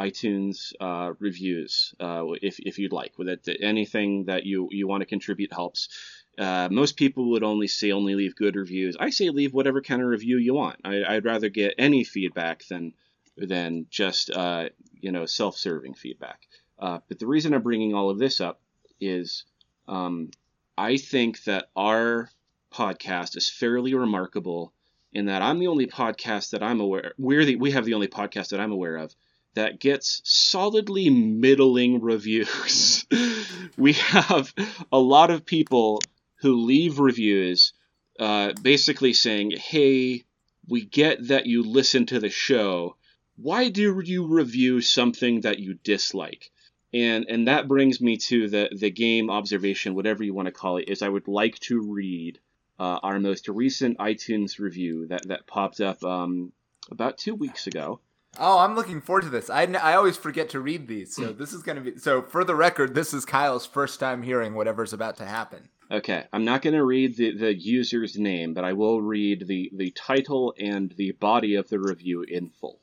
iTunes 0.07 0.73
uh, 0.79 1.13
reviews 1.19 1.93
uh, 1.99 2.23
if, 2.41 2.59
if 2.59 2.79
you'd 2.79 2.93
like. 2.93 3.17
With 3.17 3.29
it, 3.29 3.47
anything 3.61 4.25
that 4.25 4.45
you, 4.45 4.67
you 4.71 4.87
want 4.87 5.01
to 5.01 5.05
contribute 5.05 5.53
helps. 5.53 5.89
Uh, 6.37 6.69
most 6.71 6.97
people 6.97 7.31
would 7.31 7.43
only 7.43 7.67
say 7.67 7.91
only 7.91 8.15
leave 8.15 8.35
good 8.35 8.55
reviews. 8.55 8.95
I 8.99 9.09
say 9.09 9.29
leave 9.29 9.53
whatever 9.53 9.81
kind 9.81 10.01
of 10.01 10.07
review 10.07 10.37
you 10.37 10.53
want. 10.53 10.79
I, 10.83 11.15
would 11.15 11.25
rather 11.25 11.49
get 11.49 11.75
any 11.77 12.03
feedback 12.03 12.65
than 12.67 12.93
than 13.37 13.87
just 13.89 14.31
uh, 14.31 14.69
you 14.99 15.11
know 15.11 15.25
self-serving 15.25 15.95
feedback. 15.95 16.47
Uh, 16.79 16.99
but 17.07 17.19
the 17.19 17.27
reason 17.27 17.53
I'm 17.53 17.61
bringing 17.61 17.93
all 17.93 18.09
of 18.09 18.17
this 18.17 18.41
up 18.41 18.61
is 18.99 19.43
um, 19.87 20.31
I 20.77 20.97
think 20.97 21.43
that 21.43 21.69
our 21.75 22.29
podcast 22.73 23.35
is 23.37 23.49
fairly 23.49 23.93
remarkable 23.93 24.73
in 25.13 25.25
that 25.25 25.41
I'm 25.41 25.59
the 25.59 25.67
only 25.67 25.87
podcast 25.87 26.51
that 26.51 26.63
I'm 26.63 26.79
aware 26.79 27.13
we're 27.17 27.45
the 27.45 27.57
we 27.57 27.71
have 27.71 27.85
the 27.85 27.93
only 27.93 28.07
podcast 28.07 28.49
that 28.49 28.61
I'm 28.61 28.71
aware 28.71 28.95
of 28.95 29.13
that 29.53 29.79
gets 29.79 30.21
solidly 30.23 31.09
middling 31.09 32.01
reviews. 32.01 33.05
we 33.77 33.93
have 33.93 34.53
a 34.91 34.99
lot 34.99 35.29
of 35.29 35.45
people 35.45 36.01
who 36.37 36.65
leave 36.65 36.99
reviews 36.99 37.73
uh, 38.19 38.53
basically 38.61 39.13
saying, 39.13 39.51
"Hey, 39.51 40.23
we 40.67 40.85
get 40.85 41.27
that 41.27 41.47
you 41.47 41.63
listen 41.63 42.05
to 42.07 42.19
the 42.19 42.29
show. 42.29 42.95
Why 43.35 43.69
do 43.69 44.01
you 44.05 44.25
review 44.27 44.81
something 44.81 45.41
that 45.41 45.59
you 45.59 45.73
dislike?" 45.83 46.51
And 46.93 47.25
and 47.29 47.47
that 47.47 47.67
brings 47.67 48.01
me 48.01 48.17
to 48.17 48.49
the 48.49 48.69
the 48.71 48.91
game 48.91 49.29
observation, 49.29 49.95
whatever 49.95 50.23
you 50.23 50.33
want 50.33 50.47
to 50.47 50.51
call 50.51 50.77
it, 50.77 50.89
is 50.89 51.01
I 51.01 51.09
would 51.09 51.27
like 51.27 51.57
to 51.61 51.81
read 51.81 52.39
uh, 52.79 52.99
our 53.03 53.19
most 53.19 53.47
recent 53.47 53.97
iTunes 53.97 54.59
review 54.59 55.07
that 55.07 55.27
that 55.27 55.47
popped 55.47 55.81
up 55.81 56.03
um, 56.03 56.51
about 56.89 57.17
two 57.17 57.35
weeks 57.35 57.67
ago. 57.67 57.99
Oh, 58.39 58.59
I'm 58.59 58.75
looking 58.75 59.01
forward 59.01 59.23
to 59.23 59.29
this. 59.29 59.49
I, 59.49 59.63
I 59.63 59.95
always 59.95 60.15
forget 60.15 60.49
to 60.49 60.61
read 60.61 60.87
these, 60.87 61.13
so 61.15 61.33
this 61.33 61.51
is 61.51 61.63
going 61.63 61.83
to 61.83 61.91
be. 61.91 61.97
So, 61.97 62.21
for 62.21 62.45
the 62.45 62.55
record, 62.55 62.95
this 62.95 63.13
is 63.13 63.25
Kyle's 63.25 63.65
first 63.65 63.99
time 63.99 64.23
hearing 64.23 64.53
whatever's 64.53 64.93
about 64.93 65.17
to 65.17 65.25
happen. 65.25 65.67
Okay, 65.91 66.23
I'm 66.31 66.45
not 66.45 66.61
going 66.61 66.75
to 66.75 66.85
read 66.85 67.17
the, 67.17 67.35
the 67.37 67.53
user's 67.53 68.17
name, 68.17 68.53
but 68.53 68.63
I 68.63 68.71
will 68.71 69.01
read 69.01 69.45
the, 69.47 69.69
the 69.75 69.91
title 69.91 70.53
and 70.57 70.93
the 70.95 71.11
body 71.11 71.55
of 71.55 71.67
the 71.67 71.79
review 71.79 72.23
in 72.25 72.49
full. 72.49 72.79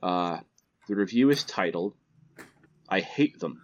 Uh, 0.00 0.38
the 0.86 0.94
review 0.94 1.30
is 1.30 1.42
titled, 1.42 1.94
I 2.88 3.00
Hate 3.00 3.40
Them. 3.40 3.60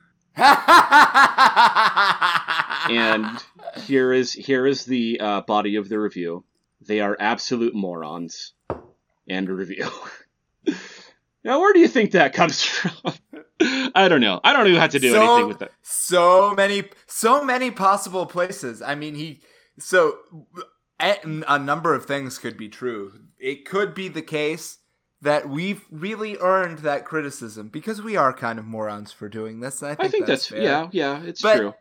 and 2.91 3.39
here 3.77 4.13
is 4.13 4.33
here 4.33 4.67
is 4.67 4.85
the 4.85 5.21
uh, 5.21 5.43
body 5.43 5.77
of 5.77 5.89
the 5.89 6.01
review. 6.01 6.45
They 6.81 6.99
are 7.01 7.17
absolute 7.21 7.77
morons. 7.77 8.53
And 9.29 9.49
review. 9.49 9.89
now, 11.45 11.61
where 11.61 11.73
do 11.73 11.79
you 11.79 11.89
think 11.89 12.13
that 12.13 12.33
comes 12.33 12.63
from? 12.65 13.15
I 13.95 14.09
don't 14.09 14.21
know. 14.21 14.41
I 14.43 14.53
don't 14.53 14.71
know 14.71 14.79
how 14.79 14.87
to 14.87 14.99
do 14.99 15.13
so, 15.13 15.23
anything 15.23 15.49
with 15.49 15.63
it. 15.63 15.73
So 15.83 16.55
many, 16.55 16.85
so 17.07 17.45
many 17.45 17.71
possible 17.71 18.27
places. 18.27 18.83
I 18.83 18.95
mean, 18.95 19.15
he. 19.15 19.43
So 19.79 20.19
a 21.01 21.59
number 21.59 21.95
of 21.95 22.07
things 22.07 22.39
could 22.39 22.57
be 22.57 22.69
true. 22.69 23.13
It 23.39 23.65
could 23.65 23.95
be 23.95 24.09
the 24.09 24.23
case 24.23 24.79
that 25.21 25.49
we've 25.49 25.85
really 25.91 26.37
earned 26.39 26.81
that 26.81 27.05
criticism 27.05 27.69
because 27.69 28.01
we 28.01 28.17
are 28.17 28.33
kind 28.33 28.59
of 28.59 28.65
morons 28.65 29.11
for 29.11 29.29
doing 29.29 29.61
this. 29.61 29.83
I 29.83 29.95
think, 29.95 30.01
I 30.01 30.09
think 30.09 30.27
that's, 30.27 30.49
that's 30.49 30.63
yeah, 30.63 30.89
yeah, 30.93 31.23
it's 31.23 31.43
but 31.43 31.57
true. 31.57 31.75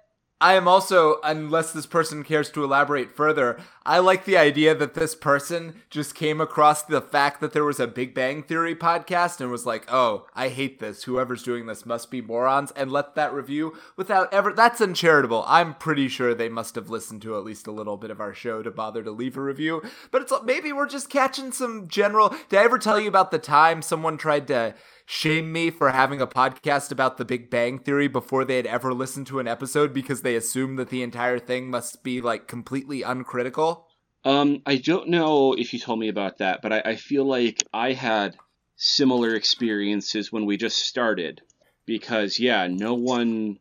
I 0.44 0.56
am 0.56 0.68
also, 0.68 1.22
unless 1.24 1.72
this 1.72 1.86
person 1.86 2.22
cares 2.26 2.52
to 2.52 2.66
elaborate 2.66 3.16
further, 3.16 3.62
I 3.86 4.00
like 4.00 4.26
the 4.26 4.36
idea 4.36 4.76
that 4.76 4.94
this 4.94 5.16
person 5.16 5.82
just 5.90 6.16
came 6.16 6.42
across 6.42 6.82
the 6.82 7.00
fact 7.00 7.40
that 7.40 7.54
there 7.54 7.64
was 7.64 7.80
a 7.80 7.88
Big 7.88 8.14
Bang 8.14 8.44
Theory 8.44 8.76
podcast 8.76 9.40
and 9.40 9.50
was 9.50 9.66
like, 9.66 9.86
oh, 9.90 10.28
I 10.36 10.50
hate 10.50 10.80
this. 10.80 11.06
Whoever's 11.06 11.44
doing 11.44 11.66
this 11.66 11.86
must 11.86 12.12
be 12.12 12.22
morons, 12.22 12.72
and 12.72 12.92
let 12.92 13.16
that 13.16 13.34
review 13.34 13.78
without 13.96 14.34
ever. 14.34 14.52
That's 14.52 14.82
uncharitable. 14.82 15.46
I'm 15.48 15.76
pretty 15.76 16.10
sure 16.10 16.34
they 16.34 16.50
must 16.50 16.76
have 16.76 16.90
listened 16.90 17.22
to 17.22 17.38
at 17.38 17.46
least 17.46 17.66
a 17.66 17.72
little 17.72 17.96
bit 17.96 18.12
of 18.12 18.20
our 18.20 18.34
show 18.34 18.62
to 18.64 18.70
bother 18.70 19.02
to 19.02 19.12
leave 19.12 19.38
a 19.38 19.42
review. 19.42 19.82
But 20.12 20.24
it's 20.24 20.34
maybe 20.44 20.74
we're 20.74 20.90
just 20.90 21.10
catching 21.10 21.54
some 21.54 21.88
general. 21.88 22.36
Did 22.50 22.60
I 22.60 22.66
ever 22.66 22.80
tell 22.80 23.00
you 23.00 23.08
about 23.08 23.32
the 23.32 23.40
time 23.40 23.82
someone 23.82 24.18
tried 24.18 24.48
to 24.48 24.76
shame 25.06 25.52
me 25.52 25.70
for 25.70 25.92
having 25.92 26.22
a 26.22 26.28
podcast 26.28 26.92
about 26.92 27.18
the 27.18 27.26
Big 27.26 27.50
Bang 27.50 27.80
Theory 27.80 28.08
before 28.08 28.46
they 28.46 28.58
had 28.58 28.66
ever 28.66 28.94
listened 28.94 29.28
to 29.28 29.40
an 29.40 29.48
episode 29.48 29.94
because 29.94 30.22
they 30.22 30.36
assumed 30.36 30.80
that 30.80 30.90
the 30.90 31.04
entire 31.04 31.40
thing 31.40 31.70
must 31.70 32.04
be 32.04 32.22
like 32.22 32.48
completely 32.48 33.02
uncritical? 33.02 33.88
Um, 34.26 34.62
I 34.66 34.78
don't 34.78 35.10
know 35.10 35.54
if 35.54 35.74
you 35.74 35.80
told 35.80 36.00
me 36.00 36.08
about 36.08 36.38
that, 36.38 36.62
but 36.62 36.72
I, 36.72 36.82
I 36.86 36.96
feel 36.96 37.26
like 37.26 37.64
I 37.74 37.92
had 37.94 38.38
similar 38.76 39.36
experiences 39.36 40.32
when 40.32 40.46
we 40.46 40.58
just 40.58 40.78
started 40.78 41.42
because 41.86 42.40
yeah, 42.40 42.68
no 42.68 42.94
one 42.94 43.60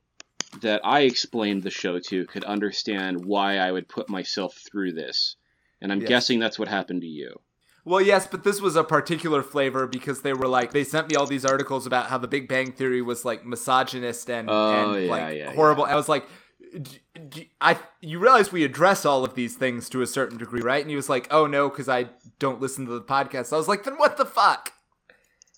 that 0.60 0.82
I 0.84 1.00
explained 1.00 1.62
the 1.62 1.70
show 1.70 1.98
to 1.98 2.26
could 2.26 2.44
understand 2.44 3.24
why 3.24 3.56
I 3.56 3.72
would 3.72 3.88
put 3.88 4.08
myself 4.08 4.54
through 4.54 4.92
this. 4.92 5.36
And 5.80 5.90
I'm 5.90 6.00
yes. 6.00 6.08
guessing 6.08 6.38
that's 6.38 6.58
what 6.58 6.68
happened 6.68 7.02
to 7.02 7.08
you. 7.08 7.40
Well, 7.84 8.00
yes, 8.00 8.28
but 8.28 8.44
this 8.44 8.60
was 8.60 8.76
a 8.76 8.84
particular 8.84 9.42
flavor 9.42 9.86
because 9.88 10.22
they 10.22 10.32
were 10.32 10.46
like 10.46 10.70
they 10.72 10.84
sent 10.84 11.08
me 11.08 11.16
all 11.16 11.26
these 11.26 11.44
articles 11.44 11.86
about 11.86 12.06
how 12.06 12.18
the 12.18 12.28
Big 12.28 12.46
Bang 12.46 12.72
Theory 12.72 13.02
was 13.02 13.24
like 13.24 13.44
misogynist 13.44 14.30
and, 14.30 14.48
oh, 14.48 14.94
and 14.94 15.04
yeah, 15.04 15.10
like 15.10 15.36
yeah, 15.36 15.52
horrible. 15.52 15.86
Yeah. 15.86 15.94
I 15.94 15.96
was 15.96 16.08
like, 16.08 16.24
I 17.60 17.78
you 18.00 18.20
realize 18.20 18.52
we 18.52 18.64
address 18.64 19.04
all 19.04 19.24
of 19.24 19.34
these 19.34 19.56
things 19.56 19.88
to 19.90 20.00
a 20.00 20.06
certain 20.06 20.38
degree, 20.38 20.62
right? 20.62 20.80
And 20.80 20.90
he 20.90 20.96
was 20.96 21.08
like, 21.08 21.26
"Oh 21.32 21.46
no, 21.46 21.68
because 21.68 21.88
I 21.88 22.10
don't 22.38 22.60
listen 22.60 22.86
to 22.86 22.92
the 22.92 23.02
podcast." 23.02 23.52
I 23.52 23.56
was 23.56 23.68
like, 23.68 23.82
"Then 23.82 23.96
what 23.96 24.16
the 24.16 24.24
fuck?" 24.24 24.72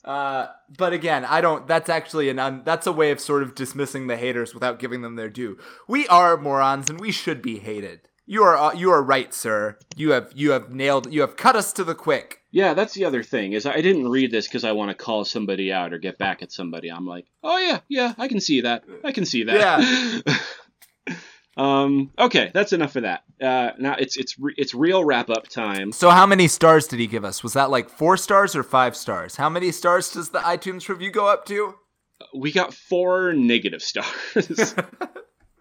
Uh, 0.05 0.49
but 0.77 0.93
again, 0.93 1.25
I 1.25 1.41
don't. 1.41 1.66
That's 1.66 1.89
actually 1.89 2.29
an 2.29 2.39
un, 2.39 2.62
that's 2.64 2.87
a 2.87 2.93
way 2.93 3.11
of 3.11 3.20
sort 3.20 3.43
of 3.43 3.55
dismissing 3.55 4.07
the 4.07 4.16
haters 4.16 4.55
without 4.55 4.79
giving 4.79 5.03
them 5.03 5.16
their 5.16 5.31
due. 5.31 5.59
We 5.87 6.07
are 6.09 6.37
morons, 6.37 6.91
and 6.91 7.01
we 7.01 7.12
should 7.12 7.41
be 7.41 7.59
hated. 7.59 8.09
You 8.27 8.43
are 8.45 8.57
uh, 8.57 8.72
you 8.72 8.91
are 8.91 9.03
right, 9.03 9.35
sir. 9.35 9.77
You 9.97 10.12
have 10.12 10.33
you 10.35 10.53
have 10.53 10.70
nailed 10.70 11.12
you 11.12 11.20
have 11.20 11.37
cut 11.37 11.57
us 11.57 11.72
to 11.75 11.85
the 11.85 11.95
quick. 11.95 12.41
Yeah, 12.51 12.72
that's 12.72 12.95
the 12.95 13.05
other 13.05 13.22
thing 13.22 13.53
is 13.53 13.66
I 13.66 13.83
didn't 13.83 14.09
read 14.09 14.31
this 14.31 14.47
because 14.47 14.64
I 14.64 14.72
want 14.72 14.91
to 14.91 14.95
call 14.95 15.25
somebody 15.25 15.70
out 15.72 15.93
or 15.93 15.99
get 15.99 16.16
back 16.16 16.43
at 16.43 16.51
somebody. 16.51 16.91
I'm 16.91 17.07
like, 17.07 17.27
oh 17.43 17.59
yeah, 17.59 17.81
yeah, 17.89 18.14
I 18.16 18.29
can 18.29 18.41
see 18.41 18.62
that. 18.62 18.85
I 19.03 19.12
can 19.12 19.27
see 19.27 19.45
that. 19.45 20.35
Yeah. 21.07 21.14
um. 21.59 22.12
Okay, 22.18 22.51
that's 22.55 22.72
enough 22.72 22.95
for 22.95 23.03
that. 23.03 23.25
Uh. 23.43 23.72
Now 23.79 23.97
it's 23.99 24.16
it's 24.16 24.39
re- 24.39 24.55
it's 24.57 24.75
real 24.75 25.05
wrap 25.05 25.29
up 25.29 25.49
time. 25.49 25.93
So 25.93 26.09
how 26.09 26.25
many 26.25 26.49
stars 26.49 26.87
did 26.87 27.01
he 27.01 27.07
give 27.07 27.27
us? 27.27 27.43
Was 27.43 27.53
that 27.53 27.70
like 27.70 27.91
four 27.91 28.16
stars 28.16 28.57
or 28.57 28.62
five 28.62 28.97
stars? 28.97 29.37
How 29.37 29.51
many 29.51 29.70
stars 29.70 30.11
does 30.11 30.31
the 30.31 30.39
iTunes 30.39 30.89
review 30.89 31.11
go 31.11 31.29
up 31.29 31.45
to? 31.47 31.75
We 32.35 32.53
got 32.53 32.72
four 32.72 33.35
negative 33.35 33.83
stars. 33.83 34.75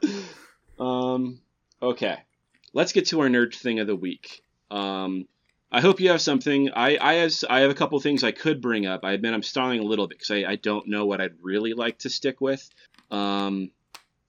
um. 0.80 1.41
Okay 1.82 2.20
let's 2.74 2.91
get 2.91 3.07
to 3.07 3.21
our 3.21 3.28
nerd 3.28 3.55
thing 3.55 3.80
of 3.80 3.88
the 3.88 3.95
week. 3.95 4.43
Um, 4.69 5.28
I 5.71 5.82
hope 5.82 5.99
you 5.99 6.09
have 6.09 6.21
something. 6.21 6.69
I 6.76 6.97
I, 6.99 7.13
has, 7.15 7.43
I 7.49 7.61
have 7.61 7.71
a 7.71 7.76
couple 7.76 7.99
things 7.99 8.24
I 8.24 8.32
could 8.32 8.61
bring 8.61 8.86
up. 8.86 9.03
I 9.03 9.13
admit 9.13 9.34
I'm 9.34 9.43
stalling 9.43 9.80
a 9.80 9.84
little 9.84 10.07
bit 10.07 10.19
because 10.19 10.32
I, 10.32 10.51
I 10.51 10.55
don't 10.55 10.88
know 10.88 11.05
what 11.05 11.21
I'd 11.21 11.36
really 11.41 11.74
like 11.74 11.99
to 11.99 12.09
stick 12.09 12.41
with. 12.41 12.69
Um, 13.09 13.71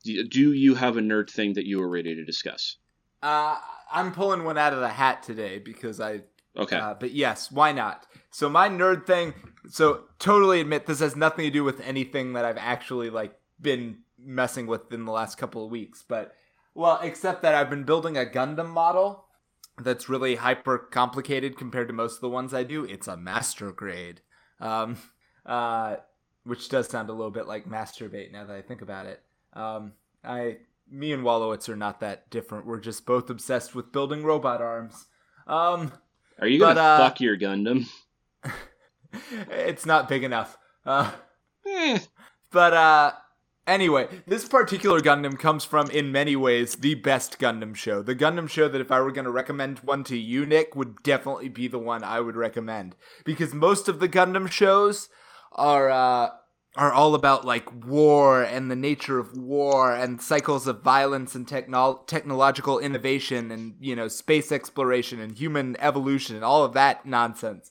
do, 0.04 0.24
do 0.26 0.52
you 0.52 0.74
have 0.74 0.96
a 0.96 1.00
nerd 1.00 1.30
thing 1.30 1.54
that 1.54 1.66
you 1.66 1.82
are 1.82 1.88
ready 1.88 2.14
to 2.14 2.24
discuss? 2.24 2.76
Uh, 3.22 3.58
I'm 3.90 4.12
pulling 4.12 4.44
one 4.44 4.58
out 4.58 4.72
of 4.72 4.80
the 4.80 4.88
hat 4.88 5.22
today 5.22 5.58
because 5.58 6.00
I. 6.00 6.22
Okay. 6.56 6.76
Uh, 6.76 6.94
but 6.94 7.12
yes, 7.12 7.50
why 7.50 7.72
not? 7.72 8.06
So 8.30 8.48
my 8.48 8.68
nerd 8.68 9.06
thing. 9.06 9.34
So 9.68 10.04
totally 10.18 10.60
admit 10.60 10.86
this 10.86 11.00
has 11.00 11.16
nothing 11.16 11.46
to 11.46 11.50
do 11.50 11.64
with 11.64 11.80
anything 11.80 12.34
that 12.34 12.44
I've 12.44 12.58
actually 12.58 13.10
like 13.10 13.34
been 13.60 13.98
messing 14.18 14.66
with 14.66 14.92
in 14.92 15.04
the 15.04 15.12
last 15.12 15.36
couple 15.36 15.64
of 15.64 15.70
weeks, 15.70 16.04
but 16.06 16.34
well, 16.74 16.98
except 17.02 17.42
that 17.42 17.54
I've 17.54 17.70
been 17.70 17.84
building 17.84 18.16
a 18.16 18.24
Gundam 18.24 18.68
model 18.68 19.24
that's 19.78 20.08
really 20.08 20.36
hyper 20.36 20.78
complicated 20.78 21.56
compared 21.56 21.88
to 21.88 21.94
most 21.94 22.16
of 22.16 22.20
the 22.20 22.28
ones 22.28 22.54
I 22.54 22.62
do. 22.62 22.84
It's 22.84 23.08
a 23.08 23.16
master 23.16 23.72
grade, 23.72 24.20
um, 24.60 24.96
uh, 25.46 25.96
which 26.44 26.68
does 26.68 26.88
sound 26.88 27.08
a 27.08 27.12
little 27.12 27.30
bit 27.30 27.46
like 27.46 27.68
masturbate 27.68 28.32
now 28.32 28.44
that 28.44 28.56
I 28.56 28.62
think 28.62 28.82
about 28.82 29.06
it. 29.06 29.22
Um, 29.52 29.92
I, 30.24 30.58
me 30.90 31.12
and 31.12 31.22
Wolowitz 31.22 31.68
are 31.68 31.76
not 31.76 32.00
that 32.00 32.30
different. 32.30 32.66
We're 32.66 32.80
just 32.80 33.06
both 33.06 33.30
obsessed 33.30 33.74
with 33.74 33.92
building 33.92 34.24
robot 34.24 34.60
arms. 34.60 35.06
Um, 35.46 35.92
are 36.38 36.48
you 36.48 36.58
gonna 36.58 36.80
uh, 36.80 36.98
fuck 36.98 37.20
your 37.20 37.38
Gundam? 37.38 37.86
it's 39.50 39.86
not 39.86 40.08
big 40.08 40.24
enough. 40.24 40.56
Uh, 40.84 41.10
eh. 41.66 41.98
But 42.50 42.74
uh, 42.74 43.12
Anyway, 43.66 44.08
this 44.26 44.46
particular 44.46 45.00
Gundam 45.00 45.38
comes 45.38 45.64
from, 45.64 45.88
in 45.90 46.12
many 46.12 46.36
ways, 46.36 46.76
the 46.76 46.96
best 46.96 47.38
Gundam 47.38 47.74
show. 47.74 48.02
The 48.02 48.14
Gundam 48.14 48.48
show 48.48 48.68
that 48.68 48.80
if 48.80 48.92
I 48.92 49.00
were 49.00 49.12
going 49.12 49.24
to 49.24 49.30
recommend 49.30 49.78
one 49.78 50.04
to 50.04 50.18
you, 50.18 50.44
Nick, 50.44 50.76
would 50.76 51.02
definitely 51.02 51.48
be 51.48 51.66
the 51.66 51.78
one 51.78 52.04
I 52.04 52.20
would 52.20 52.36
recommend. 52.36 52.94
Because 53.24 53.54
most 53.54 53.88
of 53.88 54.00
the 54.00 54.08
Gundam 54.08 54.50
shows 54.50 55.08
are, 55.52 55.90
uh, 55.90 56.30
are 56.76 56.92
all 56.92 57.14
about 57.14 57.46
like 57.46 57.86
war 57.86 58.42
and 58.42 58.70
the 58.70 58.76
nature 58.76 59.18
of 59.18 59.34
war 59.34 59.94
and 59.94 60.20
cycles 60.20 60.66
of 60.66 60.82
violence 60.82 61.34
and 61.34 61.48
techno- 61.48 62.02
technological 62.06 62.78
innovation 62.78 63.50
and, 63.50 63.76
you 63.80 63.96
know, 63.96 64.08
space 64.08 64.52
exploration 64.52 65.20
and 65.20 65.38
human 65.38 65.74
evolution 65.80 66.36
and 66.36 66.44
all 66.44 66.64
of 66.64 66.74
that 66.74 67.06
nonsense. 67.06 67.70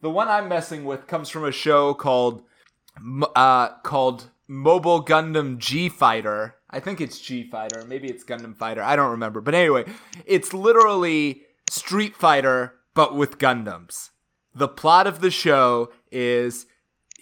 The 0.00 0.10
one 0.10 0.28
I'm 0.28 0.48
messing 0.48 0.84
with 0.84 1.08
comes 1.08 1.28
from 1.28 1.44
a 1.44 1.50
show 1.50 1.92
called, 1.92 2.42
uh, 3.34 3.70
called 3.82 4.30
Mobile 4.46 5.04
Gundam 5.04 5.58
G 5.58 5.88
Fighter. 5.88 6.56
I 6.70 6.80
think 6.80 7.00
it's 7.00 7.18
G 7.18 7.44
Fighter. 7.44 7.84
Maybe 7.86 8.08
it's 8.08 8.24
Gundam 8.24 8.56
Fighter. 8.56 8.82
I 8.82 8.96
don't 8.96 9.12
remember. 9.12 9.40
But 9.40 9.54
anyway, 9.54 9.84
it's 10.26 10.52
literally 10.52 11.42
Street 11.70 12.16
Fighter, 12.16 12.74
but 12.94 13.16
with 13.16 13.38
Gundams. 13.38 14.10
The 14.54 14.68
plot 14.68 15.06
of 15.06 15.20
the 15.20 15.30
show 15.30 15.92
is 16.12 16.66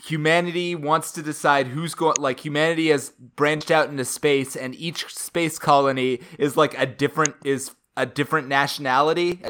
humanity 0.05 0.75
wants 0.75 1.13
to 1.13 1.23
decide 1.23 1.69
who's 1.69 1.95
going 1.95 2.17
like 2.19 2.41
humanity 2.41 2.89
has 2.89 3.11
branched 3.37 3.71
out 3.71 3.89
into 3.89 4.05
space 4.05 4.57
and 4.57 4.75
each 4.75 5.07
space 5.15 5.59
colony 5.61 6.19
is 6.39 6.57
like 6.57 6.77
a 6.77 6.85
different 6.85 7.37
is 7.45 7.71
a 7.97 8.05
different 8.05 8.49
nationality 8.49 9.41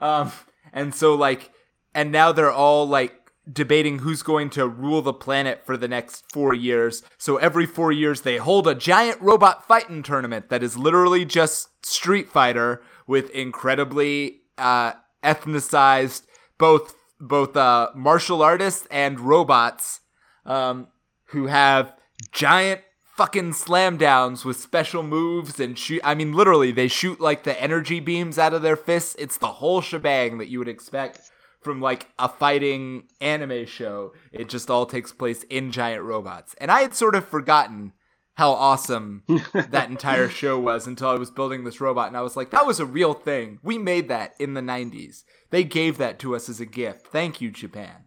um 0.00 0.32
and 0.72 0.92
so 0.92 1.14
like 1.14 1.52
and 1.94 2.10
now 2.10 2.32
they're 2.32 2.50
all 2.50 2.88
like 2.88 3.14
debating 3.50 4.00
who's 4.00 4.22
going 4.22 4.50
to 4.50 4.68
rule 4.68 5.02
the 5.02 5.12
planet 5.12 5.62
for 5.64 5.76
the 5.76 5.88
next 5.88 6.30
four 6.30 6.54
years. 6.54 7.02
So 7.18 7.36
every 7.36 7.66
four 7.66 7.90
years, 7.90 8.20
they 8.20 8.36
hold 8.36 8.68
a 8.68 8.74
giant 8.74 9.20
robot 9.20 9.66
fighting 9.66 10.02
tournament 10.02 10.48
that 10.48 10.62
is 10.62 10.76
literally 10.76 11.24
just 11.24 11.84
Street 11.84 12.28
Fighter 12.28 12.82
with 13.06 13.30
incredibly 13.30 14.42
uh, 14.58 14.92
ethnicized 15.22 16.22
both 16.58 16.94
both 17.18 17.56
uh, 17.56 17.90
martial 17.94 18.42
artists 18.42 18.86
and 18.90 19.20
robots 19.20 20.00
um, 20.44 20.88
who 21.26 21.46
have 21.46 21.94
giant 22.32 22.80
fucking 23.16 23.52
slam 23.52 23.96
downs 23.96 24.44
with 24.44 24.56
special 24.56 25.02
moves 25.02 25.60
and 25.60 25.78
shoot. 25.78 26.00
I 26.02 26.14
mean, 26.14 26.32
literally, 26.32 26.72
they 26.72 26.88
shoot 26.88 27.20
like 27.20 27.44
the 27.44 27.60
energy 27.62 28.00
beams 28.00 28.38
out 28.38 28.54
of 28.54 28.62
their 28.62 28.76
fists. 28.76 29.14
It's 29.18 29.38
the 29.38 29.46
whole 29.46 29.80
shebang 29.80 30.38
that 30.38 30.48
you 30.48 30.58
would 30.58 30.68
expect 30.68 31.20
from 31.62 31.80
like 31.80 32.08
a 32.18 32.28
fighting 32.28 33.08
anime 33.20 33.66
show. 33.66 34.12
It 34.32 34.48
just 34.48 34.70
all 34.70 34.86
takes 34.86 35.12
place 35.12 35.44
in 35.44 35.72
giant 35.72 36.02
robots. 36.02 36.54
And 36.58 36.70
I 36.70 36.82
had 36.82 36.94
sort 36.94 37.14
of 37.14 37.26
forgotten 37.26 37.92
how 38.34 38.52
awesome 38.52 39.22
that 39.52 39.90
entire 39.90 40.28
show 40.28 40.58
was 40.58 40.86
until 40.86 41.08
I 41.08 41.14
was 41.14 41.30
building 41.30 41.64
this 41.64 41.80
robot 41.80 42.08
and 42.08 42.16
I 42.16 42.22
was 42.22 42.36
like, 42.36 42.50
that 42.50 42.66
was 42.66 42.80
a 42.80 42.86
real 42.86 43.14
thing. 43.14 43.58
We 43.62 43.78
made 43.78 44.08
that 44.08 44.34
in 44.38 44.54
the 44.54 44.60
90s. 44.60 45.24
They 45.50 45.64
gave 45.64 45.98
that 45.98 46.18
to 46.20 46.34
us 46.34 46.48
as 46.48 46.60
a 46.60 46.66
gift. 46.66 47.06
Thank 47.08 47.40
you, 47.40 47.50
Japan. 47.50 48.04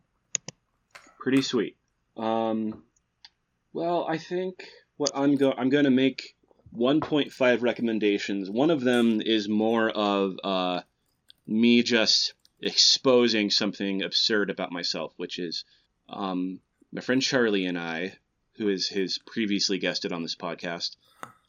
Pretty 1.20 1.41
sweet. 1.41 1.78
Um, 2.18 2.84
well, 3.74 4.06
I 4.10 4.18
think 4.18 4.64
what 4.97 5.12
I'm 5.14 5.36
go 5.36 5.53
I'm 5.58 5.70
going 5.70 5.84
to 5.84 5.91
make 5.91 6.36
1.5 6.76 7.62
recommendations. 7.62 8.49
One 8.49 8.70
of 8.70 8.82
them 8.82 9.22
is 9.22 9.47
more 9.47 9.89
of 9.89 10.36
uh, 10.43 10.82
me 11.47 11.84
just 11.84 12.34
exposing 12.62 13.49
something 13.49 14.03
absurd 14.03 14.49
about 14.49 14.72
myself, 14.72 15.14
which 15.18 15.39
is 15.39 15.66
um, 16.10 16.60
my 16.91 17.01
friend 17.01 17.22
Charlie 17.22 17.66
and 17.66 17.78
I, 17.78 18.18
who 18.58 18.70
is 18.70 18.88
his 18.88 19.18
previously 19.18 19.80
guested 19.80 20.12
on 20.12 20.22
this 20.24 20.36
podcast, 20.36 20.95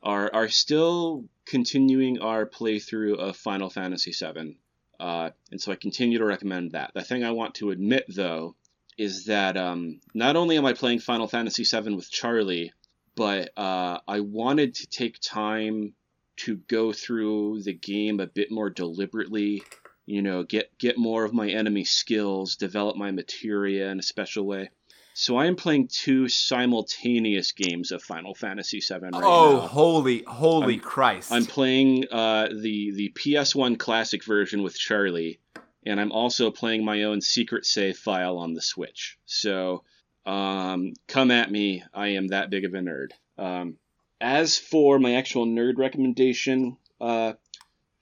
are 0.02 0.30
are 0.32 0.48
still 0.48 1.24
continuing 1.44 2.18
our 2.18 2.46
playthrough 2.46 3.18
of 3.18 3.36
Final 3.36 3.70
Fantasy 3.70 4.12
VII, 4.12 4.56
uh, 4.98 5.30
and 5.50 5.60
so 5.60 5.72
I 5.72 5.76
continue 5.76 6.18
to 6.18 6.24
recommend 6.24 6.72
that. 6.72 6.92
The 6.94 7.02
thing 7.02 7.24
I 7.24 7.32
want 7.32 7.56
to 7.56 7.70
admit, 7.70 8.04
though, 8.08 8.56
is 8.98 9.26
that 9.26 9.56
um, 9.56 10.00
not 10.14 10.36
only 10.36 10.56
am 10.56 10.66
I 10.66 10.72
playing 10.72 11.00
Final 11.00 11.28
Fantasy 11.28 11.64
VII 11.64 11.94
with 11.94 12.10
Charlie, 12.10 12.72
but 13.14 13.50
uh, 13.56 14.00
I 14.06 14.20
wanted 14.20 14.74
to 14.76 14.86
take 14.86 15.20
time 15.20 15.94
to 16.36 16.56
go 16.56 16.92
through 16.92 17.62
the 17.62 17.72
game 17.72 18.20
a 18.20 18.26
bit 18.26 18.50
more 18.50 18.68
deliberately 18.68 19.62
you 20.06 20.22
know, 20.22 20.44
get 20.44 20.76
get 20.78 20.96
more 20.96 21.24
of 21.24 21.34
my 21.34 21.48
enemy 21.48 21.84
skills, 21.84 22.56
develop 22.56 22.96
my 22.96 23.10
materia 23.10 23.90
in 23.90 23.98
a 23.98 24.02
special 24.02 24.46
way. 24.46 24.70
So 25.14 25.36
I 25.36 25.46
am 25.46 25.56
playing 25.56 25.88
two 25.88 26.28
simultaneous 26.28 27.52
games 27.52 27.90
of 27.90 28.02
Final 28.02 28.34
Fantasy 28.34 28.80
VII 28.80 28.98
right 29.00 29.12
oh, 29.14 29.52
now. 29.52 29.60
holy, 29.60 30.22
holy 30.26 30.74
I'm, 30.74 30.80
Christ! 30.80 31.32
I'm 31.32 31.46
playing 31.46 32.04
uh, 32.12 32.48
the 32.48 32.92
the 32.92 33.12
PS1 33.16 33.78
Classic 33.78 34.22
version 34.24 34.62
with 34.62 34.78
Charlie, 34.78 35.40
and 35.84 36.00
I'm 36.00 36.12
also 36.12 36.50
playing 36.50 36.84
my 36.84 37.04
own 37.04 37.20
secret 37.20 37.64
save 37.64 37.96
file 37.96 38.38
on 38.38 38.54
the 38.54 38.62
Switch. 38.62 39.18
So 39.24 39.84
um, 40.26 40.92
come 41.08 41.30
at 41.30 41.50
me, 41.50 41.82
I 41.94 42.08
am 42.08 42.28
that 42.28 42.50
big 42.50 42.64
of 42.64 42.74
a 42.74 42.78
nerd. 42.78 43.10
Um, 43.38 43.78
as 44.20 44.58
for 44.58 44.98
my 44.98 45.14
actual 45.14 45.46
nerd 45.46 45.78
recommendation, 45.78 46.76
uh, 47.00 47.34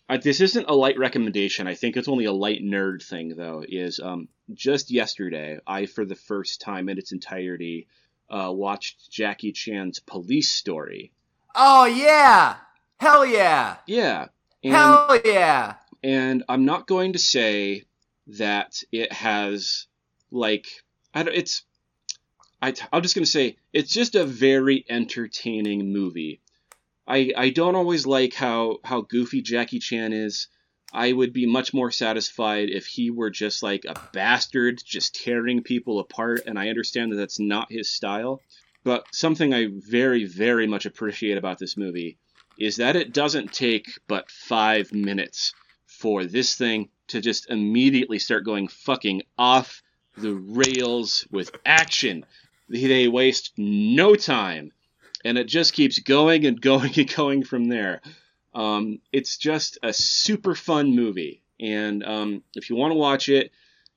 I, 0.09 0.19
this 0.19 0.41
isn't 0.41 0.69
a 0.69 0.75
light 0.75 0.99
recommendation. 0.99 1.67
I 1.67 1.75
think 1.75 1.97
it's 1.97 2.09
only 2.09 2.27
a 2.27 2.33
light 2.33 2.63
nerd 2.63 3.03
thing, 3.03 3.35
though. 3.37 3.65
Is 3.67 4.01
um, 4.01 4.29
just 4.53 4.91
yesterday, 4.91 5.59
I 5.67 5.87
for 5.87 6.05
the 6.05 6.15
first 6.15 6.61
time 6.61 6.89
in 6.89 6.99
its 6.99 7.13
entirety 7.13 7.87
uh, 8.29 8.51
watched 8.53 9.11
Jackie 9.11 9.53
Chan's 9.53 10.01
Police 10.01 10.53
Story. 10.53 11.13
Oh 11.55 11.87
yeah, 11.87 12.57
hell 12.99 13.25
yeah, 13.25 13.77
yeah, 13.87 14.29
and, 14.63 14.73
hell 14.73 15.19
yeah. 15.25 15.75
And 16.03 16.45
I'm 16.49 16.67
not 16.67 16.87
going 16.87 17.15
to 17.15 17.19
say 17.19 17.85
that 18.27 18.83
it 18.93 19.13
has 19.13 19.87
like 20.31 20.67
I 21.15 21.23
don't. 21.23 21.35
It's 21.35 21.63
I, 22.61 22.75
I'm 22.93 23.03
just 23.03 23.15
going 23.15 23.25
to 23.25 23.31
say 23.31 23.57
it's 23.73 23.93
just 23.93 24.15
a 24.15 24.25
very 24.25 24.85
entertaining 24.89 25.93
movie. 25.93 26.41
I 27.07 27.33
I 27.37 27.51
don't 27.51 27.77
always 27.77 28.07
like 28.07 28.35
how 28.35 28.79
how 28.85 29.03
goofy 29.03 29.43
Jackie 29.43 29.79
Chan 29.79 30.13
is. 30.13 30.49
I 30.93 31.13
would 31.13 31.33
be 31.33 31.45
much 31.45 31.75
more 31.75 31.91
satisfied 31.91 32.71
if 32.71 32.87
he 32.87 33.11
were 33.11 33.31
just 33.31 33.63
like 33.63 33.85
a 33.85 34.01
bastard, 34.13 34.81
just 34.85 35.17
tearing 35.17 35.63
people 35.63 35.99
apart. 35.99 36.43
And 36.47 36.57
I 36.57 36.69
understand 36.69 37.11
that 37.11 37.17
that's 37.17 37.41
not 37.41 37.73
his 37.73 37.91
style. 37.91 38.41
But 38.85 39.07
something 39.13 39.53
I 39.53 39.69
very, 39.73 40.25
very 40.25 40.69
much 40.69 40.87
appreciate 40.87 41.37
about 41.37 41.59
this 41.59 41.77
movie 41.77 42.19
is 42.59 42.77
that 42.77 42.95
it 42.95 43.13
doesn't 43.13 43.53
take 43.53 43.87
but 44.07 44.31
five 44.31 44.93
minutes 44.93 45.53
for 45.87 46.25
this 46.25 46.55
thing 46.55 46.91
to 47.09 47.21
just 47.21 47.51
immediately 47.51 48.21
start 48.21 48.45
going 48.45 48.69
fucking 48.69 49.23
off 49.37 49.83
the 50.17 50.35
rails 50.35 51.27
with 51.31 51.51
action. 51.67 52.25
They 52.69 53.09
waste 53.09 53.53
no 53.57 54.15
time 54.15 54.73
and 55.25 55.39
it 55.39 55.47
just 55.47 55.73
keeps 55.73 55.99
going 55.99 56.47
and 56.47 56.61
going 56.61 56.93
and 56.97 57.15
going 57.15 57.45
from 57.45 57.67
there. 57.67 58.01
Um, 58.55 59.01
it's 59.13 59.37
just 59.37 59.79
a 59.83 59.93
super 59.93 60.55
fun 60.55 60.95
movie, 60.95 61.43
and 61.59 62.05
um, 62.05 62.43
if 62.55 62.71
you 62.71 62.77
want 62.77 62.93
to 62.93 62.99
watch 62.99 63.29
it, 63.29 63.51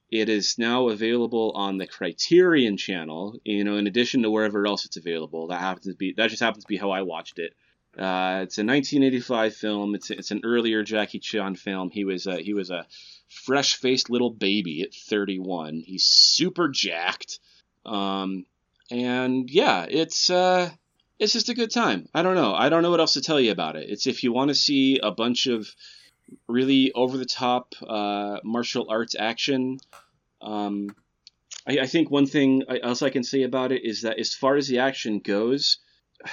it 0.09 0.29
is 0.29 0.57
now 0.57 0.89
available 0.89 1.51
on 1.53 1.77
the 1.77 1.85
Criterion 1.85 2.77
channel. 2.77 3.39
You 3.43 3.63
know, 3.63 3.75
in 3.75 3.87
addition 3.87 4.23
to 4.23 4.31
wherever 4.31 4.65
else 4.65 4.85
it's 4.85 4.97
available. 4.97 5.47
That 5.47 5.59
happens 5.59 5.85
to 5.85 5.93
be 5.93 6.13
that 6.17 6.29
just 6.29 6.41
happens 6.41 6.63
to 6.63 6.69
be 6.69 6.77
how 6.77 6.91
I 6.91 7.01
watched 7.03 7.39
it. 7.39 7.53
Uh, 7.97 8.41
it's 8.43 8.59
a 8.59 8.63
1985 8.63 9.55
film. 9.55 9.95
It's 9.95 10.11
it's 10.11 10.31
an 10.31 10.41
earlier 10.43 10.83
Jackie 10.83 11.19
Chan 11.19 11.55
film. 11.55 11.89
He 11.89 12.03
was 12.03 12.27
a, 12.27 12.37
he 12.37 12.53
was 12.53 12.69
a 12.69 12.85
fresh-faced 13.27 14.09
little 14.09 14.29
baby 14.29 14.83
at 14.83 14.93
31. 14.93 15.81
He's 15.85 16.05
super 16.05 16.69
jacked. 16.69 17.39
Um, 17.85 18.45
and 18.91 19.49
yeah, 19.49 19.85
it's 19.89 20.29
uh, 20.29 20.69
it's 21.19 21.33
just 21.33 21.49
a 21.49 21.55
good 21.55 21.71
time. 21.71 22.07
I 22.13 22.21
don't 22.21 22.35
know. 22.35 22.53
I 22.53 22.69
don't 22.69 22.83
know 22.83 22.91
what 22.91 22.99
else 22.99 23.13
to 23.13 23.21
tell 23.21 23.39
you 23.39 23.51
about 23.51 23.75
it. 23.75 23.89
It's 23.89 24.07
if 24.07 24.23
you 24.23 24.31
want 24.31 24.49
to 24.49 24.55
see 24.55 24.99
a 24.99 25.11
bunch 25.11 25.47
of 25.47 25.67
really 26.47 26.91
over 26.93 27.17
the 27.17 27.25
top 27.25 27.73
uh, 27.87 28.39
martial 28.43 28.87
arts 28.89 29.15
action. 29.17 29.79
Um, 30.41 30.95
I, 31.65 31.79
I, 31.79 31.87
think 31.87 32.11
one 32.11 32.27
thing 32.27 32.63
else 32.83 33.01
I 33.01 33.09
can 33.09 33.23
say 33.23 33.43
about 33.43 33.71
it 33.71 33.83
is 33.85 34.01
that 34.01 34.19
as 34.19 34.33
far 34.33 34.55
as 34.55 34.67
the 34.67 34.79
action 34.79 35.19
goes, 35.19 35.79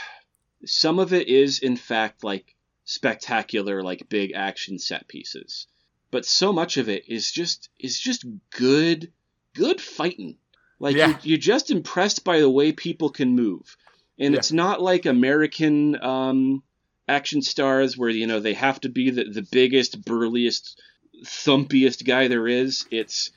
some 0.66 0.99
of 0.99 1.12
it 1.12 1.28
is 1.28 1.61
in 1.61 1.76
fact 1.76 2.24
like 2.24 2.55
spectacular, 2.85 3.82
like 3.82 4.09
big 4.09 4.32
action 4.32 4.78
set 4.78 5.09
pieces, 5.09 5.66
but 6.11 6.26
so 6.26 6.53
much 6.53 6.76
of 6.76 6.89
it 6.89 7.09
is 7.09 7.30
just 7.30 7.70
is 7.78 7.99
just 7.99 8.26
good, 8.51 9.12
good 9.55 9.80
fighting. 9.80 10.37
Like 10.78 10.97
yeah. 10.97 11.09
you're, 11.09 11.18
you're 11.22 11.39
just 11.39 11.70
impressed 11.70 12.24
by 12.24 12.41
the 12.41 12.51
way 12.51 12.72
people 12.72 13.11
can 13.11 13.35
move 13.35 13.76
and 14.19 14.35
yeah. 14.35 14.39
it's 14.39 14.53
not 14.53 14.81
like 14.81 15.07
American 15.07 16.01
um, 16.03 16.62
action 17.09 17.43
stars 17.43 17.97
where 17.97 18.11
you 18.11 18.27
know 18.27 18.41
they 18.41 18.55
have 18.55 18.81
to 18.81 18.89
be 18.89 19.11
the, 19.11 19.25
the 19.25 19.47
biggest, 19.51 20.05
burliest, 20.05 20.81
thumpiest 21.25 22.07
guy 22.07 22.29
there 22.29 22.49
is. 22.49 22.87
It's 22.91 23.31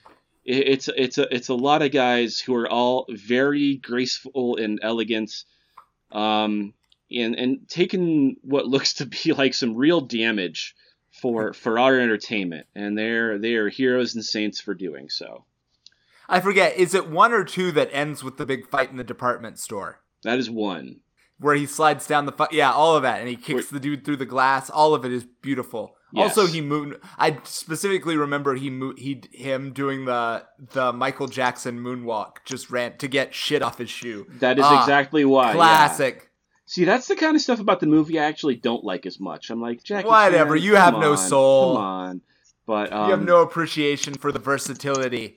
it's 0.45 0.87
it's 0.95 1.17
a 1.17 1.33
it's 1.33 1.49
a 1.49 1.55
lot 1.55 1.81
of 1.81 1.91
guys 1.91 2.39
who 2.39 2.55
are 2.55 2.69
all 2.69 3.05
very 3.09 3.75
graceful 3.75 4.55
and 4.57 4.79
elegant, 4.81 5.43
um, 6.11 6.73
and 7.11 7.35
and 7.35 7.67
taken 7.67 8.37
what 8.41 8.67
looks 8.67 8.93
to 8.95 9.05
be 9.05 9.33
like 9.33 9.53
some 9.53 9.75
real 9.75 10.01
damage 10.01 10.75
for 11.21 11.53
for 11.53 11.79
our 11.79 11.99
entertainment, 11.99 12.67
and 12.75 12.97
they're 12.97 13.37
they 13.39 13.55
are 13.55 13.69
heroes 13.69 14.15
and 14.15 14.23
saints 14.23 14.61
for 14.61 14.73
doing 14.73 15.09
so. 15.09 15.43
I 16.29 16.39
forget. 16.41 16.75
Is 16.75 16.93
it 16.93 17.09
one 17.09 17.31
or 17.31 17.43
two 17.43 17.71
that 17.71 17.89
ends 17.93 18.23
with 18.23 18.37
the 18.37 18.45
big 18.45 18.69
fight 18.69 18.91
in 18.91 18.97
the 18.97 19.03
department 19.03 19.59
store? 19.59 20.01
That 20.23 20.39
is 20.39 20.49
one. 20.49 20.97
Where 21.39 21.55
he 21.55 21.65
slides 21.67 22.07
down 22.07 22.25
the 22.25 22.31
fu- 22.31 22.47
yeah, 22.51 22.71
all 22.71 22.95
of 22.95 23.03
that, 23.03 23.19
and 23.19 23.29
he 23.29 23.35
kicks 23.35 23.71
Where- 23.71 23.79
the 23.79 23.79
dude 23.79 24.03
through 24.05 24.17
the 24.17 24.25
glass. 24.25 24.69
All 24.69 24.93
of 24.95 25.05
it 25.05 25.11
is 25.11 25.25
beautiful. 25.41 25.93
Yes. 26.13 26.37
Also, 26.37 26.51
he 26.51 26.61
moon. 26.61 26.95
I 27.19 27.37
specifically 27.43 28.15
remember 28.15 28.55
he 28.55 28.69
mo- 28.69 28.93
he 28.97 29.21
him 29.33 29.73
doing 29.73 30.05
the 30.05 30.45
the 30.73 30.93
Michael 30.93 31.27
Jackson 31.27 31.79
moonwalk. 31.79 32.37
Just 32.45 32.71
ran 32.71 32.97
to 32.97 33.07
get 33.09 33.35
shit 33.35 33.61
off 33.61 33.77
his 33.77 33.89
shoe. 33.89 34.25
That 34.39 34.57
is 34.57 34.63
Ah, 34.65 34.81
exactly 34.81 35.25
why. 35.25 35.47
yeah. 35.49 35.53
Classic. 35.53 36.31
See, 36.65 36.85
that's 36.85 37.07
the 37.07 37.15
kind 37.15 37.35
of 37.35 37.41
stuff 37.41 37.59
about 37.59 37.81
the 37.81 37.87
movie 37.87 38.19
I 38.19 38.23
actually 38.25 38.55
don't 38.55 38.83
like 38.83 39.05
as 39.05 39.19
much. 39.19 39.49
I'm 39.49 39.61
like, 39.61 39.83
Jackie, 39.83 40.07
Whatever, 40.07 40.55
Chan, 40.57 40.65
you 40.65 40.75
have 40.75 40.93
come 40.93 41.01
no 41.01 41.15
soul. 41.15 41.75
Come 41.75 41.83
on, 41.83 42.21
but 42.65 42.91
um, 42.91 43.05
you 43.05 43.11
have 43.11 43.23
no 43.25 43.41
appreciation 43.41 44.15
for 44.15 44.31
the 44.31 44.39
versatility 44.39 45.35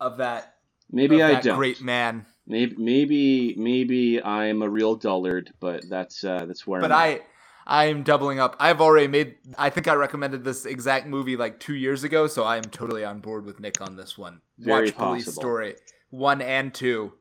of 0.00 0.18
that. 0.18 0.54
maybe 0.90 1.20
of 1.20 1.28
I 1.30 1.32
that 1.34 1.42
don't. 1.44 1.56
Great 1.56 1.80
man. 1.80 2.26
Maybe 2.48 2.74
maybe 2.78 3.54
maybe 3.58 4.22
I'm 4.22 4.62
a 4.62 4.68
real 4.68 4.96
dullard, 4.96 5.52
but 5.60 5.88
that's 5.88 6.24
uh, 6.24 6.46
that's 6.46 6.66
where. 6.66 6.80
But 6.80 6.92
I'm. 6.92 6.98
I, 6.98 7.20
I 7.66 7.84
am 7.84 8.02
doubling 8.02 8.40
up. 8.40 8.56
I've 8.58 8.80
already 8.80 9.06
made. 9.08 9.34
I 9.58 9.68
think 9.68 9.86
I 9.86 9.92
recommended 9.94 10.42
this 10.44 10.64
exact 10.64 11.06
movie 11.06 11.36
like 11.36 11.60
two 11.60 11.74
years 11.74 12.02
ago, 12.04 12.26
so 12.26 12.44
I 12.44 12.56
am 12.56 12.64
totally 12.64 13.04
on 13.04 13.20
board 13.20 13.44
with 13.44 13.60
Nick 13.60 13.82
on 13.82 13.96
this 13.96 14.16
one. 14.16 14.40
Very 14.58 14.86
Watch 14.86 14.96
Police 14.96 15.24
possible. 15.26 15.42
Story 15.42 15.76
one 16.08 16.40
and 16.40 16.72
two, 16.72 17.12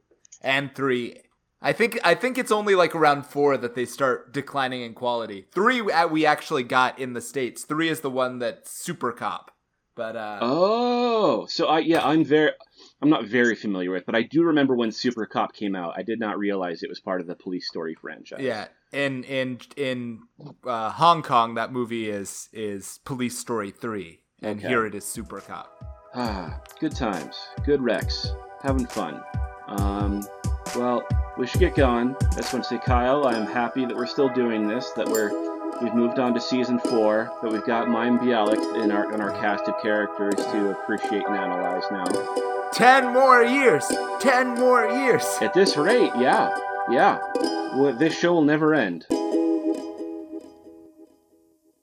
and 0.41 0.73
three. 0.73 1.17
I 1.61 1.73
think 1.73 1.99
I 2.05 2.15
think 2.15 2.38
it's 2.38 2.51
only 2.51 2.75
like 2.75 2.95
around 2.95 3.25
four 3.25 3.57
that 3.57 3.75
they 3.75 3.84
start 3.84 4.32
declining 4.32 4.84
in 4.84 4.93
quality. 4.93 5.47
Three 5.53 5.82
we- 5.82 5.93
we 6.09 6.25
actually 6.25 6.63
got 6.63 6.97
in 6.99 7.11
the 7.11 7.21
states. 7.21 7.65
Three 7.65 7.89
is 7.89 7.99
the 7.99 8.09
one 8.09 8.39
that's 8.39 8.71
Super 8.71 9.11
Cop, 9.11 9.51
but 9.95 10.15
uh, 10.15 10.39
Oh, 10.41 11.47
so 11.47 11.67
I 11.67 11.80
yeah, 11.80 12.07
I'm 12.07 12.23
very 12.23 12.51
I'm 13.02 13.10
not 13.10 13.26
very 13.26 13.56
familiar 13.56 13.91
with, 13.91 14.06
but 14.06 14.16
I 14.16 14.24
do 14.24 14.43
remember 14.43 14.76
when 14.76 14.91
Super 14.91 15.26
Cop 15.28 15.54
came 15.54 15.76
out. 15.76 15.93
I 15.95 16.02
did 16.04 16.20
not 16.20 16.38
realize 16.39 16.82
it 16.82 16.89
was 16.89 17.00
part 17.00 17.22
of 17.22 17.28
the 17.28 17.36
Police 17.36 17.68
Story 17.68 17.93
franchise. 17.93 18.39
yeah, 18.41 18.68
in 18.91 19.24
in 19.26 19.60
in 19.76 20.20
uh, 20.66 20.89
Hong 20.91 21.22
Kong, 21.22 21.56
that 21.56 21.72
movie 21.72 22.10
is 22.10 22.50
is 22.54 23.00
Police 23.06 23.38
Story 23.38 23.70
three, 23.72 24.22
and 24.41 24.58
Okay. 24.60 24.68
here 24.68 24.86
it 24.86 24.95
is 24.95 25.06
Super 25.06 25.41
Cop. 25.41 25.70
Ah, 26.16 26.60
good 26.80 26.95
times, 26.95 27.38
good 27.66 27.82
Rex, 27.82 28.32
having 28.64 28.88
fun. 28.88 29.22
Um, 29.68 30.26
well, 30.76 31.04
we 31.38 31.45
should 31.45 31.60
get 31.60 31.76
going. 31.76 32.16
I 32.32 32.36
just 32.38 32.52
want 32.54 32.64
to 32.66 32.70
say, 32.70 32.80
Kyle, 32.84 33.28
I 33.28 33.36
am 33.36 33.45
happy 33.45 33.86
that 33.86 33.95
we're 33.95 34.06
still 34.08 34.30
doing 34.30 34.68
this. 34.68 34.89
That 34.91 35.08
we're 35.08 35.30
we've 35.82 35.93
moved 35.93 36.19
on 36.19 36.34
to 36.34 36.41
season 36.41 36.80
four. 36.80 37.32
but 37.41 37.51
we've 37.51 37.65
got 37.65 37.88
Mayim 37.88 38.19
Bialik 38.19 38.84
in 38.84 38.91
our 38.91 39.13
in 39.13 39.21
our 39.21 39.32
cast 39.32 39.67
of 39.67 39.75
characters 39.82 40.36
to 40.36 40.71
appreciate 40.71 41.25
and 41.25 41.36
analyze 41.36 41.84
now. 41.91 42.05
Ten 42.73 43.13
more 43.13 43.43
years. 43.43 43.86
Ten 44.19 44.55
more 44.55 44.86
years. 44.88 45.23
At 45.41 45.53
this 45.53 45.78
rate, 45.78 46.11
yeah, 46.17 46.55
yeah, 46.89 47.19
well, 47.75 47.95
this 47.97 48.17
show 48.17 48.34
will 48.34 48.43
never 48.43 48.73
end. 48.73 49.05